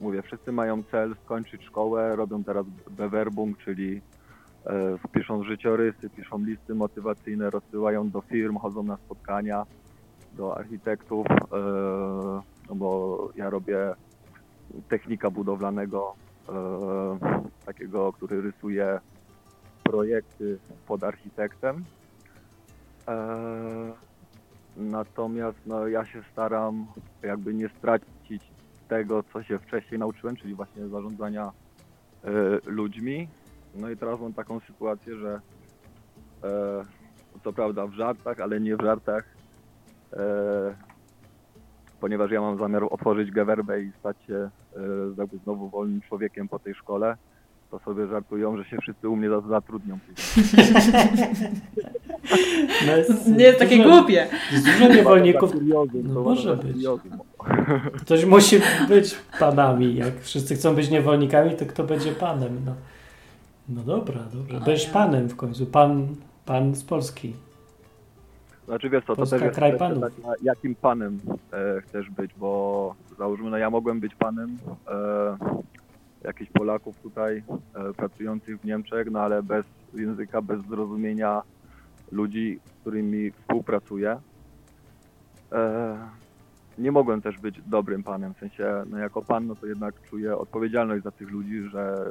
mówię, 0.00 0.22
wszyscy 0.22 0.52
mają 0.52 0.82
cel 0.82 1.16
skończyć 1.24 1.64
szkołę, 1.64 2.16
robią 2.16 2.44
teraz 2.44 2.66
bewerbung, 2.90 3.58
czyli 3.58 4.00
e, 4.66 4.98
piszą 5.12 5.44
życiorysy, 5.44 6.10
piszą 6.10 6.38
listy 6.38 6.74
motywacyjne, 6.74 7.50
rozsyłają 7.50 8.10
do 8.10 8.20
firm, 8.20 8.56
chodzą 8.56 8.82
na 8.82 8.96
spotkania 8.96 9.66
do 10.32 10.56
architektów, 10.56 11.26
e, 11.30 12.74
bo 12.74 13.28
ja 13.36 13.50
robię 13.50 13.94
technika 14.88 15.30
budowlanego, 15.30 16.14
e, 16.48 16.52
takiego, 17.66 18.12
który 18.12 18.40
rysuje 18.40 19.00
projekty 19.82 20.58
pod 20.86 21.04
architektem. 21.04 21.84
Natomiast 24.76 25.58
no, 25.66 25.88
ja 25.88 26.04
się 26.04 26.22
staram 26.32 26.86
jakby 27.22 27.54
nie 27.54 27.68
stracić 27.68 28.19
tego, 28.90 29.22
co 29.32 29.42
się 29.42 29.58
wcześniej 29.58 29.98
nauczyłem, 30.00 30.36
czyli 30.36 30.54
właśnie 30.54 30.88
zarządzania 30.88 31.52
e, 32.24 32.30
ludźmi. 32.66 33.28
No 33.74 33.90
i 33.90 33.96
teraz 33.96 34.20
mam 34.20 34.32
taką 34.32 34.60
sytuację, 34.60 35.16
że 35.16 35.40
e, 36.44 36.84
co 37.44 37.52
prawda 37.52 37.86
w 37.86 37.92
żartach, 37.92 38.40
ale 38.40 38.60
nie 38.60 38.76
w 38.76 38.80
żartach, 38.82 39.24
e, 40.12 40.18
ponieważ 42.00 42.30
ja 42.30 42.40
mam 42.40 42.58
zamiar 42.58 42.82
otworzyć 42.90 43.30
gewerbę 43.30 43.82
i 43.82 43.92
stać 44.00 44.16
się 44.26 44.50
e, 45.34 45.38
znowu 45.44 45.68
wolnym 45.68 46.00
człowiekiem 46.00 46.48
po 46.48 46.58
tej 46.58 46.74
szkole, 46.74 47.16
to 47.70 47.78
sobie 47.78 48.06
żartują, 48.06 48.56
że 48.56 48.64
się 48.64 48.76
wszyscy 48.82 49.08
u 49.08 49.16
mnie 49.16 49.28
za- 49.30 49.40
zatrudnią. 49.40 49.98
No 52.86 52.96
jest, 52.96 53.28
Nie 53.38 53.44
jest 53.44 53.58
takie 53.58 53.76
dużo- 53.76 53.90
głupie. 53.90 54.26
Jest 54.52 54.66
dużo 54.66 54.88
niewolników. 54.94 55.52
No 56.04 56.14
to 56.14 56.20
może 56.22 56.56
być. 56.56 56.76
Ktoś 58.00 58.24
musi 58.24 58.60
być 58.88 59.16
panami. 59.38 59.96
Jak 59.96 60.20
wszyscy 60.20 60.54
chcą 60.54 60.74
być 60.74 60.90
niewolnikami, 60.90 61.56
to 61.56 61.66
kto 61.66 61.84
będzie 61.84 62.12
panem? 62.12 62.60
No, 62.66 62.74
no 63.68 63.82
dobra, 63.82 64.20
dobra. 64.32 64.60
Będziesz 64.60 64.86
panem 64.86 65.28
w 65.28 65.36
końcu. 65.36 65.66
Pan, 65.66 66.08
pan 66.46 66.74
z 66.74 66.84
Polski. 66.84 67.34
Znaczy 68.66 68.90
wiesz 68.90 69.04
co, 69.04 69.06
to 69.12 69.16
Polska 69.16 69.36
też 69.36 69.44
jest 69.44 69.56
kraj 69.56 69.78
panów. 69.78 70.00
taka, 70.02 70.32
jakim 70.42 70.74
panem 70.74 71.20
e, 71.52 71.80
chcesz 71.80 72.10
być, 72.10 72.30
bo 72.38 72.94
załóżmy, 73.18 73.50
no 73.50 73.58
ja 73.58 73.70
mogłem 73.70 74.00
być 74.00 74.14
panem 74.14 74.58
e, 74.88 75.36
jakichś 76.24 76.50
Polaków 76.50 76.96
tutaj 77.02 77.42
e, 77.74 77.92
pracujących 77.94 78.60
w 78.60 78.64
Niemczech, 78.64 79.10
no 79.10 79.20
ale 79.20 79.42
bez 79.42 79.64
języka, 79.94 80.42
bez 80.42 80.60
zrozumienia 80.66 81.42
ludzi, 82.12 82.60
z 82.64 82.80
którymi 82.80 83.30
współpracuję. 83.30 84.20
E, 85.52 85.98
nie 86.78 86.92
mogłem 86.92 87.22
też 87.22 87.38
być 87.38 87.60
dobrym 87.66 88.02
panem, 88.02 88.34
w 88.34 88.38
sensie, 88.38 88.84
no 88.90 88.98
jako 88.98 89.22
pan, 89.22 89.46
no 89.46 89.54
to 89.54 89.66
jednak 89.66 89.94
czuję 90.10 90.36
odpowiedzialność 90.36 91.04
za 91.04 91.10
tych 91.10 91.30
ludzi, 91.30 91.62
że 91.62 92.10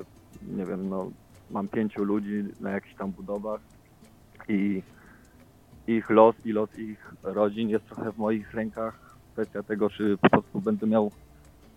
nie 0.58 0.66
wiem, 0.66 0.90
no 0.90 1.12
mam 1.52 1.68
pięciu 1.68 2.04
ludzi 2.04 2.44
na 2.60 2.72
jakichś 2.72 2.96
tam 2.96 3.12
budowach 3.12 3.62
i 4.48 4.82
ich 5.88 6.10
los 6.10 6.36
i 6.46 6.52
los 6.52 6.80
ich 6.80 7.14
rodzin 7.24 7.70
jest 7.70 7.86
trochę 7.86 8.12
w 8.12 8.18
moich 8.18 8.54
rękach. 8.54 9.16
Kwestia 9.34 9.64
tego, 9.64 9.90
czy 9.90 10.18
po 10.22 10.30
prostu 10.30 10.62
będę 10.62 10.88
miał, 10.88 11.12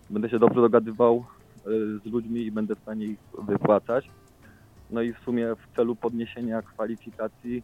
będę 0.09 0.29
się 0.29 0.39
dobrze 0.39 0.61
dogadywał 0.61 1.25
y, 1.67 1.99
z 1.99 2.05
ludźmi 2.05 2.41
i 2.41 2.51
będę 2.51 2.75
w 2.75 2.79
stanie 2.79 3.05
ich 3.05 3.19
wypłacać. 3.47 4.09
No 4.89 5.01
i 5.01 5.13
w 5.13 5.19
sumie 5.19 5.55
w 5.55 5.75
celu 5.75 5.95
podniesienia 5.95 6.61
kwalifikacji 6.61 7.63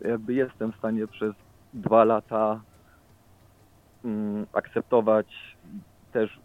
jakby 0.00 0.34
jestem 0.34 0.72
w 0.72 0.76
stanie 0.76 1.06
przez 1.06 1.34
dwa 1.74 2.04
lata 2.04 2.60
mm, 4.04 4.46
akceptować 4.52 5.56
też 6.12 6.40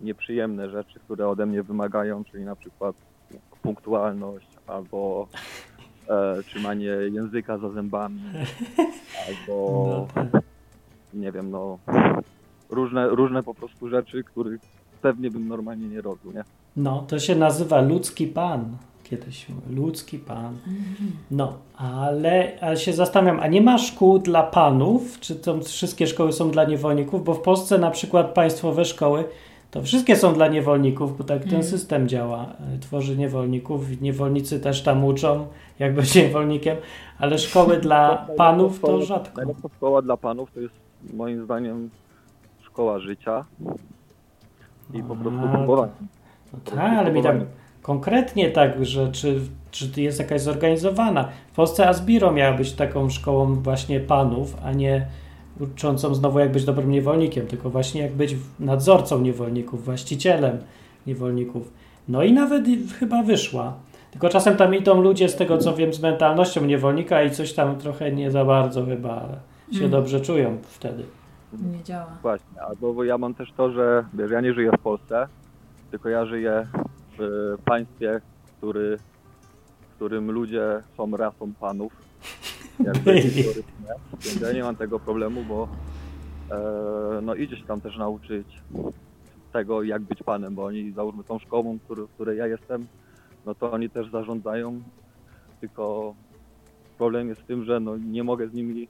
nieprzyjemne 0.00 0.70
rzeczy, 0.70 1.00
które 1.00 1.28
ode 1.28 1.46
mnie 1.46 1.62
wymagają, 1.62 2.24
czyli 2.24 2.44
na 2.44 2.56
przykład 2.56 2.96
punktualność 3.62 4.48
albo 4.66 5.28
e, 6.08 6.42
trzymanie 6.42 6.90
języka 7.12 7.58
za 7.58 7.70
zębami, 7.70 8.20
albo 9.28 10.06
nie 11.14 11.32
wiem, 11.32 11.50
no 11.50 11.78
różne, 12.70 13.08
różne 13.08 13.42
po 13.42 13.54
prostu 13.54 13.88
rzeczy, 13.88 14.24
których 14.24 14.60
pewnie 15.02 15.30
bym 15.30 15.48
normalnie 15.48 15.88
nie 15.88 16.00
robił, 16.00 16.32
nie? 16.32 16.44
no, 16.76 17.04
to 17.08 17.18
się 17.18 17.36
nazywa 17.36 17.80
ludzki 17.80 18.26
pan. 18.26 18.76
Kiedyś 19.10 19.46
ludzki 19.70 20.18
pan. 20.18 20.56
No, 21.30 21.52
ale, 21.76 22.52
ale 22.60 22.76
się 22.76 22.92
zastanawiam, 22.92 23.40
a 23.40 23.46
nie 23.46 23.62
ma 23.62 23.78
szkół 23.78 24.18
dla 24.18 24.42
panów? 24.42 25.20
Czy 25.20 25.36
to 25.36 25.60
wszystkie 25.60 26.06
szkoły 26.06 26.32
są 26.32 26.50
dla 26.50 26.64
niewolników? 26.64 27.24
Bo 27.24 27.34
w 27.34 27.40
Polsce 27.40 27.78
na 27.78 27.90
przykład 27.90 28.34
państwowe 28.34 28.84
szkoły 28.84 29.24
to 29.70 29.82
wszystkie 29.82 30.16
są 30.16 30.34
dla 30.34 30.48
niewolników, 30.48 31.18
bo 31.18 31.24
tak 31.24 31.44
ten 31.44 31.62
system 31.64 32.08
działa. 32.08 32.46
Y, 32.76 32.78
Tworzy 32.78 33.16
niewolników, 33.16 34.00
niewolnicy 34.00 34.60
też 34.60 34.82
tam 34.82 35.04
uczą, 35.04 35.46
jak 35.78 35.94
być 35.94 36.14
niewolnikiem, 36.14 36.76
ale 37.18 37.38
szkoły 37.38 37.76
dla 37.86 38.26
panów 38.36 38.80
to 38.80 39.02
rzadko. 39.02 39.36
Najlepsza 39.36 39.68
szkoła 39.76 40.02
dla 40.02 40.16
panów 40.16 40.52
to 40.52 40.60
jest 40.60 40.74
moim 41.14 41.44
zdaniem 41.44 41.90
szkoła 42.62 42.98
życia 42.98 43.44
i 44.94 45.02
po 45.02 45.16
prostu 45.16 45.48
próbowanie. 45.52 45.92
No 46.52 46.58
tak, 46.64 46.98
ale 46.98 47.12
mi 47.12 47.22
tam 47.22 47.44
konkretnie 47.82 48.50
tak, 48.50 48.84
że 48.84 49.12
czy, 49.12 49.40
czy 49.70 49.88
to 49.88 50.00
jest 50.00 50.18
jakaś 50.18 50.40
zorganizowana. 50.40 51.28
W 51.52 51.54
Polsce 51.54 51.88
Asbiro 51.88 52.32
miała 52.32 52.56
być 52.56 52.72
taką 52.72 53.10
szkołą 53.10 53.54
właśnie 53.54 54.00
panów, 54.00 54.56
a 54.64 54.72
nie 54.72 55.06
uczącą 55.60 56.14
znowu 56.14 56.38
jak 56.38 56.52
być 56.52 56.64
dobrym 56.64 56.90
niewolnikiem, 56.90 57.46
tylko 57.46 57.70
właśnie 57.70 58.00
jak 58.00 58.12
być 58.12 58.36
nadzorcą 58.60 59.20
niewolników, 59.20 59.84
właścicielem 59.84 60.58
niewolników. 61.06 61.72
No 62.08 62.22
i 62.22 62.32
nawet 62.32 62.64
chyba 62.98 63.22
wyszła. 63.22 63.74
Tylko 64.10 64.28
czasem 64.28 64.56
tam 64.56 64.74
idą 64.74 65.00
ludzie 65.02 65.28
z 65.28 65.36
tego, 65.36 65.58
co 65.58 65.74
wiem, 65.74 65.92
z 65.94 66.00
mentalnością 66.00 66.64
niewolnika 66.64 67.22
i 67.22 67.30
coś 67.30 67.52
tam 67.52 67.78
trochę 67.78 68.12
nie 68.12 68.30
za 68.30 68.44
bardzo 68.44 68.86
chyba 68.86 69.28
się 69.72 69.78
Mm. 69.78 69.90
dobrze 69.90 70.20
czują 70.20 70.58
wtedy. 70.62 71.04
Nie 71.72 71.82
działa. 71.84 72.06
Właśnie, 72.22 72.62
albo 72.68 72.94
bo 72.94 73.04
ja 73.04 73.18
mam 73.18 73.34
też 73.34 73.52
to, 73.52 73.70
że 73.72 74.04
wiesz, 74.14 74.30
ja 74.30 74.40
nie 74.40 74.52
żyję 74.52 74.70
w 74.78 74.80
Polsce, 74.82 75.26
tylko 75.90 76.08
ja 76.08 76.26
żyję 76.26 76.66
w 77.18 77.56
państwie, 77.64 78.20
który, 78.56 78.98
w 79.80 79.94
którym 79.94 80.30
ludzie 80.30 80.82
są 80.96 81.16
rasą 81.16 81.52
panów. 81.60 81.92
Jakby 82.84 83.22
historycznie. 83.22 83.62
Więc 84.24 84.40
ja 84.40 84.52
nie 84.52 84.62
mam 84.62 84.76
tego 84.76 85.00
problemu, 85.00 85.44
bo 85.44 85.68
e, 86.50 87.20
no 87.22 87.34
idzie 87.34 87.56
się 87.56 87.64
tam 87.64 87.80
też 87.80 87.96
nauczyć 87.96 88.62
tego, 89.52 89.82
jak 89.82 90.02
być 90.02 90.22
panem, 90.22 90.54
bo 90.54 90.64
oni 90.64 90.92
załóżmy 90.92 91.24
tą 91.24 91.38
szkołą, 91.38 91.78
który, 91.78 92.06
w 92.06 92.10
której 92.10 92.38
ja 92.38 92.46
jestem, 92.46 92.86
no 93.46 93.54
to 93.54 93.72
oni 93.72 93.90
też 93.90 94.10
zarządzają, 94.10 94.82
tylko 95.60 96.14
problem 96.98 97.28
jest 97.28 97.40
w 97.40 97.44
tym, 97.44 97.64
że 97.64 97.80
no 97.80 97.96
nie 97.96 98.24
mogę 98.24 98.48
z 98.48 98.54
nimi 98.54 98.88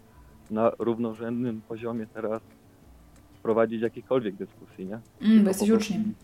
na 0.50 0.70
równorzędnym 0.78 1.60
poziomie 1.60 2.06
teraz 2.06 2.42
prowadzić 3.42 3.82
jakiejkolwiek 3.82 4.34
dyskusji, 4.34 4.86
nie? 4.86 5.00
Mm, 5.22 5.42
bo 5.42 5.48
jesteś 5.48 5.70
uczniem. 5.70 6.14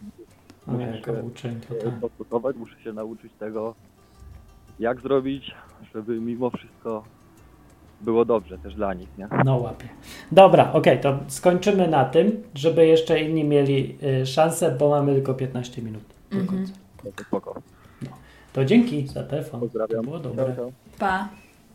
No, 0.67 0.73
Muszę 0.73 0.87
jako 0.97 1.13
się, 1.13 1.49
e, 1.49 1.75
tak. 1.85 1.99
Dyskutować, 2.01 2.57
muszę 2.57 2.81
się 2.81 2.93
nauczyć 2.93 3.33
tego, 3.39 3.75
jak 4.79 5.01
zrobić, 5.01 5.55
żeby 5.95 6.21
mimo 6.21 6.51
wszystko 6.51 7.05
było 8.01 8.25
dobrze 8.25 8.59
też 8.59 8.75
dla 8.75 8.95
nich, 8.95 9.09
nie? 9.19 9.29
No 9.45 9.57
łapie. 9.57 9.89
Dobra, 10.33 10.73
okej, 10.73 11.01
to 11.01 11.19
skończymy 11.29 11.89
na 11.89 12.05
tym, 12.05 12.43
żeby 12.55 12.87
jeszcze 12.87 13.21
inni 13.21 13.45
mieli 13.45 13.99
y, 14.23 14.27
szansę, 14.27 14.77
bo 14.79 14.89
mamy 14.91 15.15
tylko 15.15 15.35
15 15.35 15.83
minut 15.83 16.03
do 16.31 16.39
Mhm. 16.39 16.59
końca. 16.59 16.73
No 17.05 17.11
to 17.17 17.25
spoko. 17.25 17.55
To 18.53 18.65
dzięki 18.65 19.07
za 19.07 19.23
telefon. 19.23 19.61
Pozdrawiam. 19.61 19.97
To 19.97 20.03
było 20.11 20.19
dobre. 20.19 20.45
Ciao, 20.47 20.55
ciao. 20.57 20.73
Pa. 20.99 21.29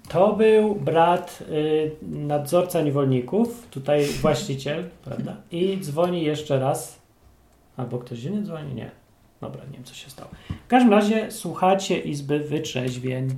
To 0.10 0.34
był 0.34 0.76
brat 0.76 1.44
y, 1.52 1.92
nadzorca 2.02 2.82
niewolników, 2.82 3.68
tutaj 3.68 4.06
właściciel, 4.22 4.84
prawda? 5.06 5.36
I 5.52 5.78
dzwoni 5.82 6.24
jeszcze 6.24 6.60
raz. 6.60 6.99
Albo 7.80 8.00
ktoś 8.00 8.24
inny 8.24 8.44
dzwoni? 8.44 8.76
Nie. 8.76 8.92
Dobra, 9.42 9.66
nie 9.66 9.72
wiem 9.72 9.84
co 9.84 9.94
się 9.94 10.10
stało. 10.10 10.30
W 10.66 10.68
każdym 10.68 10.92
razie 10.92 11.32
słuchacie 11.32 12.00
Izby 12.00 12.40
Wytrzeźwień. 12.40 13.30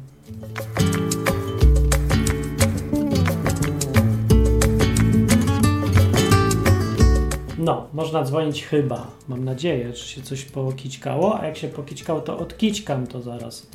No, 7.57 7.87
można 7.93 8.23
dzwonić 8.23 8.65
chyba. 8.65 9.07
Mam 9.27 9.45
nadzieję, 9.45 9.95
że 9.95 10.05
się 10.05 10.21
coś 10.21 10.45
pokićkało, 10.45 11.39
a 11.39 11.45
jak 11.45 11.57
się 11.57 11.67
pokićkało, 11.67 12.21
to 12.21 12.39
odkićkam 12.39 13.07
to 13.07 13.21
zaraz. 13.21 13.67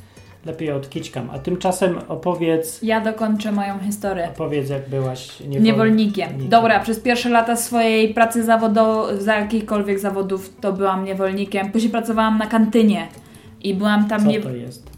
Lepiej 0.46 0.72
odkićkam. 0.72 1.30
A 1.32 1.38
tymczasem 1.38 1.98
opowiedz, 2.08 2.82
Ja 2.82 3.00
dokończę 3.00 3.52
moją 3.52 3.78
historię. 3.78 4.28
opowiedz 4.34 4.70
jak 4.70 4.88
byłaś 4.88 5.40
niewol... 5.40 5.62
Niewolnikiem. 5.62 6.48
Dobra, 6.48 6.80
przez 6.80 7.00
pierwsze 7.00 7.28
lata 7.28 7.56
swojej 7.56 8.14
pracy 8.14 8.44
zawodowej, 8.44 9.20
za 9.20 9.34
jakichkolwiek 9.34 9.98
zawodów, 9.98 10.56
to 10.60 10.72
byłam 10.72 11.04
niewolnikiem. 11.04 11.72
Później 11.72 11.90
pracowałam 11.92 12.38
na 12.38 12.46
kantynie 12.46 13.08
i 13.62 13.74
byłam 13.74 14.08
tam 14.08 14.20
Co 14.20 14.26
nie... 14.26 14.40
to 14.40 14.50
jest? 14.50 14.90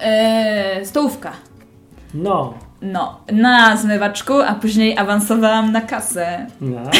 Eee, 0.00 0.86
stołówka. 0.86 1.32
No, 2.14 2.54
No, 2.82 3.20
na 3.32 3.76
zmywaczku, 3.76 4.34
a 4.40 4.54
później 4.54 4.98
awansowałam 4.98 5.72
na 5.72 5.80
kasę. 5.80 6.46
no. 6.60 6.80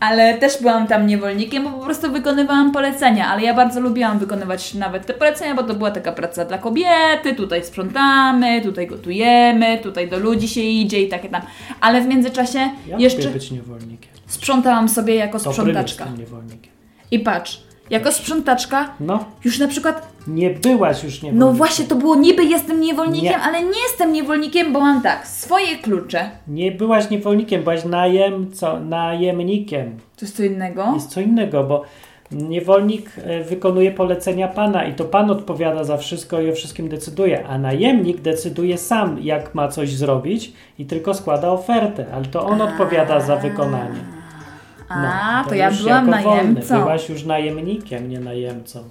Ale 0.00 0.34
też 0.38 0.52
byłam 0.62 0.86
tam 0.86 1.06
niewolnikiem, 1.06 1.64
bo 1.64 1.70
po 1.70 1.84
prostu 1.84 2.12
wykonywałam 2.12 2.72
polecenia, 2.72 3.28
ale 3.28 3.42
ja 3.42 3.54
bardzo 3.54 3.80
lubiłam 3.80 4.18
wykonywać 4.18 4.74
nawet 4.74 5.06
te 5.06 5.14
polecenia, 5.14 5.54
bo 5.54 5.62
to 5.62 5.74
była 5.74 5.90
taka 5.90 6.12
praca 6.12 6.44
dla 6.44 6.58
kobiety, 6.58 7.34
tutaj 7.36 7.64
sprzątamy, 7.64 8.60
tutaj 8.62 8.86
gotujemy, 8.86 9.78
tutaj 9.78 10.08
do 10.08 10.18
ludzi 10.18 10.48
się 10.48 10.60
idzie 10.60 11.02
i 11.02 11.08
takie 11.08 11.28
tam. 11.28 11.42
Ale 11.80 12.00
w 12.00 12.06
międzyczasie 12.06 12.58
Ja 12.86 12.96
jeszcze 12.98 13.28
być 13.28 13.50
niewolnikiem. 13.50 14.10
sprzątałam 14.26 14.88
sobie 14.88 15.14
jako 15.14 15.38
Dobrym 15.38 15.52
sprzątaczka. 15.54 16.04
niewolnikiem. 16.18 16.72
I 17.10 17.18
patrz, 17.18 17.62
jako 17.90 18.12
sprzątaczka 18.12 18.90
No, 19.00 19.24
już 19.44 19.58
na 19.58 19.68
przykład, 19.68 20.08
nie 20.26 20.50
byłaś 20.50 21.04
już 21.04 21.14
niewolnikiem. 21.22 21.38
no 21.38 21.52
właśnie 21.52 21.84
to 21.84 21.94
było 21.94 22.16
niby 22.16 22.44
jestem 22.44 22.80
niewolnikiem, 22.80 23.28
Nie. 23.32 23.38
ale 23.38 23.62
nie 23.62 23.80
jestem 23.88 24.12
niewolnikiem, 24.12 24.72
bo 24.72 24.80
mam 24.80 25.02
tak, 25.02 25.26
swoje 25.26 25.76
klucze, 25.76 26.30
Nie 26.48 26.72
byłaś 26.72 27.10
niewolnikiem, 27.10 27.62
byłaś 27.62 27.84
najemco, 27.84 28.80
najemnikiem. 28.80 29.96
to 30.16 30.24
jest 30.24 30.36
co 30.36 30.42
innego. 30.44 30.90
Jest 30.94 31.10
co 31.10 31.20
innego, 31.20 31.64
bo 31.64 31.82
niewolnik 32.32 33.10
e, 33.24 33.44
wykonuje 33.44 33.90
polecenia 33.92 34.48
pana 34.48 34.84
i 34.84 34.94
to 34.94 35.04
pan 35.04 35.30
odpowiada 35.30 35.84
za 35.84 35.96
wszystko 35.96 36.40
i 36.40 36.50
o 36.50 36.54
wszystkim 36.54 36.88
decyduje, 36.88 37.46
a 37.46 37.58
najemnik 37.58 38.20
decyduje 38.20 38.78
sam, 38.78 39.18
jak 39.22 39.54
ma 39.54 39.68
coś 39.68 39.90
zrobić 39.94 40.52
i 40.78 40.84
tylko 40.86 41.14
składa 41.14 41.50
ofertę, 41.50 42.06
ale 42.14 42.24
to 42.24 42.46
on 42.46 42.60
odpowiada 42.62 43.20
za 43.20 43.36
wykonanie. 43.36 44.15
A, 44.88 45.44
to, 45.48 45.54
ja 45.54 45.66
No, 45.66 45.72
już 45.72 45.82
byłam 45.84 46.08
jako 46.08 46.22
wolny. 46.22 46.42
najemcą. 46.42 46.78
Byłaś 46.78 47.08
już 47.08 47.24
najemnikiem, 47.24 48.08
nie 48.08 48.20
najemcą. 48.20 48.82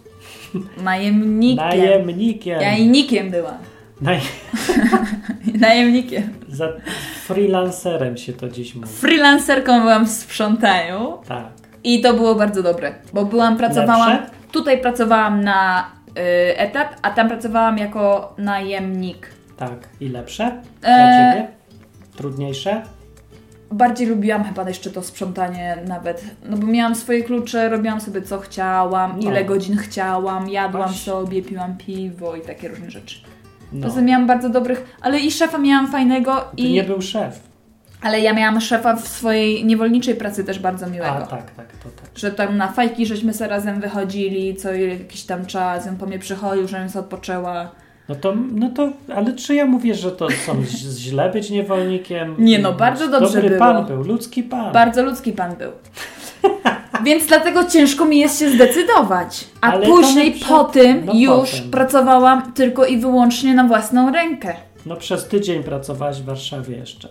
Najemnikiem. 0.83 1.67
Najemnikiem. 1.67 2.61
Ja 2.61 2.77
i 2.77 2.87
nikiem 2.87 3.29
byłam. 3.31 3.57
Naj... 4.01 4.19
Najemnikiem. 5.59 6.23
Za 6.49 6.67
freelancerem 7.25 8.17
się 8.17 8.33
to 8.33 8.49
dziś 8.49 8.75
mówi. 8.75 8.87
Freelancerką 8.87 9.79
byłam 9.81 10.05
w 10.05 10.09
sprzątaniu 10.09 11.17
Tak. 11.27 11.45
i 11.83 12.01
to 12.01 12.13
było 12.13 12.35
bardzo 12.35 12.63
dobre, 12.63 12.91
bo 13.13 13.25
byłam, 13.25 13.57
pracowałam, 13.57 14.09
Lepsze? 14.09 14.29
tutaj 14.51 14.81
pracowałam 14.81 15.43
na 15.43 15.85
y, 16.09 16.57
etat, 16.57 16.99
a 17.01 17.09
tam 17.09 17.27
pracowałam 17.27 17.77
jako 17.77 18.33
najemnik. 18.37 19.27
Tak. 19.57 19.73
I 19.99 20.09
lepsze? 20.09 20.61
Dla 20.81 20.89
E, 20.89 21.33
ciebie? 21.33 21.47
Trudniejsze? 22.17 22.81
Bardziej 23.71 24.07
lubiłam 24.07 24.43
chyba 24.43 24.67
jeszcze 24.67 24.91
to 24.91 25.03
sprzątanie 25.03 25.77
nawet, 25.87 26.23
no 26.49 26.57
bo 26.57 26.67
miałam 26.67 26.95
swoje 26.95 27.23
klucze, 27.23 27.69
robiłam 27.69 28.01
sobie 28.01 28.21
co 28.21 28.39
chciałam, 28.39 29.19
No. 29.19 29.31
ile 29.31 29.45
godzin 29.45 29.77
chciałam, 29.77 30.49
jadłam 30.49 30.83
Właśnie. 30.89 31.11
sobie, 31.13 31.41
piłam 31.41 31.77
piwo 31.77 32.35
i 32.35 32.41
takie 32.41 32.67
różne 32.67 32.91
rzeczy. 32.91 33.19
No. 33.73 33.87
Poza 33.87 34.01
miałam 34.01 34.27
bardzo 34.27 34.49
dobrych, 34.49 34.95
ale 35.01 35.19
i 35.19 35.31
szefa 35.31 35.57
miałam 35.57 35.87
fajnego 35.87 36.35
To 36.35 36.47
i... 36.57 36.73
nie 36.73 36.83
był 36.83 37.01
szef. 37.01 37.39
Ale 38.01 38.19
ja 38.21 38.33
miałam 38.33 38.61
szefa 38.61 38.95
w 38.95 39.07
swojej 39.07 39.65
niewolniczej 39.65 40.15
pracy 40.15 40.43
też 40.43 40.59
bardzo 40.59 40.87
miłego. 40.87 41.15
A, 41.15 41.21
tak, 41.27 41.51
tak, 41.51 41.67
to 41.83 41.89
tak. 41.89 42.09
Że 42.15 42.31
tam 42.31 42.57
na 42.57 42.67
fajki 42.67 43.05
żeśmy 43.05 43.33
sobie 43.33 43.49
razem 43.49 43.81
wychodzili, 43.81 44.55
co 44.55 44.73
jakiś 44.73 45.23
tam 45.23 45.45
czas, 45.45 45.87
on 45.87 45.95
po 45.97 46.05
mnie 46.05 46.19
przychodził, 46.19 46.67
żebym 46.67 46.89
sobie 46.89 47.03
odpoczęła. 47.03 47.71
No 48.09 48.15
to, 48.15 48.33
no 48.51 48.69
to, 48.69 48.89
ale 49.15 49.33
czy 49.33 49.55
ja 49.55 49.65
mówię, 49.65 49.95
że 49.95 50.11
to 50.11 50.27
są 50.45 50.63
źle 50.97 51.29
być 51.31 51.49
niewolnikiem? 51.49 52.35
Nie, 52.39 52.59
no, 52.59 52.73
bardzo 52.73 53.07
dobrze 53.07 53.33
Dobry 53.33 53.49
było. 53.49 53.59
pan 53.59 53.85
był, 53.85 54.03
ludzki 54.03 54.43
pan. 54.43 54.73
Bardzo 54.73 55.03
ludzki 55.03 55.33
pan 55.33 55.55
był. 55.55 55.71
Więc 57.05 57.25
dlatego 57.25 57.63
ciężko 57.63 58.05
mi 58.05 58.19
jest 58.19 58.39
się 58.39 58.49
zdecydować. 58.49 59.45
A 59.61 59.71
Ale 59.71 59.87
później 59.87 60.35
po 60.49 60.63
tym 60.63 61.05
no 61.05 61.13
już 61.15 61.51
potem. 61.51 61.71
pracowałam 61.71 62.53
tylko 62.53 62.85
i 62.85 62.97
wyłącznie 62.97 63.53
na 63.53 63.63
własną 63.63 64.11
rękę. 64.11 64.55
No 64.85 64.95
przez 64.95 65.27
tydzień 65.27 65.63
pracowałaś 65.63 66.21
w 66.21 66.25
Warszawie 66.25 66.77
jeszcze. 66.77 67.09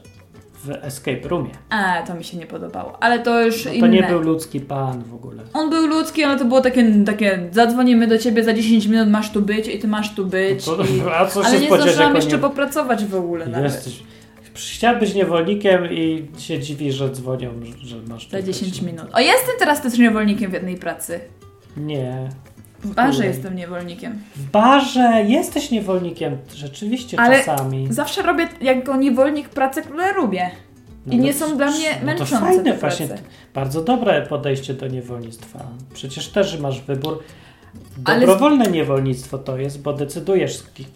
W 0.65 0.71
Escape 0.71 1.29
Roomie. 1.29 1.51
A, 1.71 2.03
to 2.07 2.15
mi 2.15 2.25
się 2.25 2.37
nie 2.37 2.47
podobało. 2.47 3.03
Ale 3.03 3.19
to 3.19 3.43
już 3.43 3.65
No 3.65 3.71
to 3.71 3.77
inne. 3.77 3.89
nie 3.89 4.03
był 4.03 4.21
ludzki 4.21 4.61
pan 4.61 5.03
w 5.05 5.15
ogóle. 5.15 5.43
On 5.53 5.71
był 5.71 5.87
ludzki, 5.87 6.25
ale 6.25 6.39
to 6.39 6.45
było 6.45 6.61
takie, 6.61 7.05
takie 7.07 7.49
zadzwonimy 7.53 8.07
do 8.07 8.19
ciebie 8.19 8.45
za 8.45 8.55
10 8.55 8.87
minut, 8.87 9.09
masz 9.09 9.31
tu 9.31 9.43
być 9.43 9.69
i 9.69 9.79
ty 9.79 9.89
masz 9.89 10.15
tu 10.15 10.27
być. 10.27 10.67
No 10.67 10.73
To, 10.77 10.83
i... 10.85 11.01
a 11.15 11.27
co 11.27 11.41
Ale 11.45 11.55
się 11.55 11.61
nie 11.61 11.67
spodziewasz, 11.67 11.93
zdążyłam 11.93 12.17
jeszcze 12.17 12.33
nie... 12.33 12.39
popracować 12.39 13.05
w 13.05 13.15
ogóle 13.15 13.47
nawet. 13.47 13.73
Jesteś... 13.75 14.03
Chciała 14.55 14.99
być 14.99 15.15
niewolnikiem 15.15 15.85
i 15.93 16.27
się 16.39 16.59
dziwi, 16.59 16.93
że 16.93 17.11
dzwonią, 17.11 17.51
że 17.83 17.97
masz... 18.09 18.29
Za 18.31 18.39
tu 18.39 18.43
10 18.47 18.71
być. 18.73 18.83
minut. 18.83 19.07
O, 19.13 19.21
jestem 19.21 19.55
teraz 19.59 19.83
też 19.83 19.99
niewolnikiem 19.99 20.51
w 20.51 20.55
jednej 20.55 20.77
pracy. 20.77 21.21
Nie. 21.77 22.29
W 22.85 22.95
barze 22.95 23.27
jestem 23.27 23.57
niewolnikiem. 23.57 24.19
W 24.37 24.51
barze 24.51 25.25
jesteś 25.27 25.71
niewolnikiem, 25.71 26.37
rzeczywiście 26.55 27.21
Ale 27.21 27.39
czasami. 27.39 27.87
Zawsze 27.91 28.23
robię 28.23 28.49
jako 28.61 28.97
niewolnik 28.97 29.49
pracę, 29.49 29.83
które 29.83 30.13
lubię. 30.13 30.51
I 31.11 31.19
nie 31.19 31.35
są 31.35 31.57
dla 31.57 31.71
mnie 31.71 31.89
no 32.01 32.07
męczące 32.07 32.35
to 32.35 32.41
fajne, 32.41 32.75
właśnie. 32.75 33.09
Bardzo 33.55 33.83
dobre 33.83 34.23
podejście 34.23 34.75
do 34.75 34.87
niewolnictwa. 34.87 35.67
Przecież 35.95 36.29
też 36.29 36.59
masz 36.61 36.81
wybór. 36.83 37.23
Ale 38.05 38.21
Dobrowolne 38.21 38.65
niewolnictwo 38.67 39.39
to 39.39 39.59
jest, 39.59 39.83
bo 39.83 39.93
decydujesz 39.93 40.57
z 40.57 40.71
kim, 40.73 40.87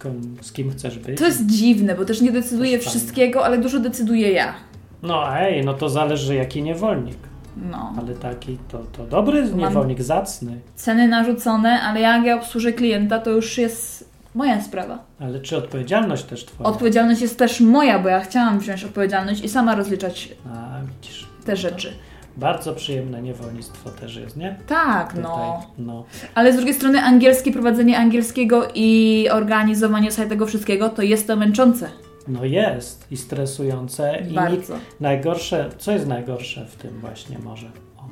z 0.41 0.53
kim 0.53 0.71
chcesz 0.71 0.99
być. 0.99 1.19
To 1.19 1.27
jest 1.27 1.47
dziwne, 1.47 1.95
bo 1.95 2.05
też 2.05 2.21
nie 2.21 2.33
decyduję 2.33 2.71
jest 2.71 2.85
fajne. 2.85 3.01
wszystkiego, 3.01 3.45
ale 3.45 3.59
dużo 3.59 3.81
decyduję 3.81 4.33
ja. 4.33 4.55
No 5.03 5.39
ej, 5.39 5.65
no 5.65 5.75
to 5.75 5.89
zależy 5.89 6.35
jaki 6.35 6.63
niewolnik. 6.63 7.19
No. 7.57 7.93
Ale 7.99 8.15
taki 8.15 8.59
to, 8.69 8.79
to 8.79 9.07
dobry 9.07 9.51
niewolnik, 9.55 10.03
zacny. 10.03 10.61
Ceny 10.77 11.09
narzucone, 11.09 11.83
ale 11.83 12.01
jak 12.01 12.25
ja 12.25 12.37
obsłużę 12.37 12.73
klienta, 12.73 13.19
to 13.19 13.31
już 13.31 13.59
jest 13.59 14.11
moja 14.35 14.61
sprawa. 14.61 14.99
Ale 15.21 15.41
czy 15.41 15.57
odpowiedzialność 15.57 16.25
też 16.25 16.45
twoja? 16.47 16.71
Odpowiedzialność 16.71 17.21
jest 17.21 17.39
też 17.39 17.61
moja, 17.61 17.99
bo 17.99 18.09
ja 18.09 18.21
chciałam 18.21 18.59
wziąć 18.59 18.85
odpowiedzialność 18.85 19.45
i 19.45 19.49
sama 19.49 19.75
rozliczać 19.75 20.29
A, 20.55 20.81
widzisz. 20.97 21.27
te 21.45 21.57
rzeczy. 21.57 21.93
Bardzo 22.37 22.75
przyjemne 22.75 23.23
niewolnictwo 23.23 23.91
też 23.91 24.17
jest, 24.17 24.37
nie? 24.37 24.57
Tak, 24.67 25.09
Tutaj, 25.09 25.23
no. 25.23 25.63
no. 25.79 26.05
Ale 26.35 26.53
z 26.53 26.57
drugiej 26.57 26.75
strony 26.75 27.03
angielskie, 27.03 27.53
prowadzenie 27.53 27.99
angielskiego 27.99 28.69
i 28.75 29.29
organizowanie 29.33 30.13
sobie 30.13 30.29
tego 30.29 30.47
wszystkiego, 30.47 30.89
to 30.89 31.03
jest 31.03 31.27
to 31.27 31.37
męczące. 31.37 31.89
No 32.29 32.45
jest 32.45 33.07
i 33.11 33.17
stresujące. 33.17 34.23
I 34.31 34.35
Bardzo. 34.35 34.77
najgorsze, 35.01 35.71
co 35.79 35.93
jest 35.93 36.07
najgorsze 36.07 36.67
w 36.67 36.77
tym 36.77 37.01
właśnie 37.01 37.39
może? 37.39 37.67
O, 37.97 38.09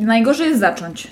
Najgorzej 0.00 0.48
jest 0.48 0.60
zacząć. 0.60 1.08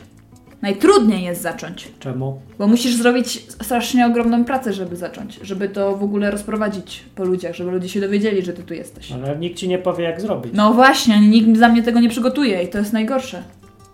Najtrudniej 0.63 1.25
jest 1.25 1.43
zacząć, 1.43 1.89
czemu? 1.99 2.41
bo 2.59 2.67
musisz 2.67 2.95
zrobić 2.95 3.47
strasznie 3.49 4.07
ogromną 4.07 4.45
pracę, 4.45 4.73
żeby 4.73 4.97
zacząć, 4.97 5.41
żeby 5.43 5.69
to 5.69 5.97
w 5.97 6.03
ogóle 6.03 6.31
rozprowadzić 6.31 7.05
po 7.15 7.25
ludziach, 7.25 7.55
żeby 7.55 7.71
ludzie 7.71 7.89
się 7.89 8.01
dowiedzieli, 8.01 8.43
że 8.43 8.53
ty 8.53 8.63
tu 8.63 8.75
jesteś. 8.75 9.13
Ale 9.13 9.37
nikt 9.37 9.57
ci 9.57 9.69
nie 9.69 9.79
powie 9.79 10.05
jak 10.05 10.21
zrobić. 10.21 10.53
No 10.55 10.73
właśnie, 10.75 11.21
nikt 11.21 11.59
za 11.59 11.69
mnie 11.69 11.83
tego 11.83 12.01
nie 12.01 12.09
przygotuje 12.09 12.63
i 12.63 12.69
to 12.69 12.79
jest 12.79 12.93
najgorsze. 12.93 13.43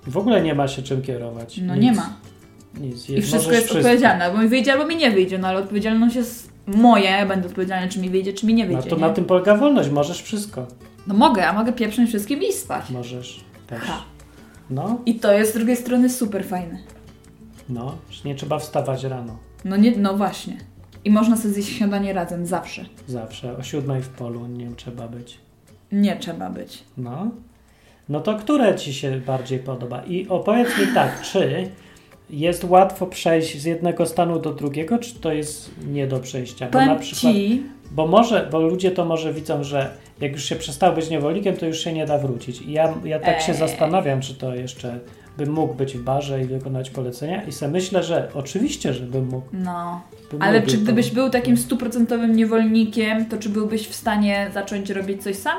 W 0.07 0.17
ogóle 0.17 0.43
nie 0.43 0.55
ma 0.55 0.69
się 0.69 0.83
czym 0.83 1.03
kierować. 1.03 1.61
No 1.63 1.75
Nic. 1.75 1.85
nie 1.85 1.93
ma. 1.93 2.17
Nic. 2.81 3.11
I 3.11 3.23
wszystko 3.23 3.53
jest 3.53 3.73
odpowiedzialne, 3.73 4.25
albo 4.25 4.39
mi 4.39 4.49
wyjdzie, 4.49 4.73
albo 4.73 4.87
mi 4.87 4.97
nie 4.97 5.11
wyjdzie, 5.11 5.39
no 5.39 5.49
ale 5.49 5.59
odpowiedzialność 5.59 6.17
jest 6.17 6.50
moja, 6.67 7.17
ja 7.19 7.27
będę 7.27 7.49
odpowiedzialna, 7.49 7.89
czy 7.89 8.01
mi 8.01 8.11
wyjdzie, 8.11 8.33
czy 8.33 8.47
mi 8.47 8.55
nie 8.55 8.67
No 8.67 8.73
wyjdzie. 8.75 8.91
to 8.91 8.97
nie? 8.97 9.03
na 9.03 9.11
tym 9.11 9.25
polega 9.25 9.57
wolność. 9.57 9.91
Możesz 9.91 10.23
wszystko. 10.23 10.67
No 11.07 11.15
mogę, 11.15 11.47
a 11.49 11.53
mogę 11.53 11.73
pieprząć 11.73 12.09
wszystkim 12.09 12.43
i 12.43 12.53
spać. 12.53 12.91
Możesz 12.91 13.41
też. 13.67 13.81
Ha. 13.83 14.03
No, 14.71 15.01
I 15.07 15.15
to 15.15 15.33
jest 15.33 15.51
z 15.53 15.55
drugiej 15.55 15.77
strony 15.77 16.11
super 16.11 16.45
fajne. 16.45 16.79
no. 17.69 17.95
że 18.11 18.29
Nie 18.29 18.35
trzeba 18.35 18.59
wstawać 18.59 19.05
rano. 19.05 19.37
No 19.65 19.77
nie, 19.77 19.97
no 19.97 20.17
właśnie. 20.17 20.57
I 21.05 21.11
można 21.11 21.37
sobie 21.37 21.55
zjeść 21.55 21.69
śniadanie 21.69 22.13
razem, 22.13 22.47
zawsze. 22.47 22.85
Zawsze. 23.09 23.57
O 23.57 23.63
siódmej 23.63 24.03
w 24.03 24.09
polu 24.09 24.47
nie 24.47 24.71
trzeba 24.77 25.09
być. 25.09 25.39
Nie 25.93 26.17
trzeba 26.17 26.51
być. 26.51 26.85
No. 26.97 27.31
No 28.09 28.21
to 28.21 28.35
które 28.39 28.75
ci 28.77 28.95
się 28.95 29.21
bardziej 29.27 29.59
podoba? 29.59 30.03
I 30.05 30.29
opowiedz 30.29 30.69
mi 30.79 30.87
tak, 30.95 31.23
czy 31.23 31.71
jest 32.31 32.65
łatwo 32.65 33.07
przejść 33.07 33.61
z 33.61 33.65
jednego 33.65 34.07
stanu 34.07 34.39
do 34.39 34.53
drugiego, 34.53 34.99
czy 34.99 35.15
to 35.15 35.33
jest 35.33 35.71
nie 35.87 36.07
do 36.07 36.21
przejścia? 36.21 36.69
Bo 36.73 36.79
na 36.79 36.85
Powiem 36.85 37.01
przykład, 37.01 37.35
bo 37.91 38.07
może, 38.07 38.49
bo 38.53 38.61
ludzie 38.61 38.91
to 38.91 39.05
może 39.05 39.33
widzą, 39.33 39.65
że 39.65 39.91
jak 40.21 40.33
już 40.33 40.45
się 40.45 40.57
przestał 40.57 40.95
być 40.95 41.11
niewolnikiem, 41.11 41.57
to 41.57 41.67
już 41.67 41.79
się 41.79 41.93
nie 41.93 42.07
da 42.07 42.19
wrócić. 42.19 42.63
I 42.63 42.73
ja, 42.73 42.95
ja 43.05 43.21
tak 43.21 43.41
się 43.41 43.53
Ej. 43.53 43.59
zastanawiam, 43.59 44.21
czy 44.21 44.35
to 44.35 44.55
jeszcze 44.55 44.99
bym 45.39 45.53
mógł 45.53 45.75
być 45.75 45.97
w 45.97 46.03
barze 46.03 46.43
i 46.43 46.45
wykonać 46.45 46.91
polecenia. 46.91 47.43
I 47.43 47.53
sobie 47.53 47.73
myślę, 47.73 48.03
że 48.03 48.29
oczywiście, 48.35 48.95
że 48.95 49.05
bym 49.05 49.29
mógł. 49.29 49.47
no. 49.53 50.01
Bym 50.31 50.43
Ale 50.43 50.63
czy 50.63 50.79
gdybyś 50.79 51.11
był 51.11 51.31
takim 51.31 51.57
stuprocentowym 51.57 52.37
niewolnikiem, 52.37 53.27
to 53.27 53.39
czy 53.39 53.49
byłbyś 53.49 53.89
w 53.89 53.95
stanie 53.95 54.51
zacząć 54.55 54.91
robić 54.91 55.23
coś 55.23 55.37
sam? 55.37 55.59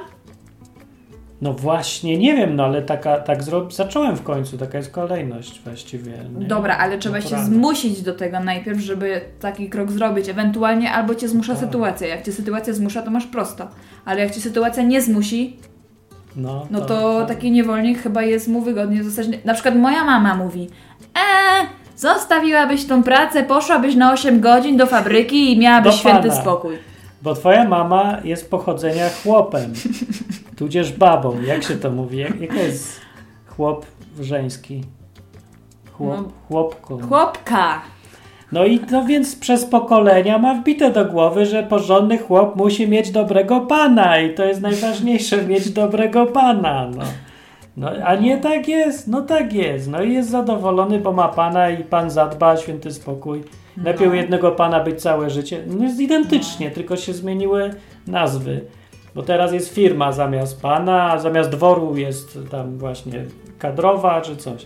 No 1.41 1.53
właśnie, 1.53 2.17
nie 2.17 2.35
wiem, 2.35 2.55
no 2.55 2.63
ale 2.65 2.81
taka, 2.81 3.17
tak 3.17 3.43
zro... 3.43 3.71
zacząłem 3.71 4.15
w 4.17 4.23
końcu, 4.23 4.57
taka 4.57 4.77
jest 4.77 4.91
kolejność 4.91 5.61
właściwie. 5.65 6.11
nie? 6.39 6.45
Dobra, 6.47 6.77
ale 6.77 6.97
trzeba 6.97 7.17
się 7.21 7.23
Naturalne. 7.23 7.55
zmusić 7.55 8.01
do 8.01 8.13
tego 8.13 8.39
najpierw, 8.39 8.79
żeby 8.79 9.21
taki 9.39 9.69
krok 9.69 9.91
zrobić. 9.91 10.29
Ewentualnie 10.29 10.91
albo 10.91 11.15
cię 11.15 11.27
zmusza 11.27 11.53
Tak. 11.55 11.61
sytuacja. 11.63 12.07
Jak 12.07 12.25
cię 12.25 12.31
sytuacja 12.31 12.73
zmusza, 12.73 13.01
to 13.01 13.11
masz 13.11 13.25
prosto. 13.25 13.67
Ale 14.05 14.21
jak 14.21 14.31
cię 14.31 14.41
sytuacja 14.41 14.83
nie 14.83 15.01
zmusi, 15.01 15.57
No, 16.35 16.67
no 16.71 16.81
to 16.81 17.25
taki 17.25 17.51
niewolnik 17.51 18.01
chyba 18.03 18.21
jest 18.23 18.47
mu 18.47 18.61
wygodnie 18.61 19.03
zostać. 19.03 19.27
Na 19.45 19.53
przykład 19.53 19.75
moja 19.75 20.03
mama 20.03 20.35
mówi: 20.35 20.69
Eee, 21.15 21.67
zostawiłabyś 21.95 22.85
tą 22.85 23.03
pracę, 23.03 23.43
poszłabyś 23.43 23.95
na 23.95 24.13
8 24.13 24.39
godzin 24.41 24.77
do 24.77 24.85
fabryki 24.85 25.53
i 25.53 25.59
miałabyś 25.59 25.91
Do 25.93 25.97
święty 25.99 26.29
pana. 26.29 26.41
spokój. 26.41 26.75
Bo 27.23 27.35
twoja 27.35 27.63
mama 27.69 28.17
jest 28.23 28.49
pochodzenia 28.51 29.09
chłopem, 29.23 29.73
tudzież 30.57 30.93
babą. 30.93 31.41
Jak 31.41 31.63
się 31.63 31.75
to 31.75 31.91
mówi? 31.91 32.17
Jak, 32.17 32.41
jak 32.41 32.53
jest 32.53 33.01
chłop 33.47 33.85
żeński? 34.19 34.83
Chłop, 35.91 36.17
No. 36.17 36.31
chłopką. 36.47 37.01
Chłopka! 37.01 37.81
No 38.51 38.65
i 38.65 38.79
no 38.91 39.05
więc 39.05 39.35
przez 39.35 39.65
pokolenia 39.65 40.37
ma 40.37 40.53
wbite 40.53 40.91
do 40.91 41.05
głowy, 41.05 41.45
że 41.45 41.63
porządny 41.63 42.17
chłop 42.17 42.55
musi 42.55 42.87
mieć 42.87 43.11
dobrego 43.11 43.61
pana 43.61 44.19
i 44.19 44.33
to 44.33 44.43
jest 44.45 44.61
najważniejsze, 44.61 45.45
mieć 45.45 45.69
dobrego 45.69 46.25
pana, 46.25 46.87
no. 46.95 47.03
No, 47.77 47.89
a 48.05 48.15
nie 48.15 48.37
tak 48.37 48.67
jest, 48.67 49.07
no 49.07 49.21
tak 49.21 49.53
jest. 49.53 49.87
No 49.89 50.03
i 50.03 50.13
jest 50.13 50.29
zadowolony, 50.29 50.99
bo 50.99 51.11
ma 51.11 51.27
pana 51.27 51.69
i 51.69 51.83
pan 51.83 52.09
zadba, 52.09 52.57
święty 52.57 52.91
spokój. 52.91 53.43
Lepiej 53.77 54.07
u 54.07 54.13
jednego 54.13 54.51
pana 54.51 54.83
być 54.83 55.01
całe 55.01 55.29
życie. 55.29 55.63
No 55.67 55.83
jest 55.83 55.99
identycznie, 55.99 56.71
tylko 56.71 56.97
się 56.97 57.13
zmieniły 57.13 57.71
nazwy. 58.07 58.65
Bo 59.15 59.23
teraz 59.23 59.53
jest 59.53 59.73
firma 59.73 60.11
zamiast 60.11 60.61
pana, 60.61 61.11
a 61.11 61.19
zamiast 61.19 61.49
dworu 61.49 61.97
jest 61.97 62.39
tam 62.51 62.77
właśnie 62.77 63.25
kadrowa 63.59 64.21
czy 64.21 64.35
coś. 64.35 64.65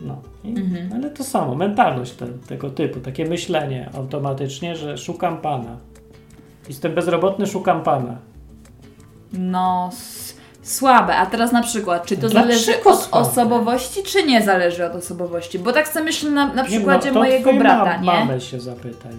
No, 0.00 0.20
i, 0.44 0.54
ale 0.94 1.10
to 1.10 1.24
samo, 1.24 1.54
mentalność 1.54 2.12
te, 2.12 2.26
tego 2.26 2.70
typu, 2.70 3.00
takie 3.00 3.24
myślenie 3.24 3.90
automatycznie, 3.94 4.76
że 4.76 4.98
szukam 4.98 5.38
pana. 5.38 5.76
Jestem 6.68 6.94
bezrobotny, 6.94 7.46
szukam 7.46 7.82
pana. 7.82 8.16
No, 9.32 9.90
słabe. 10.66 11.16
A 11.16 11.26
teraz 11.26 11.52
na 11.52 11.62
przykład, 11.62 12.06
czy 12.06 12.16
to 12.16 12.28
Dlaczego 12.28 12.52
zależy 12.52 12.84
od 12.84 13.00
słabe? 13.02 13.28
osobowości, 13.28 14.02
czy 14.02 14.22
nie 14.22 14.42
zależy 14.42 14.86
od 14.86 14.94
osobowości? 14.94 15.58
Bo 15.58 15.72
tak 15.72 15.88
sobie 15.88 16.04
myślę 16.04 16.30
na, 16.30 16.46
na 16.54 16.62
Nie, 16.62 16.68
przykładzie 16.68 17.08
no, 17.08 17.14
to 17.14 17.20
mojego 17.20 17.52
brata, 17.52 17.96
nie? 17.96 18.06
Mamę 18.06 18.40
się 18.40 18.60
zapytaj. 18.60 19.12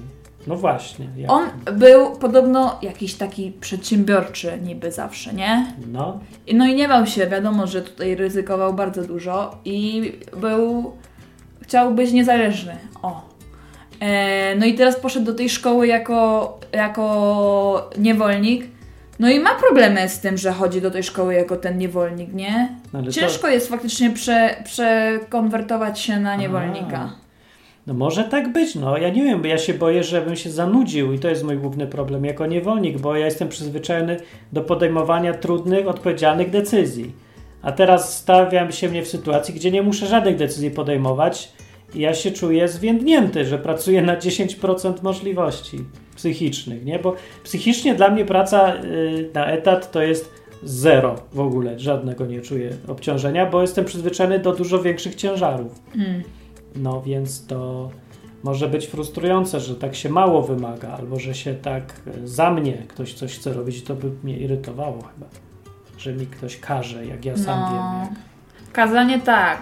No 0.48 0.56
właśnie. 0.56 1.08
Jak? 1.18 1.32
On 1.32 1.43
był 1.74 2.12
podobno 2.12 2.80
jakiś 2.82 3.14
taki 3.14 3.52
przedsiębiorczy 3.52 4.60
niby 4.64 4.91
zawsze, 4.91 5.34
nie? 5.34 5.66
No, 5.91 6.20
I 6.48 6.56
No 6.56 6.66
i 6.66 6.76
nie 6.76 6.88
bał 6.88 7.06
się, 7.08 7.28
wiadomo, 7.28 7.68
że 7.68 7.82
tutaj 7.82 8.16
ryzykował 8.16 8.74
bardzo 8.74 9.04
dużo 9.04 9.58
i 9.66 10.12
był, 10.38 10.93
chciał 11.62 11.93
być 11.93 12.12
niezależny. 12.12 12.78
O. 13.02 13.22
E, 14.00 14.56
no 14.56 14.66
i 14.66 14.74
teraz 14.76 14.95
poszedł 14.95 15.26
do 15.26 15.34
tej 15.34 15.50
szkoły 15.50 15.88
jako, 15.88 16.60
jako 16.72 17.89
niewolnik. 17.98 18.76
No 19.20 19.30
i 19.30 19.39
ma 19.39 19.55
problemy 19.55 20.09
z 20.09 20.20
tym, 20.20 20.38
że 20.38 20.51
chodzi 20.51 20.82
do 20.82 20.91
tej 20.91 21.03
szkoły 21.03 21.34
jako 21.34 21.55
ten 21.55 21.78
niewolnik, 21.78 22.34
nie? 22.34 22.70
ale 22.93 23.03
to- 23.03 23.11
Ciężko 23.11 23.47
jest 23.47 23.70
faktycznie 23.70 24.09
prze, 24.11 24.55
przekonwertować 24.63 25.99
się 25.99 26.20
na 26.20 26.36
niewolnika. 26.36 27.09
No 27.88 27.93
może 27.93 28.24
tak 28.24 28.51
być, 28.53 28.76
no 28.76 28.97
ja 28.97 29.09
nie 29.09 29.24
wiem, 29.24 29.41
bo 29.41 29.47
ja 29.47 29.57
się 29.57 29.74
boję, 29.74 30.03
żebym 30.03 30.36
się 30.36 30.49
zanudził 30.51 31.13
i 31.13 31.20
to 31.20 31.30
jest 31.30 31.43
mój 31.43 31.57
główny 31.57 31.88
problem 31.88 32.26
jako 32.26 32.45
niewolnik, 32.45 32.97
bo 32.97 33.15
ja 33.15 33.26
jestem 33.26 33.49
przyzwyczajony 33.49 34.20
do 34.53 34.61
podejmowania 34.61 35.34
trudnych, 35.34 35.88
odpowiedzialnych 35.88 36.49
decyzji. 36.49 37.13
A 37.61 37.72
teraz 37.72 38.18
stawiam 38.18 38.72
się 38.72 38.89
mnie 38.89 39.03
w 39.03 39.07
sytuacji, 39.07 39.53
gdzie 39.53 39.72
nie 39.72 39.82
muszę 39.82 40.07
żadnych 40.07 40.36
decyzji 40.38 40.72
podejmować 40.72 41.51
i 41.95 41.99
ja 41.99 42.13
się 42.13 42.32
czuję 42.32 42.68
zwiędnięty, 42.68 43.45
że 43.45 43.57
pracuję 43.57 44.01
na 44.01 44.18
10% 44.18 44.93
możliwości 45.03 45.78
psychicznych, 46.18 46.86
nie? 46.86 46.99
Bo 46.99 47.15
psychicznie 47.43 47.95
dla 47.95 48.09
mnie 48.09 48.26
praca 48.26 48.76
y, 48.76 49.30
na 49.34 49.45
etat 49.47 49.91
to 49.91 50.01
jest 50.01 50.34
zero 50.63 51.15
w 51.34 51.39
ogóle, 51.39 51.80
żadnego 51.80 52.26
nie 52.26 52.41
czuję 52.41 52.70
obciążenia, 52.88 53.45
bo 53.45 53.61
jestem 53.61 53.86
przyzwyczajony 53.86 54.39
do 54.39 54.53
dużo 54.53 54.82
większych 54.82 55.15
ciężarów. 55.15 55.82
Mm. 55.95 56.24
No 56.76 57.01
więc 57.01 57.47
to 57.47 57.89
może 58.43 58.68
być 58.70 58.88
frustrujące, 58.88 59.59
że 59.59 59.76
tak 59.76 59.95
się 59.95 60.09
mało 60.09 60.41
wymaga, 60.41 60.89
albo 60.89 61.20
że 61.20 61.36
się 61.36 61.53
tak 61.53 61.93
e, 62.24 62.28
za 62.28 62.51
mnie 62.51 62.74
ktoś 62.88 63.13
coś 63.13 63.36
chce 63.36 63.53
robić, 63.53 63.84
to 63.84 63.95
by 63.95 64.11
mnie 64.24 64.38
irytowało 64.38 65.01
chyba. 65.01 65.28
Że 65.97 66.13
mi 66.13 66.28
ktoś 66.28 66.59
każe, 66.59 67.05
jak 67.05 67.26
ja 67.26 67.38
sam 67.38 67.59
No. 67.59 67.68
wiem. 67.72 68.01
Jak. 68.01 68.20
Kazanie 68.74 69.20
tak. 69.20 69.61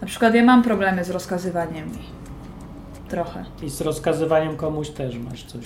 Na 0.00 0.06
przykład 0.06 0.34
ja 0.34 0.44
mam 0.44 0.62
problemy 0.62 1.04
z 1.04 1.10
rozkazywaniem 1.10 1.86
mi. 1.88 2.17
Trochę. 3.08 3.44
I 3.62 3.70
z 3.70 3.80
rozkazywaniem 3.80 4.56
komuś 4.56 4.90
też 4.90 5.16
masz 5.18 5.44
coś. 5.44 5.64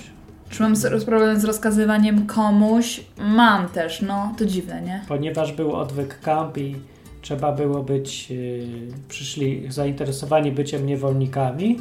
Czy 0.50 0.62
mam 0.62 0.76
z- 0.76 1.04
problem 1.04 1.40
z 1.40 1.44
rozkazywaniem 1.44 2.26
komuś? 2.26 3.00
Mam 3.18 3.68
też, 3.68 4.02
no 4.02 4.34
to 4.38 4.46
dziwne, 4.46 4.82
nie? 4.82 5.02
Ponieważ 5.08 5.52
był 5.52 5.72
odwyk 5.76 6.20
camp 6.20 6.58
i 6.58 6.76
trzeba 7.22 7.52
było 7.52 7.82
być, 7.82 8.30
yy, 8.30 8.66
przyszli 9.08 9.66
zainteresowani 9.72 10.52
byciem 10.52 10.86
niewolnikami 10.86 11.78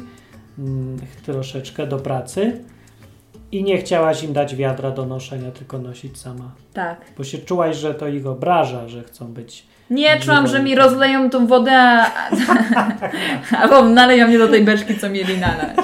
mm, 0.58 0.98
troszeczkę 1.24 1.86
do 1.86 1.98
pracy 1.98 2.60
i 3.52 3.64
nie 3.64 3.78
chciałaś 3.78 4.22
im 4.22 4.32
dać 4.32 4.56
wiadra 4.56 4.90
do 4.90 5.06
noszenia, 5.06 5.50
tylko 5.50 5.78
nosić 5.78 6.18
sama. 6.18 6.52
Tak. 6.72 7.00
Bo 7.18 7.24
się 7.24 7.38
czułaś, 7.38 7.76
że 7.76 7.94
to 7.94 8.08
ich 8.08 8.26
obraża, 8.26 8.88
że 8.88 9.02
chcą 9.02 9.26
być. 9.32 9.66
Nie 9.90 10.20
czułam, 10.20 10.46
że 10.46 10.62
mi 10.62 10.74
rozleją 10.74 11.30
tą 11.30 11.46
wodę, 11.46 11.72
a... 11.72 12.30
albo 13.60 13.82
naleją 13.82 14.28
mnie 14.28 14.38
do 14.38 14.48
tej 14.48 14.64
beczki, 14.64 14.98
co 14.98 15.10
mieli 15.10 15.38
nalać. 15.38 15.76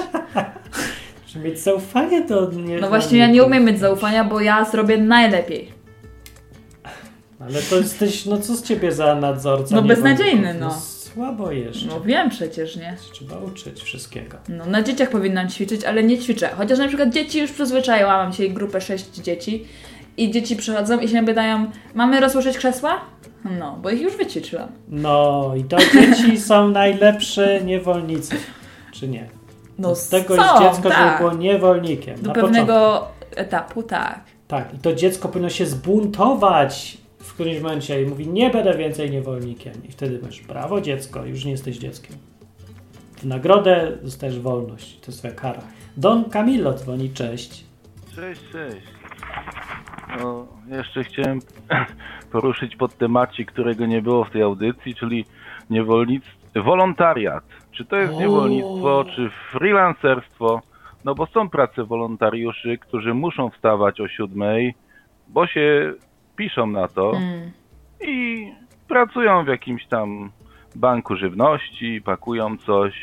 Żeby 1.27 1.45
mieć 1.45 1.59
zaufanie 1.59 2.21
do 2.21 2.51
nie. 2.51 2.79
No 2.79 2.89
właśnie, 2.89 3.17
ja 3.17 3.27
nie 3.27 3.43
umiem 3.43 3.65
mieć 3.65 3.79
zaufania, 3.79 4.23
bo 4.23 4.41
ja 4.41 4.65
zrobię 4.65 4.97
najlepiej. 4.97 5.79
Ale 7.39 7.61
to 7.61 7.77
jesteś, 7.77 8.25
no 8.25 8.37
co 8.37 8.55
z 8.55 8.63
ciebie 8.63 8.91
za 8.91 9.15
nadzorca? 9.15 9.75
No 9.75 9.81
beznadziejny, 9.81 10.53
no. 10.53 10.81
Słabo 10.81 11.51
jeszcze. 11.51 11.87
No 11.87 12.01
wiem 12.01 12.29
przecież, 12.29 12.75
nie? 12.75 12.97
Trzeba 13.11 13.37
uczyć 13.37 13.81
wszystkiego. 13.81 14.37
No, 14.49 14.65
na 14.65 14.81
dzieciach 14.81 15.09
powinnam 15.09 15.49
ćwiczyć, 15.49 15.83
ale 15.83 16.03
nie 16.03 16.17
ćwiczę. 16.17 16.49
Chociaż 16.57 16.79
na 16.79 16.87
przykład 16.87 17.09
dzieci 17.09 17.39
już 17.39 17.51
przyzwyczaiłam, 17.51 18.17
mam 18.17 18.31
dzisiaj 18.31 18.51
grupę 18.51 18.81
6 18.81 19.15
dzieci 19.15 19.65
i 20.19 20.31
dzieci 20.31 20.55
przychodzą 20.55 20.99
i 20.99 21.07
się 21.07 21.25
pytają, 21.25 21.71
mamy 21.93 22.19
rozłożyć 22.19 22.57
krzesła? 22.57 23.01
No, 23.59 23.77
bo 23.81 23.89
ich 23.89 24.01
już 24.01 24.17
wyćwiczyłam. 24.17 24.69
No 24.87 25.51
i 25.57 25.63
to 25.63 25.77
dzieci 25.93 26.37
są 26.37 26.67
najlepsze 26.69 27.63
niewolnicy. 27.63 28.35
Czy 28.91 29.07
nie? 29.07 29.29
No 29.77 29.95
Z 29.95 30.09
tego 30.09 30.35
są, 30.35 30.41
jest 30.41 30.61
dziecko, 30.61 30.89
tak. 30.89 30.97
żeby 30.99 31.17
było 31.17 31.41
niewolnikiem. 31.41 32.21
Do 32.21 32.27
na 32.27 32.33
pewnego 32.33 33.07
etapu, 33.35 33.83
tak. 33.83 34.09
początku. 34.09 34.29
Tak, 34.47 34.73
i 34.73 34.77
to 34.77 34.93
dziecko 34.95 35.29
powinno 35.29 35.49
się 35.49 35.65
zbuntować 35.65 36.97
w 37.19 37.33
którymś 37.33 37.59
momencie 37.59 38.03
i 38.03 38.05
mówi, 38.05 38.27
nie 38.27 38.49
będę 38.49 38.77
więcej 38.77 39.11
niewolnikiem. 39.11 39.73
I 39.89 39.91
wtedy 39.91 40.19
masz, 40.23 40.41
brawo 40.41 40.81
dziecko, 40.81 41.25
już 41.25 41.45
nie 41.45 41.51
jesteś 41.51 41.77
dzieckiem. 41.77 42.17
W 43.17 43.25
nagrodę 43.25 43.91
dostajesz 44.03 44.39
wolność. 44.39 44.99
To 44.99 45.05
jest 45.07 45.19
twoja 45.19 45.33
kara. 45.33 45.61
Don 45.97 46.29
Camillo 46.29 46.73
dzwoni, 46.73 47.09
cześć. 47.09 47.63
Cześć, 48.15 48.41
cześć. 48.51 48.87
No, 50.19 50.47
jeszcze 50.77 51.03
chciałem 51.03 51.39
poruszyć 52.31 52.75
pod 52.75 52.97
temacik, 52.97 53.51
którego 53.51 53.85
nie 53.85 54.01
było 54.01 54.23
w 54.23 54.31
tej 54.31 54.41
audycji, 54.41 54.95
czyli 54.95 55.25
niewolnictwo, 55.69 56.63
wolontariat. 56.63 57.43
Czy 57.71 57.85
to 57.85 57.95
jest 57.95 58.13
niewolnictwo, 58.13 59.05
czy 59.15 59.29
freelancerstwo? 59.51 60.61
No 61.05 61.15
bo 61.15 61.25
są 61.25 61.49
prace 61.49 61.83
wolontariuszy, 61.83 62.77
którzy 62.77 63.13
muszą 63.13 63.49
wstawać 63.49 64.01
o 64.01 64.07
siódmej, 64.07 64.73
bo 65.27 65.47
się 65.47 65.93
piszą 66.35 66.67
na 66.67 66.87
to 66.87 67.11
Mm. 67.15 67.51
i 68.01 68.45
pracują 68.87 69.43
w 69.43 69.47
jakimś 69.47 69.85
tam 69.85 70.31
banku 70.75 71.15
żywności, 71.15 72.01
pakują 72.01 72.57
coś. 72.57 72.93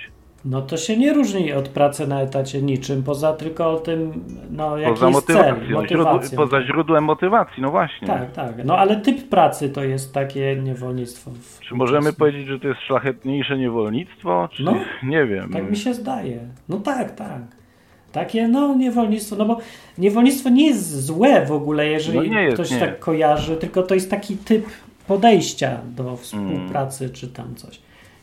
No 0.51 0.63
to 0.63 0.77
się 0.77 0.97
nie 0.97 1.13
różni 1.13 1.53
od 1.53 1.69
pracy 1.69 2.07
na 2.07 2.21
etacie 2.21 2.63
niczym, 2.63 3.03
poza 3.03 3.33
tylko 3.33 3.77
tym, 3.77 4.25
no 4.51 4.79
jaki 4.79 4.95
Poza 4.95 5.09
jest 5.09 5.27
cel, 5.27 5.55
motywacją, 5.71 6.37
poza 6.37 6.63
źródłem 6.63 7.05
motywacji, 7.05 7.63
no 7.63 7.71
właśnie. 7.71 8.07
Tak, 8.07 8.33
tak. 8.33 8.65
No 8.65 8.79
ale 8.79 8.97
typ 8.97 9.29
pracy 9.29 9.69
to 9.69 9.85
jest 9.85 10.15
takie 10.15 10.57
niewolnictwo. 10.57 11.31
Czy 11.61 11.75
możemy 11.75 12.13
powiedzieć, 12.13 12.47
że 12.47 12.59
to 12.61 12.69
jest 12.69 12.81
szlachetniejsze 12.81 13.59
niewolnictwo? 13.59 14.49
Czy 14.53 14.63
No, 14.63 14.75
nie 15.03 15.27
wiem. 15.27 15.53
Tak 15.53 15.71
mi 15.71 15.77
się 15.77 15.95
zdaje. 15.95 16.39
No 16.69 16.77
tak, 16.77 17.15
tak. 17.15 17.43
Takie, 18.13 18.49
no, 18.49 18.75
niewolnictwo, 18.75 19.37
no 19.37 19.45
bo 19.45 19.59
niewolnictwo 19.99 20.49
nie 20.49 20.67
jest 20.67 21.05
złe 21.05 21.47
w 21.47 21.53
ogóle, 21.53 21.87
jeżeli 21.87 22.31
No 22.31 22.41
jest, 22.41 22.55
ktoś 22.55 22.71
nie. 22.71 22.79
tak 22.79 22.99
kojarzy, 22.99 23.57
tylko 23.57 23.83
to 23.83 23.95
jest 23.95 24.11
taki 24.11 24.37
typ 24.37 24.67
podejścia 25.09 25.79
do 25.97 26.17
współpracy 26.17 27.11
czy 27.11 27.29
tam 27.29 27.55
coś. 27.55 27.81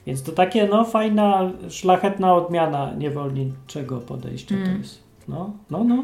Więc 0.08 0.24
to 0.24 0.32
takie, 0.32 0.68
no, 0.68 0.86
fajna, 0.86 1.52
szlachetna 1.70 2.34
odmiana 2.34 2.94
niewolniczego 2.98 3.98
podejścia 4.00 4.56
to 4.56 4.62
Mm. 4.62 4.78
jest. 4.78 5.04
No, 5.28 5.52
no, 5.70 5.84
no. 5.84 6.04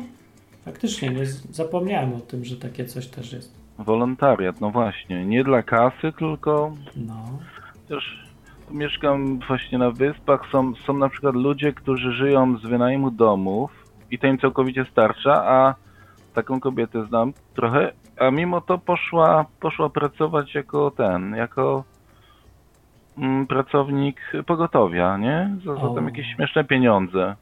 Faktycznie, 0.66 1.10
nie 1.10 1.26
zapomniałem 1.52 2.14
o 2.14 2.20
tym, 2.20 2.46
że 2.46 2.56
takie 2.56 2.86
coś 2.86 3.08
też 3.08 3.34
jest. 3.34 3.60
Wolontariat, 3.80 4.62
no 4.62 4.72
właśnie. 4.72 5.26
Nie 5.26 5.44
dla 5.44 5.64
kasy, 5.64 6.14
tylko 6.20 6.72
No. 6.96 7.24
też 7.88 8.28
tu 8.68 8.74
mieszkam 8.74 9.40
właśnie 9.48 9.78
na 9.78 9.92
wyspach. 9.92 10.42
Są, 10.52 10.76
są 10.76 10.94
na 10.94 11.10
przykład 11.10 11.36
ludzie, 11.36 11.74
którzy 11.74 12.12
żyją 12.12 12.58
z 12.58 12.62
wynajmu 12.68 13.12
domów 13.12 13.72
i 14.12 14.20
to 14.20 14.28
im 14.28 14.38
całkowicie 14.38 14.86
starcza, 14.92 15.46
a 15.46 15.76
taką 16.34 16.60
kobietę 16.60 17.06
znam 17.06 17.34
trochę, 17.56 17.92
a 18.20 18.32
mimo 18.32 18.62
to 18.62 18.78
poszła, 18.78 19.46
poszła 19.60 19.90
pracować 19.90 20.56
jako 20.56 20.92
ten, 20.92 21.36
jako 21.36 21.84
pracownik 23.48 24.22
pogotowia, 24.46 25.18
nie? 25.18 25.56
Za, 25.66 25.76
za 25.76 25.96
tam 25.96 26.06
jakieś 26.06 26.36
śmieszne 26.36 26.64
pieniądze. 26.64 27.36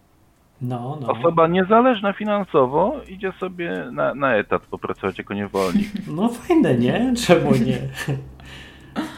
No, 0.61 0.97
no. 1.01 1.07
Osoba 1.07 1.47
niezależna 1.47 2.13
finansowo 2.13 2.95
idzie 3.09 3.31
sobie 3.31 3.87
na, 3.91 4.13
na 4.13 4.35
etat 4.35 4.61
popracować 4.65 5.17
jako 5.17 5.33
niewolnik. 5.33 5.87
No 6.17 6.29
fajne, 6.29 6.75
nie? 6.75 7.13
Czemu 7.27 7.51
nie? 7.51 7.77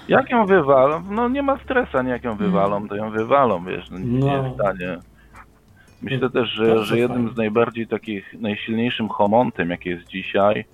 Jak 0.07 0.29
ją 0.29 0.45
wywalą? 0.45 1.01
No 1.11 1.29
nie 1.29 1.41
ma 1.41 1.57
stresa, 1.57 2.01
nie 2.01 2.09
jak 2.11 2.23
ją 2.23 2.35
wywalą, 2.35 2.87
to 2.87 2.95
ją 2.95 3.11
wywalą, 3.11 3.65
wiesz, 3.65 3.89
no 3.89 3.99
nic 3.99 4.23
No. 4.23 4.25
nie 4.25 4.33
jest 4.33 4.55
stanie. 4.55 4.97
Myślę 6.01 6.29
też, 6.29 6.49
że, 6.49 6.85
że 6.85 6.97
jednym 6.99 7.33
z 7.33 7.37
najbardziej 7.37 7.87
takich, 7.87 8.33
najsilniejszym 8.39 9.09
homontem, 9.09 9.69
jaki 9.69 9.89
jest 9.89 10.07
dzisiaj, 10.07 10.65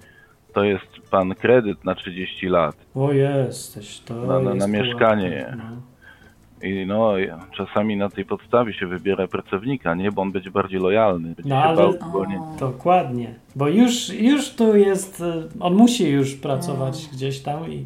to 0.55 0.63
jest 0.63 0.85
pan 1.11 1.35
kredyt 1.35 1.85
na 1.85 1.95
30 1.95 2.47
lat. 2.49 2.75
O 2.95 3.11
jesteś, 3.11 3.99
to 3.99 4.15
Na- 4.15 4.39
na- 4.39 4.53
jest 4.53 4.67
na 4.67 4.79
mieszkanie. 4.79 5.57
No. 5.57 5.63
I 6.69 6.85
no, 6.85 7.13
czasami 7.57 7.97
na 7.97 8.09
tej 8.09 8.25
podstawie 8.25 8.73
się 8.73 8.87
wybiera 8.87 9.27
pracownika, 9.27 9.95
nie? 9.95 10.11
Bo 10.11 10.21
on 10.21 10.31
będzie 10.31 10.51
bardziej 10.51 10.79
lojalny. 10.79 11.27
Będzie 11.35 11.49
No, 11.49 11.63
ale- 11.63 11.77
bał 11.77 11.91
zwolnienia. 11.93 12.41
Dokładnie, 12.59 13.33
bo 13.55 13.67
już, 13.67 14.09
już 14.13 14.49
tu 14.49 14.75
jest, 14.75 15.21
y, 15.21 15.23
on 15.59 15.73
musi 15.75 16.09
już 16.09 16.35
pracować 16.35 17.09
gdzieś 17.13 17.39
tam 17.39 17.71
i, 17.71 17.85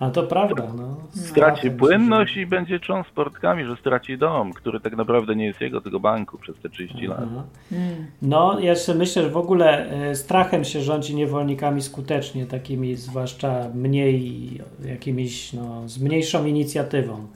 a 0.00 0.10
to 0.10 0.22
prawda, 0.22 0.72
no. 0.76 0.96
Straci 1.10 1.70
płynność 1.70 2.34
się 2.34 2.40
i 2.40 2.46
będzie 2.46 2.80
cząst 2.80 3.10
portkami, 3.10 3.64
że 3.64 3.76
straci 3.76 4.18
dom, 4.18 4.52
który 4.52 4.80
tak 4.80 4.96
naprawdę 4.96 5.36
nie 5.36 5.46
jest 5.46 5.60
jego, 5.60 5.80
tylko 5.80 6.00
banku 6.00 6.38
przez 6.38 6.56
te 6.58 6.68
30 6.68 7.06
lat. 7.06 7.18
Aha. 7.22 7.42
No, 8.22 8.60
ja 8.60 8.70
jeszcze 8.70 8.94
myślę, 8.94 9.22
że 9.22 9.30
w 9.30 9.36
ogóle 9.36 9.92
y, 10.10 10.16
strachem 10.16 10.64
się 10.64 10.80
rządzi 10.80 11.14
niewolnikami 11.14 11.82
skutecznie, 11.82 12.46
takimi 12.46 12.96
zwłaszcza 12.96 13.68
mniej, 13.74 14.60
jakimiś, 14.84 15.52
no, 15.52 15.88
z 15.88 15.98
mniejszą 15.98 16.46
inicjatywą. 16.46 17.26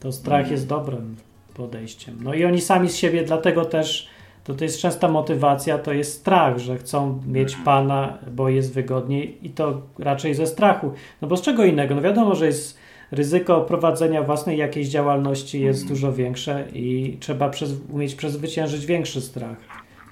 To 0.00 0.12
strach 0.12 0.38
Mhm. 0.40 0.52
jest 0.52 0.68
dobrym 0.68 1.16
podejściem. 1.54 2.18
No 2.22 2.34
i 2.34 2.44
oni 2.44 2.60
sami 2.60 2.88
z 2.88 2.96
siebie, 2.96 3.24
dlatego 3.24 3.64
też 3.64 4.08
to, 4.46 4.54
to 4.54 4.64
jest 4.64 4.80
częsta 4.80 5.08
motywacja, 5.08 5.78
to 5.78 5.92
jest 5.92 6.12
strach, 6.20 6.58
że 6.58 6.78
chcą 6.78 7.20
mieć 7.26 7.48
Mhm. 7.48 7.64
pana, 7.64 8.18
bo 8.32 8.48
jest 8.48 8.74
wygodniej 8.74 9.38
i 9.42 9.50
to 9.50 9.82
raczej 9.98 10.34
ze 10.34 10.46
strachu. 10.46 10.92
No 11.22 11.28
bo 11.28 11.36
z 11.36 11.42
czego 11.42 11.64
innego? 11.64 11.94
No 11.94 12.00
wiadomo, 12.02 12.34
że 12.34 12.46
jest 12.46 12.78
ryzyko 13.10 13.60
prowadzenia 13.60 14.22
własnej 14.22 14.58
jakiejś 14.58 14.88
działalności 14.88 15.60
jest 15.60 15.80
Mhm. 15.82 15.94
dużo 15.96 16.12
większe 16.12 16.64
i 16.72 17.16
trzeba 17.20 17.48
przez, 17.48 17.74
umieć 17.90 18.14
przezwyciężyć 18.14 18.86
większy 18.86 19.20
strach 19.20 19.56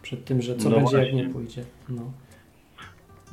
przed 0.03 0.25
tym, 0.25 0.43
że 0.43 0.57
co 0.57 0.71
No 0.71 0.77
będzie, 0.77 0.97
jak 0.97 1.07
właśnie. 1.07 1.27
nie 1.27 1.33
pójdzie. 1.33 1.63
No. 1.89 2.03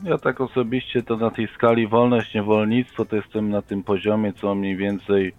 Ja 0.03 0.17
tak 0.17 0.41
osobiście 0.41 1.03
to 1.03 1.17
na 1.17 1.31
tej 1.31 1.47
skali 1.55 1.87
wolność, 1.87 2.33
niewolnictwo 2.33 3.05
to 3.05 3.15
jestem 3.15 3.49
na 3.49 3.61
tym 3.61 3.83
poziomie, 3.83 4.33
co 4.41 4.55
mniej 4.55 4.75
więcej 4.77 5.33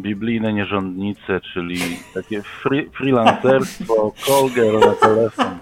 biblijne 0.00 0.52
nierządnice, 0.52 1.40
czyli 1.40 1.80
takie 2.14 2.42
free, 2.42 2.90
freelancerstwo, 2.90 4.12
girl 4.54 4.78
na 4.78 4.94
telefon. 4.94 5.58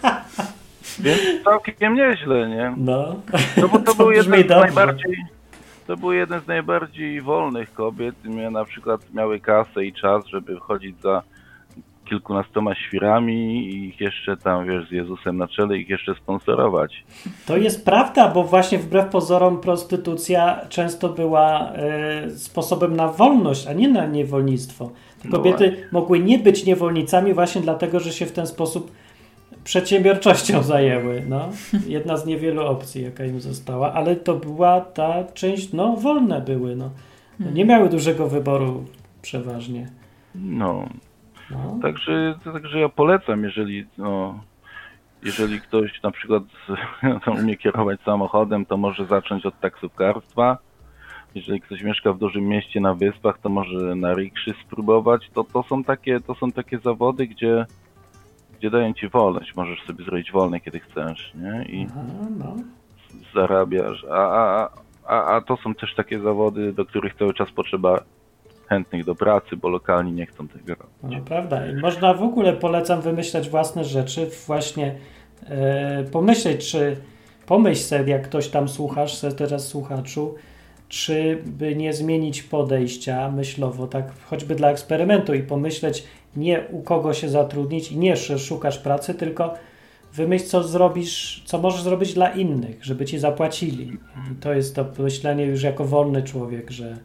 Więc 0.99 1.45
całkiem 1.45 1.95
nieźle, 1.95 2.49
nie? 2.49 2.75
No. 2.77 3.17
No 3.57 3.69
bo 3.69 3.79
to, 3.79 3.85
To 3.85 3.95
był 3.95 4.11
jeden 4.11 4.43
z 4.49 4.49
najbardziej 4.49 5.17
to 5.87 5.97
był 5.97 6.13
jeden 6.13 6.41
z 6.41 6.47
najbardziej 6.47 7.21
wolnych 7.21 7.73
kobiet. 7.75 8.15
Na 8.51 8.65
przykład 8.65 9.01
miały 9.15 9.41
kasę 9.41 9.85
i 9.85 9.93
czas, 9.93 10.27
żeby 10.27 10.61
chodzić 10.61 11.01
za 11.01 11.23
kilkunastoma 12.09 12.75
świrami 12.75 13.69
i 13.69 13.89
ich 13.89 14.01
jeszcze 14.01 14.37
tam, 14.37 14.67
wiesz, 14.67 14.89
z 14.89 14.93
Jezusem 14.93 15.37
na 15.37 15.49
czele, 15.49 15.79
ich 15.79 15.89
jeszcze 15.89 16.15
sponsorować. 16.15 17.05
To 17.47 17.57
jest 17.57 17.85
prawda, 17.85 18.29
bo 18.29 18.45
właśnie 18.45 18.79
wbrew 18.79 19.07
pozorom 19.09 19.61
prostytucja 19.61 20.61
często 20.69 21.09
była 21.09 21.73
e, 21.73 22.31
sposobem 22.31 22.97
na 22.97 23.09
wolność, 23.09 23.67
a 23.67 23.73
nie 23.73 23.89
na 23.89 24.07
niewolnictwo. 24.07 24.91
Te 25.23 25.29
No 25.29 25.37
kobiety 25.37 25.89
mogły 25.93 26.21
nie 26.21 26.39
być 26.39 26.67
niewolnicami 26.67 27.35
właśnie 27.35 27.61
dlatego, 27.61 28.01
że 28.01 28.13
się 28.13 28.27
w 28.27 28.33
ten 28.33 28.47
sposób 28.47 28.91
przedsiębiorczością 29.65 30.63
zajęły. 30.63 31.23
No. 31.29 31.49
Jedna 31.87 32.17
z 32.17 32.27
niewielu 32.27 32.67
opcji, 32.67 33.03
jaka 33.03 33.25
im 33.25 33.41
została, 33.41 33.93
ale 33.93 34.17
to 34.17 34.35
była 34.35 34.81
ta 34.81 35.25
część, 35.35 35.73
no 35.73 35.97
wolne 35.97 36.41
były. 36.41 36.77
No. 36.77 36.91
No, 37.41 37.51
nie 37.51 37.65
miały 37.65 37.89
dużego 37.89 38.29
wyboru 38.29 38.85
przeważnie. 39.23 39.89
No, 40.35 40.89
No. 41.51 41.79
Także, 41.83 42.39
także 42.45 42.81
ja 42.81 42.89
polecam, 42.89 43.45
jeżeli, 43.45 43.87
no, 43.99 44.41
jeżeli 45.23 45.61
ktoś 45.61 46.03
na 46.03 46.11
przykład 46.11 46.43
umie 47.41 47.57
kierować 47.57 48.01
samochodem, 48.01 48.67
to 48.67 48.77
może 48.77 49.07
zacząć 49.07 49.47
od 49.47 49.61
taksówkarstwa. 49.61 50.59
Jeżeli 51.35 51.61
ktoś 51.61 51.83
mieszka 51.83 52.13
w 52.13 52.19
dużym 52.19 52.45
mieście 52.45 52.81
na 52.81 52.95
wyspach, 52.95 53.39
to 53.39 53.49
może 53.49 53.95
na 53.95 54.15
rikszy 54.15 54.55
spróbować. 54.67 55.31
To, 55.35 55.45
to, 55.45 55.63
są 55.63 55.85
takie, 55.85 56.21
to 56.21 56.35
są 56.35 56.53
takie 56.53 56.79
zawody, 56.79 57.27
gdzie, 57.27 57.67
gdzie 58.59 58.71
dają 58.71 58.93
ci 58.93 59.09
wolność. 59.09 59.57
Możesz 59.57 59.83
sobie 59.83 60.05
zrobić 60.05 60.33
wolne, 60.33 60.61
kiedy 60.61 60.81
chcesz, 60.81 61.33
nie? 61.35 61.65
I 61.65 61.87
Aha, 61.91 62.29
no. 62.39 62.57
zarabiasz. 63.35 64.05
A, 64.11 64.17
a, 64.17 64.71
a, 65.07 65.37
a 65.37 65.41
to 65.41 65.57
są 65.57 65.75
też 65.75 65.95
takie 65.95 66.21
zawody, 66.21 66.73
do 66.73 66.87
których 66.87 67.15
cały 67.15 67.35
czas 67.35 67.51
potrzeba 67.51 68.03
chętnych 68.69 69.05
do 69.05 69.15
pracy, 69.15 69.57
bo 69.57 69.69
lokalni 69.69 70.13
nie 70.13 70.27
chcą 70.27 70.49
tego 70.49 70.75
robić. 70.75 71.19
No, 71.19 71.25
prawda. 71.25 71.67
I 71.67 71.75
można 71.75 72.15
w 72.15 72.23
ogóle 72.23 72.53
polecam 72.53 73.01
wymyślać 73.01 73.49
własne 73.49 73.85
rzeczy, 73.85 74.31
właśnie 74.47 74.95
e, 75.49 76.05
pomyśleć, 76.05 76.71
czy 76.71 76.97
pomyśl 77.47 77.83
sobie, 77.83 78.13
jak 78.13 78.23
ktoś 78.23 78.49
tam 78.49 78.69
słuchasz, 78.69 79.21
teraz 79.37 79.69
słuchaczu, 79.69 80.35
czy 80.89 81.43
by 81.47 81.77
nie 81.77 81.93
zmienić 81.93 82.43
podejścia 82.43 83.31
myślowo, 83.31 83.87
tak 83.87 84.13
choćby 84.25 84.55
dla 84.55 84.71
eksperymentu 84.71 85.35
i 85.35 85.43
pomyśleć 85.43 86.05
nie 86.37 86.61
u 86.71 86.83
kogo 86.83 87.15
się 87.15 87.29
zatrudnić 87.29 87.93
i 87.93 87.99
nie, 87.99 88.17
szukasz 88.17 88.79
pracy, 88.79 89.15
tylko 89.15 89.55
wymyśl, 90.15 90.47
co 90.47 90.63
zrobisz, 90.63 91.43
co 91.45 91.59
możesz 91.59 91.83
zrobić 91.83 92.15
dla 92.15 92.31
innych, 92.31 92.85
żeby 92.85 93.05
ci 93.05 93.19
zapłacili. 93.19 93.93
I 94.33 94.35
to 94.41 94.55
jest 94.55 94.77
to 94.77 94.87
myślenie 94.99 95.45
już 95.45 95.63
jako 95.63 95.85
wolny 95.85 96.23
człowiek, 96.23 96.71
że 96.71 96.97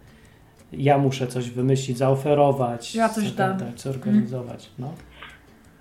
ja 0.73 0.97
muszę 0.97 1.27
coś 1.27 1.49
wymyślić, 1.49 1.97
zaoferować, 1.97 2.95
Ja 2.95 3.09
coś 3.09 3.31
dać, 3.31 3.81
zorganizować. 3.81 4.69
No. 4.79 4.93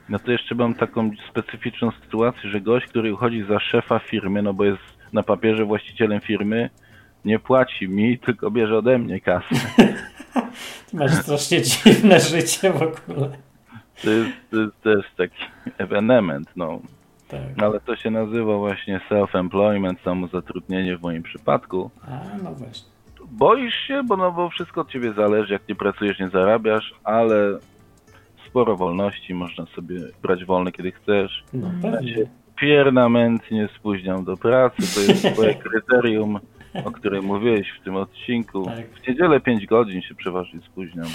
No 0.09 0.19
to 0.19 0.33
jeszcze 0.33 0.55
mam 0.55 0.75
taką 0.75 1.11
specyficzną 1.31 1.91
sytuację, 2.05 2.51
że 2.51 2.61
gość, 2.61 2.87
który 2.87 3.15
uchodzi 3.15 3.45
za 3.49 3.61
szefa 3.61 3.99
firmy, 3.99 4.43
no 4.43 4.55
bo 4.55 4.65
jest 4.65 4.83
na 5.13 5.23
papierze 5.23 5.65
właścicielem 5.65 6.21
firmy, 6.21 6.71
nie 7.25 7.39
płaci 7.39 7.89
mi, 7.89 8.19
tylko 8.19 8.51
bierze 8.51 8.79
ode 8.79 8.99
mnie 8.99 9.21
kasę. 9.21 9.55
Ty 10.91 10.97
masz 10.97 11.13
strasznie 11.15 11.63
dziwne 11.63 12.21
życie 12.21 12.73
w 12.73 12.83
ogóle. 12.83 13.31
To 14.03 14.11
jest, 14.11 14.31
to 14.51 14.61
jest 14.61 14.83
też 14.83 15.05
taki 15.17 15.45
ewenement, 15.79 16.49
no. 16.57 16.81
Tak. 17.29 17.63
Ale 17.63 17.81
to 17.81 17.97
się 17.97 18.11
nazywa 18.11 18.57
właśnie 18.57 19.01
self-employment, 19.11 19.95
samozatrudnienie 20.05 20.97
w 20.97 21.03
moim 21.03 21.23
przypadku. 21.23 21.91
A, 22.03 22.39
no 22.45 22.55
właśnie. 22.55 22.89
Boisz 23.31 23.75
się, 23.75 24.03
bo 24.03 24.17
no 24.17 24.33
bo 24.33 24.49
wszystko 24.51 24.81
od 24.81 24.91
ciebie 24.91 25.13
zależy, 25.13 25.53
jak 25.53 25.69
nie 25.69 25.75
pracujesz, 25.75 26.19
nie 26.19 26.29
zarabiasz, 26.29 26.95
ale 27.05 27.59
sporo 28.47 28.77
wolności, 28.77 29.35
można 29.35 29.67
sobie 29.67 30.01
brać 30.23 30.45
wolne, 30.45 30.73
kiedy 30.73 30.93
chcesz. 30.93 31.45
No 31.53 31.69
Ja 31.83 31.91
pewnie. 31.93 32.15
się 32.15 32.27
piernamente 32.57 33.69
spóźniam 33.77 34.25
do 34.25 34.37
pracy, 34.37 34.77
to 34.95 35.01
jest 35.13 35.35
twoje 35.35 35.55
kryterium, 35.65 36.39
o 36.85 36.91
którym 36.91 37.25
mówiłeś 37.25 37.71
w 37.81 37.85
tym 37.85 37.97
odcinku. 37.97 38.65
Tak. 38.65 38.87
W 38.91 39.09
niedzielę 39.09 39.41
5 39.41 39.67
godzin 39.67 40.03
się 40.03 40.15
przeważnie 40.15 40.61
spóźniam. 40.61 41.07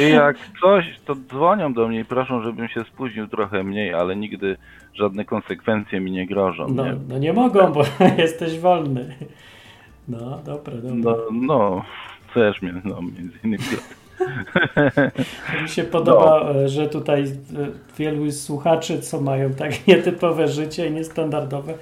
I 0.00 0.10
jak 0.10 0.36
coś, 0.60 0.84
to 1.04 1.14
dzwonią 1.14 1.72
do 1.72 1.88
mnie 1.88 2.00
i 2.00 2.04
proszą, 2.04 2.42
żebym 2.42 2.68
się 2.68 2.80
spóźnił 2.84 3.28
trochę 3.28 3.62
mniej, 3.64 3.94
ale 3.94 4.16
nigdy 4.16 4.56
żadne 4.94 5.24
konsekwencje 5.24 6.00
mi 6.00 6.10
nie 6.10 6.26
grożą. 6.26 6.66
No, 6.68 6.84
nie? 6.86 6.94
no 7.08 7.18
nie 7.18 7.32
mogą, 7.32 7.72
bo 7.72 7.82
jesteś 8.18 8.58
wolny. 8.58 9.14
No, 10.08 10.38
dobra, 10.44 10.74
dobra. 10.76 11.12
No, 11.12 11.16
no, 11.32 11.84
też 12.34 12.62
mnie, 12.62 12.74
no, 12.84 13.02
między 13.02 13.38
innymi. 13.44 13.62
Mi 15.62 15.68
się 15.68 15.84
podoba, 15.84 16.40
No. 16.44 16.60
e, 16.60 16.68
że 16.68 16.88
tutaj 16.88 17.22
e, 17.22 17.26
wielu 17.98 18.32
słuchaczy, 18.32 19.00
co 19.00 19.20
mają 19.20 19.50
tak 19.54 19.72
nietypowe 19.88 20.48
życie 20.48 20.88
i 20.88 20.92
niestandardowe, 20.92 21.74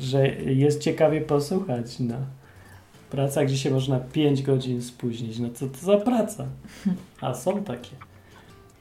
że 0.00 0.28
jest 0.28 0.82
ciekawie 0.82 1.20
posłuchać. 1.20 2.00
No. 2.00 2.14
Praca, 3.10 3.44
gdzie 3.44 3.56
się 3.56 3.70
można 3.70 4.00
5 4.00 4.42
godzin 4.42 4.82
spóźnić. 4.82 5.38
No 5.38 5.48
co 5.50 5.66
to 5.66 5.76
za 5.76 5.96
praca? 5.96 6.46
A 7.20 7.34
są 7.34 7.64
takie. 7.64 7.90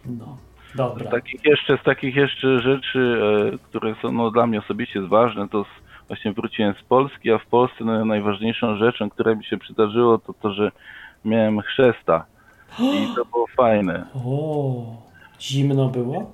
No, 0.05 0.37
dobra. 0.75 1.07
Z 1.09 1.11
takich 1.11 1.45
jeszcze, 1.45 1.77
z 1.77 1.83
takich 1.83 2.15
jeszcze 2.15 2.59
rzeczy, 2.59 3.17
e, 3.53 3.57
które 3.57 3.95
są 4.01 4.11
no, 4.11 4.31
dla 4.31 4.47
mnie 4.47 4.59
osobiście 4.59 5.01
ważne, 5.01 5.49
to 5.49 5.61
s- 5.61 5.67
właśnie 6.07 6.33
wróciłem 6.33 6.73
z 6.81 6.83
Polski, 6.83 7.31
a 7.31 7.37
w 7.37 7.45
Polsce 7.45 7.83
no, 7.83 8.05
najważniejszą 8.05 8.77
rzeczą, 8.77 9.09
która 9.09 9.35
mi 9.35 9.45
się 9.45 9.57
przydarzyło, 9.57 10.17
to 10.17 10.33
to, 10.33 10.53
że 10.53 10.71
miałem 11.25 11.61
chrzesta. 11.61 12.25
I 12.79 13.07
to 13.15 13.25
było 13.31 13.47
fajne. 13.57 14.05
O, 14.25 14.85
zimno 15.41 15.89
było? 15.89 16.31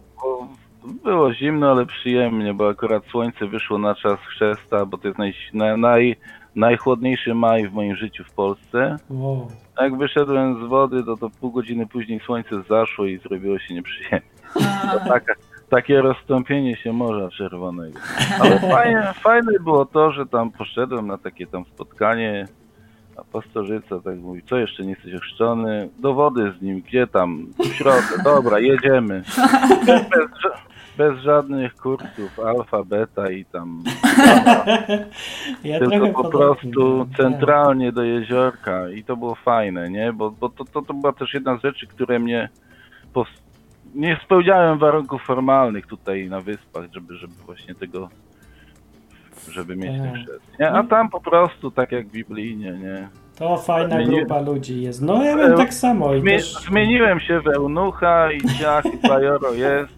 Było 1.03 1.33
zimno, 1.33 1.71
ale 1.71 1.85
przyjemnie, 1.85 2.53
bo 2.53 2.69
akurat 2.69 3.05
słońce 3.05 3.47
wyszło 3.47 3.77
na 3.77 3.95
czas 3.95 4.19
chrzesta, 4.19 4.85
bo 4.85 4.97
to 4.97 5.07
jest 5.07 5.19
naj, 5.19 5.33
na- 5.53 5.77
naj, 5.77 6.15
najchłodniejszy 6.55 7.33
maj 7.33 7.67
w 7.67 7.73
moim 7.73 7.95
życiu 7.95 8.23
w 8.23 8.31
Polsce. 8.33 8.97
Wow. 9.09 9.47
Jak 9.81 9.97
wyszedłem 9.97 10.65
z 10.65 10.69
wody, 10.69 11.03
to, 11.03 11.17
to 11.17 11.29
pół 11.29 11.51
godziny 11.51 11.87
później 11.87 12.19
słońce 12.19 12.63
zaszło 12.69 13.05
i 13.05 13.17
zrobiło 13.17 13.59
się 13.59 13.73
nieprzyjemnie. 13.73 14.21
To 14.91 14.99
taka, 14.99 15.33
takie 15.71 16.01
rozstąpienie 16.01 16.75
się 16.75 16.93
Morza 16.93 17.29
Czerwonego. 17.29 17.99
Ale 18.39 18.59
fajne, 18.75 19.13
fajne 19.13 19.51
było 19.59 19.85
to, 19.85 20.11
że 20.11 20.25
tam 20.25 20.51
poszedłem 20.51 21.07
na 21.07 21.17
takie 21.17 21.47
tam 21.47 21.65
spotkanie, 21.65 22.47
a 23.17 23.23
pastorzyca 23.23 23.99
tak 23.99 24.17
mówi, 24.17 24.41
co 24.43 24.57
jeszcze 24.57 24.83
nie 24.83 24.89
jesteś 24.89 25.13
ochrzczony? 25.13 25.89
Do 25.99 26.13
wody 26.13 26.53
z 26.59 26.61
nim, 26.61 26.81
gdzie 26.81 27.07
tam? 27.07 27.47
W 27.59 27.73
środku, 27.75 28.23
dobra, 28.23 28.59
jedziemy. 28.59 29.23
Bez, 29.87 30.01
bez 30.97 31.19
żadnych 31.19 31.75
kursów, 31.75 32.39
alfa, 32.39 32.83
beta 32.83 33.31
i 33.31 33.45
tam 33.45 33.83
Ja 35.63 35.79
tylko 35.79 36.23
po 36.23 36.29
prostu 36.29 37.05
tak. 37.05 37.17
centralnie 37.17 37.91
do 37.91 38.03
jeziorka 38.03 38.89
i 38.89 39.03
to 39.03 39.17
było 39.17 39.35
fajne, 39.35 39.89
nie? 39.89 40.13
Bo, 40.13 40.31
bo 40.31 40.49
to, 40.49 40.65
to, 40.65 40.81
to 40.81 40.93
była 40.93 41.13
też 41.13 41.33
jedna 41.33 41.57
z 41.57 41.61
rzeczy, 41.61 41.87
które 41.87 42.19
mnie 42.19 42.49
pos- 43.13 43.41
nie 43.95 44.19
spełniałem 44.25 44.79
warunków 44.79 45.21
formalnych 45.21 45.87
tutaj 45.87 46.29
na 46.29 46.41
wyspach, 46.41 46.85
żeby, 46.93 47.15
żeby 47.15 47.33
właśnie 47.45 47.75
tego 47.75 48.09
żeby 49.51 49.75
mieć 49.75 49.91
ten 49.91 50.11
Tak. 50.11 50.21
chrzest. 50.21 50.59
Nie? 50.59 50.71
A 50.71 50.83
tam 50.83 51.09
po 51.09 51.21
prostu 51.21 51.71
tak 51.71 51.91
jak 51.91 52.07
biblijnie, 52.07 52.71
nie? 52.71 53.09
To 53.35 53.57
fajna 53.57 54.03
grupa 54.03 54.41
ludzi 54.41 54.81
jest. 54.81 55.01
No 55.01 55.23
ja 55.23 55.35
bym 55.37 55.57
tak 55.57 55.73
samo. 55.73 56.13
I 56.13 56.21
Zmie- 56.21 56.37
też... 56.37 56.53
Zmieniłem 56.53 57.19
się 57.19 57.39
w 57.39 57.47
eunucha 57.47 58.31
i 58.31 58.41
ciach 58.59 58.85
i 58.85 59.07
bajoro 59.07 59.53
jest. 59.53 59.93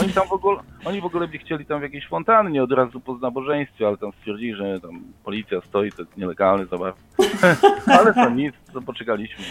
Oni 0.00 0.12
tam 0.12 0.28
w 0.28 0.32
ogóle, 0.32 0.58
oni 0.84 1.00
w 1.00 1.04
ogóle 1.04 1.28
by 1.28 1.38
chcieli 1.38 1.66
tam 1.66 1.80
w 1.80 1.82
jakiejś 1.82 2.08
fontannie 2.08 2.62
od 2.62 2.72
razu 2.72 3.00
po 3.00 3.14
nabożeństwie, 3.14 3.86
ale 3.86 3.96
tam 3.96 4.12
stwierdzili, 4.12 4.54
że 4.54 4.80
tam 4.80 5.02
policja 5.24 5.60
stoi, 5.68 5.92
to 5.92 6.02
jest 6.02 6.16
nielegalny 6.16 6.66
zabaw. 6.66 6.94
ale 7.98 8.14
to 8.14 8.30
nic, 8.30 8.54
to 8.72 8.82
poczekaliśmy. 8.82 9.44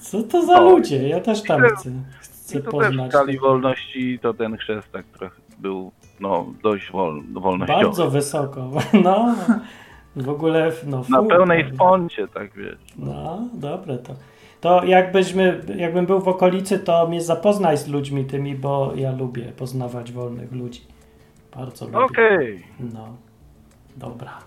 Co 0.00 0.22
to 0.22 0.46
za 0.46 0.60
O. 0.60 0.70
ludzie? 0.70 1.08
Ja 1.08 1.20
też 1.20 1.42
tam 1.42 1.60
chcę, 1.62 1.90
chcę 2.48 2.58
I 2.58 2.62
to 2.62 2.70
też 2.70 2.80
poznać. 2.88 3.08
w 3.10 3.12
skali 3.12 3.38
wolności 3.38 4.18
to 4.22 4.34
ten 4.34 4.56
chrzest 4.56 4.92
tak 4.92 5.06
trochę 5.06 5.36
był 5.58 5.92
no, 6.20 6.46
dość 6.62 6.90
wol, 6.92 7.22
wolnościowy. 7.32 7.82
Bardzo 7.84 8.10
wysoko. 8.10 8.70
No, 9.04 9.34
w 10.16 10.28
ogóle 10.28 10.72
no, 10.86 11.02
Na 11.08 11.22
pełnej 11.22 11.58
prawda? 11.64 11.76
sponcie, 11.76 12.28
tak 12.28 12.54
wiesz. 12.56 12.78
No, 12.98 13.38
dobre 13.54 13.98
to. 13.98 14.14
To 14.60 14.84
jakbyśmy, 14.84 15.60
jakbym 15.76 16.06
był 16.06 16.20
w 16.20 16.28
okolicy, 16.28 16.78
to 16.78 17.06
mnie 17.08 17.22
zapoznaj 17.22 17.76
z 17.78 17.88
ludźmi 17.88 18.24
tymi, 18.24 18.54
bo 18.54 18.92
ja 18.94 19.12
lubię 19.12 19.42
poznawać 19.44 20.12
wolnych 20.12 20.52
ludzi. 20.52 20.80
Bardzo 21.56 21.84
lubię. 21.86 21.98
Okej, 21.98 22.62
No, 22.80 23.16
dobra. 23.96 24.38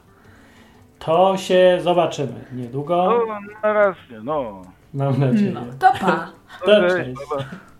To 0.99 1.37
się 1.37 1.77
zobaczymy 1.81 2.45
niedługo. 2.53 3.23
no 3.27 3.39
na 3.63 3.73
razie, 3.73 4.21
no. 4.23 4.61
Mam 4.93 5.19
nadzieję. 5.19 5.51
No, 5.51 5.61
to 5.79 5.91
pa. 5.99 6.31
To 6.65 6.77
Okej, 6.77 6.89
cześć. 6.89 7.19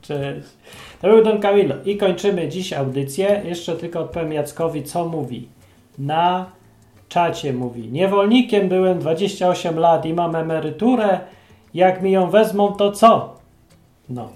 Cześć. 0.02 0.48
To 1.02 1.08
był 1.08 1.24
Don 1.24 1.40
Camillo. 1.40 1.76
I 1.86 1.98
kończymy 1.98 2.50
dziś 2.50 2.74
audycję. 2.74 3.42
Jeszcze 3.46 3.76
tylko 3.76 4.00
odpowiem 4.00 4.34
Jackowi, 4.34 4.84
co 4.84 5.08
mówi. 5.08 5.48
Na 5.98 6.46
czacie 7.10 7.54
mówi. 7.54 7.92
Niewolnikiem 7.92 8.70
byłem 8.70 9.00
28 9.00 9.80
lat 9.80 10.06
i 10.06 10.14
mam 10.14 10.36
emeryturę. 10.36 11.20
Jak 11.74 12.02
mi 12.02 12.12
ją 12.12 12.30
wezmą, 12.30 12.74
to 12.74 12.92
co? 12.92 13.36
No. 14.10 14.30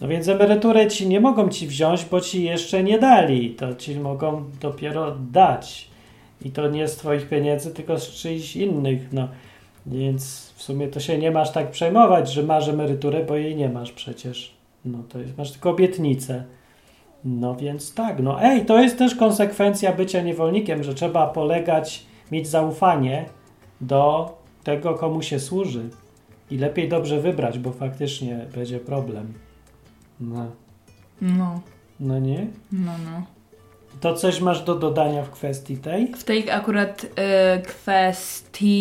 No 0.00 0.08
więc 0.08 0.28
emeryturę 0.28 0.88
ci 0.88 1.08
nie 1.08 1.20
mogą 1.20 1.48
ci 1.48 1.66
wziąć, 1.66 2.04
bo 2.04 2.20
ci 2.20 2.44
jeszcze 2.44 2.82
nie 2.82 2.98
dali. 2.98 3.50
To 3.50 3.74
ci 3.74 3.96
mogą 3.96 4.44
dopiero 4.60 5.16
dać. 5.32 5.88
I 6.44 6.50
to 6.50 6.68
nie 6.68 6.88
z 6.88 6.96
twoich 6.96 7.28
pieniędzy, 7.28 7.74
tylko 7.74 7.98
z 7.98 8.10
czyichś 8.10 8.56
innych. 8.56 9.12
No. 9.12 9.28
Więc 9.86 10.52
w 10.56 10.62
sumie 10.62 10.88
to 10.88 11.00
się 11.00 11.18
nie 11.18 11.30
masz 11.30 11.52
tak 11.52 11.70
przejmować, 11.70 12.32
że 12.32 12.42
masz 12.42 12.68
emeryturę, 12.68 13.24
bo 13.24 13.36
jej 13.36 13.56
nie 13.56 13.68
masz 13.68 13.92
przecież. 13.92 14.54
No 14.84 14.98
to 15.08 15.18
jest, 15.18 15.38
masz 15.38 15.50
tylko 15.52 15.70
obietnicę. 15.70 16.44
No 17.24 17.56
więc 17.56 17.94
tak, 17.94 18.22
no 18.22 18.42
ej, 18.42 18.66
to 18.66 18.80
jest 18.80 18.98
też 18.98 19.14
konsekwencja 19.14 19.92
bycia 19.92 20.22
niewolnikiem, 20.22 20.82
że 20.82 20.94
trzeba 20.94 21.26
polegać, 21.26 22.06
mieć 22.32 22.48
zaufanie 22.48 23.24
do 23.80 24.32
tego, 24.64 24.94
komu 24.94 25.22
się 25.22 25.40
służy. 25.40 25.88
I 26.50 26.58
lepiej 26.58 26.88
dobrze 26.88 27.20
wybrać, 27.20 27.58
bo 27.58 27.72
faktycznie 27.72 28.46
będzie 28.54 28.78
problem. 28.78 29.32
No, 30.20 30.46
No, 31.20 31.60
no 32.00 32.18
nie? 32.18 32.46
no, 32.72 32.92
no. 33.04 33.22
To 34.00 34.14
coś 34.14 34.40
masz 34.40 34.62
do 34.62 34.74
dodania 34.74 35.22
w 35.22 35.30
kwestii 35.30 35.76
tej? 35.76 36.14
W 36.14 36.24
tej 36.24 36.50
akurat 36.50 37.04
y, 37.04 37.08
kwestii 37.62 38.72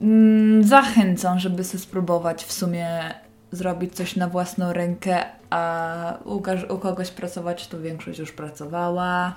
mm, 0.00 0.64
zachęcam, 0.64 1.38
żeby 1.38 1.64
sobie 1.64 1.80
spróbować 1.80 2.44
w 2.44 2.52
sumie 2.52 3.14
zrobić 3.52 3.94
coś 3.94 4.16
na 4.16 4.28
własną 4.28 4.72
rękę, 4.72 5.24
a 5.50 6.18
u, 6.24 6.42
u 6.74 6.78
kogoś 6.78 7.10
pracować 7.10 7.66
to 7.66 7.80
większość 7.80 8.18
już 8.18 8.32
pracowała. 8.32 9.34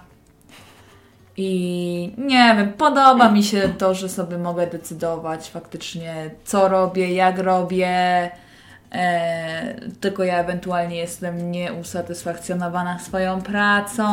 I 1.38 2.12
nie 2.18 2.56
wiem, 2.58 2.74
podoba 2.74 3.32
mi 3.32 3.44
się 3.44 3.74
to, 3.78 3.94
że 3.94 4.10
sobie 4.10 4.38
mogę 4.38 4.68
decydować 4.68 5.50
faktycznie, 5.50 6.32
co 6.44 6.68
robię, 6.68 7.14
jak 7.14 7.40
robię. 7.40 8.32
E, 8.92 9.82
tylko 10.00 10.24
ja 10.24 10.40
ewentualnie 10.40 10.96
jestem 10.96 11.52
nieusatysfakcjonowana 11.52 13.00
swoją 13.00 13.42
pracą, 13.42 14.04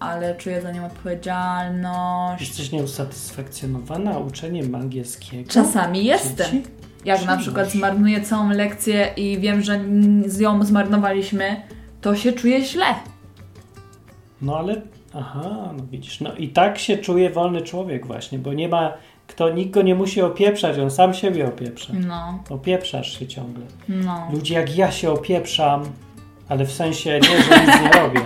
ale 0.00 0.34
czuję 0.34 0.62
za 0.62 0.72
nią 0.72 0.86
odpowiedzialność. 0.86 2.48
Jesteś 2.48 2.72
nieusatysfakcjonowana 2.72 4.18
uczeniem 4.18 4.74
angielskiego? 4.74 5.50
Czasami 5.50 6.04
jestem. 6.04 6.46
Dzieci? 6.46 6.62
Jak 7.04 7.26
na 7.26 7.36
przykład 7.36 7.70
zmarnuję 7.70 8.20
całą 8.20 8.50
lekcję 8.50 9.12
i 9.16 9.38
wiem, 9.38 9.62
że 9.62 9.80
z 10.26 10.40
ją 10.40 10.64
zmarnowaliśmy, 10.64 11.56
to 12.00 12.16
się 12.16 12.32
czuję 12.32 12.64
źle. 12.64 12.86
No 14.42 14.58
ale, 14.58 14.82
aha, 15.14 15.72
no 15.76 15.84
widzisz, 15.90 16.20
no 16.20 16.34
i 16.34 16.48
tak 16.48 16.78
się 16.78 16.98
czuje 16.98 17.30
wolny 17.30 17.62
człowiek 17.62 18.06
właśnie, 18.06 18.38
bo 18.38 18.52
nie 18.52 18.68
ma, 18.68 18.92
kto, 19.26 19.50
nikt 19.50 19.70
go 19.70 19.82
nie 19.82 19.94
musi 19.94 20.22
opieprzać, 20.22 20.78
on 20.78 20.90
sam 20.90 21.14
siebie 21.14 21.46
opieprza. 21.48 21.92
No, 22.06 22.38
Opieprzasz 22.50 23.18
się 23.18 23.26
ciągle. 23.26 23.64
no. 23.88 24.28
Ludzie 24.32 24.54
jak 24.54 24.76
ja 24.76 24.90
się 24.92 25.10
opieprzam, 25.10 25.84
ale 26.48 26.64
w 26.64 26.72
sensie 26.72 27.20
nie, 27.20 27.42
że 27.42 27.60
nic 27.60 27.82
nie 27.82 28.00
robię. 28.00 28.20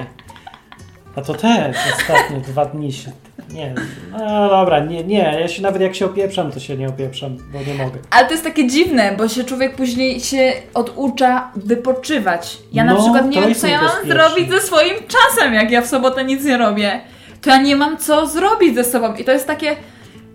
A 1.17 1.21
to 1.23 1.35
też 1.35 1.77
ostatnie 1.99 2.37
dwa 2.41 2.65
dni 2.67 2.93
się, 2.93 3.11
nie, 3.53 3.75
no 4.13 4.49
dobra, 4.49 4.81
nie, 4.85 5.05
nie, 5.05 5.19
ja 5.41 5.49
się 5.49 5.63
nawet 5.63 5.83
jak 5.83 5.95
się 5.95 6.07
opieprzam, 6.07 6.53
to 6.53 6.61
się 6.61 6.77
nie 6.77 6.89
opieprzam, 6.89 7.37
bo 7.53 7.59
nie 7.59 7.75
mogę. 7.85 7.99
Ale 8.11 8.27
to 8.27 8.33
jest 8.33 8.45
takie 8.45 8.67
dziwne, 8.67 9.15
bo 9.19 9.29
się 9.29 9.45
człowiek 9.45 9.77
później 9.77 10.21
się 10.21 10.53
oducza 10.75 11.51
wypoczywać. 11.57 12.59
Ja 12.73 12.85
na 12.85 12.95
No, 12.95 13.01
przykład 13.03 13.31
nie 13.31 13.41
wiem, 13.41 13.55
co 13.55 13.67
ja 13.67 13.81
mam 13.83 14.07
zrobić 14.09 14.51
ze 14.51 14.61
swoim 14.61 14.95
czasem, 15.09 15.55
jak 15.55 15.71
ja 15.71 15.83
w 15.83 15.87
sobotę 15.87 16.25
nic 16.25 16.45
nie 16.45 16.59
robię. 16.59 17.01
To 17.43 17.51
ja 17.51 17.63
nie 17.63 17.77
mam 17.77 17.97
co 17.97 18.27
zrobić 18.27 18.75
ze 18.75 18.85
sobą. 18.85 19.15
I 19.15 19.25
to 19.25 19.33
jest 19.33 19.47
takie. 19.47 19.77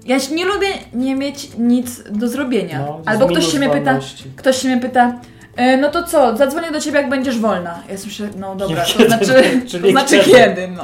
Ja 0.06 0.20
się 0.20 0.36
nie 0.36 0.46
lubię 0.46 0.68
nie 0.94 1.16
mieć 1.16 1.50
nic 1.58 2.04
do 2.12 2.28
zrobienia. 2.28 2.80
No, 2.80 3.02
Albo 3.06 3.26
ktoś 3.28 3.52
się 3.52 3.58
mnie 3.60 3.70
pyta, 3.70 4.00
ktoś 4.36 4.58
się 4.58 4.68
mnie 4.68 4.78
pyta, 4.82 5.20
e, 5.56 5.78
no 5.78 5.90
to 5.90 6.04
co, 6.04 6.38
zadzwonię 6.38 6.72
do 6.72 6.80
ciebie, 6.82 6.98
jak 6.98 7.10
będziesz 7.10 7.40
wolna. 7.40 7.80
Ja 7.90 7.96
myślę, 8.06 8.30
no 8.38 8.56
dobra, 8.56 8.84
to 8.98 9.06
znaczy, 9.06 9.62
to 9.82 9.90
znaczy 9.92 10.20
kiedy? 10.20 10.32
kiedy, 10.32 10.68
no. 10.68 10.84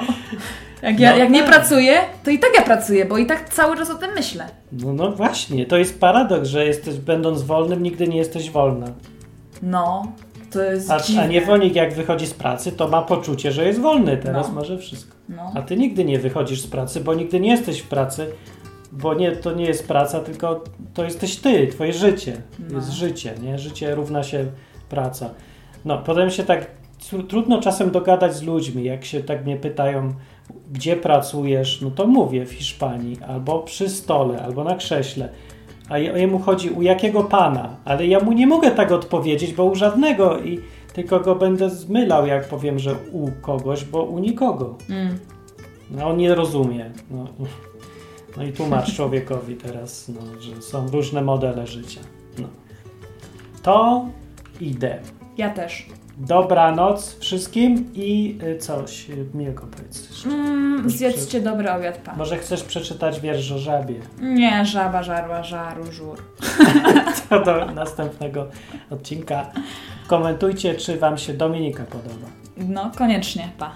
Jak, 0.82 1.00
ja, 1.00 1.12
No 1.12 1.18
jak 1.18 1.30
nie 1.30 1.40
tak. 1.44 1.50
pracuję, 1.50 1.98
to 2.24 2.32
i 2.32 2.40
tak 2.40 2.50
ja 2.56 2.62
pracuję, 2.62 3.06
bo 3.06 3.18
i 3.18 3.26
tak 3.26 3.50
cały 3.50 3.78
czas 3.78 3.90
o 3.90 3.96
tym 3.96 4.10
myślę. 4.16 4.46
No, 4.72 4.94
no 4.94 5.12
właśnie, 5.12 5.66
to 5.66 5.78
jest 5.78 6.00
paradoks, 6.00 6.48
że 6.50 6.66
jesteś, 6.66 6.96
będąc 6.96 7.42
wolnym, 7.42 7.84
nigdy 7.84 8.08
nie 8.08 8.18
jesteś 8.18 8.52
wolna. 8.52 8.88
No, 9.62 10.12
to 10.52 10.62
jest 10.64 10.92
A, 10.92 11.00
dziwne. 11.00 11.24
a 11.24 11.28
niewolnik 11.28 11.76
jak 11.76 11.94
wychodzi 11.94 12.28
z 12.28 12.34
pracy, 12.34 12.72
to 12.72 12.88
ma 12.88 13.02
poczucie, 13.02 13.52
że 13.52 13.66
jest 13.66 13.80
wolny, 13.80 14.18
teraz 14.18 14.48
No. 14.48 14.54
może 14.54 14.78
wszystko. 14.78 15.16
No. 15.30 15.52
A 15.56 15.62
ty 15.62 15.78
nigdy 15.78 16.06
nie 16.06 16.20
wychodzisz 16.20 16.62
z 16.62 16.68
pracy, 16.68 17.00
bo 17.02 17.14
nigdy 17.14 17.40
nie 17.40 17.50
jesteś 17.52 17.80
w 17.80 17.88
pracy, 17.88 18.28
bo 18.92 19.14
nie, 19.14 19.32
to 19.32 19.52
nie 19.52 19.66
jest 19.66 19.88
praca, 19.88 20.20
tylko 20.20 20.64
to 20.94 21.04
jesteś 21.04 21.36
ty, 21.36 21.68
twoje 21.68 21.94
życie. 21.94 22.42
No. 22.70 22.76
Jest 22.76 22.90
życie, 22.92 23.34
nie? 23.44 23.60
Życie 23.60 23.96
równa 23.96 24.24
się 24.24 24.46
praca. 24.90 25.30
No, 25.86 25.98
potem 25.98 26.30
się 26.30 26.44
tak 26.44 26.68
tru- 27.02 27.28
trudno 27.28 27.62
czasem 27.62 27.92
dogadać 27.92 28.36
z 28.36 28.44
ludźmi, 28.44 28.84
jak 28.84 29.06
się 29.06 29.24
tak 29.24 29.46
mnie 29.46 29.58
pytają, 29.58 30.14
gdzie 30.72 30.96
pracujesz, 30.96 31.82
no 31.82 31.92
to 31.92 32.08
mówię 32.08 32.46
w 32.46 32.52
Hiszpanii, 32.52 33.18
albo 33.28 33.60
przy 33.60 33.90
stole, 33.90 34.42
albo 34.42 34.64
na 34.64 34.76
krześle. 34.76 35.30
A 35.90 35.98
je- 35.98 36.12
jemu 36.20 36.40
chodzi, 36.40 36.70
u 36.70 36.82
jakiego 36.82 37.24
pana? 37.24 37.76
Ale 37.86 38.08
ja 38.08 38.20
mu 38.20 38.32
nie 38.32 38.48
mogę 38.48 38.72
tak 38.72 38.92
odpowiedzieć, 38.92 39.54
bo 39.54 39.64
u 39.66 39.76
żadnego 39.76 40.40
i 40.40 40.60
tylko 40.94 41.20
go 41.20 41.36
będę 41.36 41.70
zmylał, 41.70 42.28
jak 42.28 42.48
powiem, 42.48 42.80
że 42.80 42.96
u 43.12 43.28
kogoś, 43.42 43.86
bo 43.86 44.04
u 44.04 44.20
nikogo. 44.20 44.78
Mm. 44.90 45.20
No 45.92 46.08
on 46.08 46.18
nie 46.18 46.36
rozumie. 46.36 46.92
No, 47.12 47.28
no 48.38 48.44
i 48.44 48.54
tłumacz 48.54 48.96
człowiekowi 48.96 49.56
teraz, 49.56 50.10
no, 50.10 50.42
że 50.42 50.62
są 50.62 50.88
różne 50.88 51.22
modele 51.22 51.68
życia. 51.68 52.02
No. 52.38 52.48
To 53.64 54.06
idę. 54.62 55.00
Ja 55.38 55.50
też. 55.50 55.86
Dobranoc 56.18 57.20
wszystkim 57.20 57.90
i 57.94 58.40
y, 58.44 58.58
coś 58.58 59.08
miłego 59.34 59.68
powiedz. 59.72 60.26
Mm, 60.26 60.90
zjedzcie 60.90 61.42
dobry 61.42 61.72
obiad, 61.72 61.98
pan. 61.98 62.18
Może 62.18 62.38
chcesz 62.38 62.64
przeczytać 62.64 63.22
wiersz 63.22 63.52
o 63.52 63.58
żabie? 63.58 63.96
Nie, 64.22 64.66
żaba, 64.66 65.04
żarła, 65.04 65.44
żaru, 65.44 65.92
żur. 65.92 66.18
To 67.30 67.44
do 67.44 67.66
następnego 67.66 68.48
odcinka. 68.90 69.52
Komentujcie, 70.08 70.76
czy 70.76 70.98
wam 70.98 71.18
się 71.18 71.34
Dominika 71.34 71.84
podoba. 71.84 72.28
No, 72.58 72.92
koniecznie, 72.98 73.50
pa. 73.58 73.76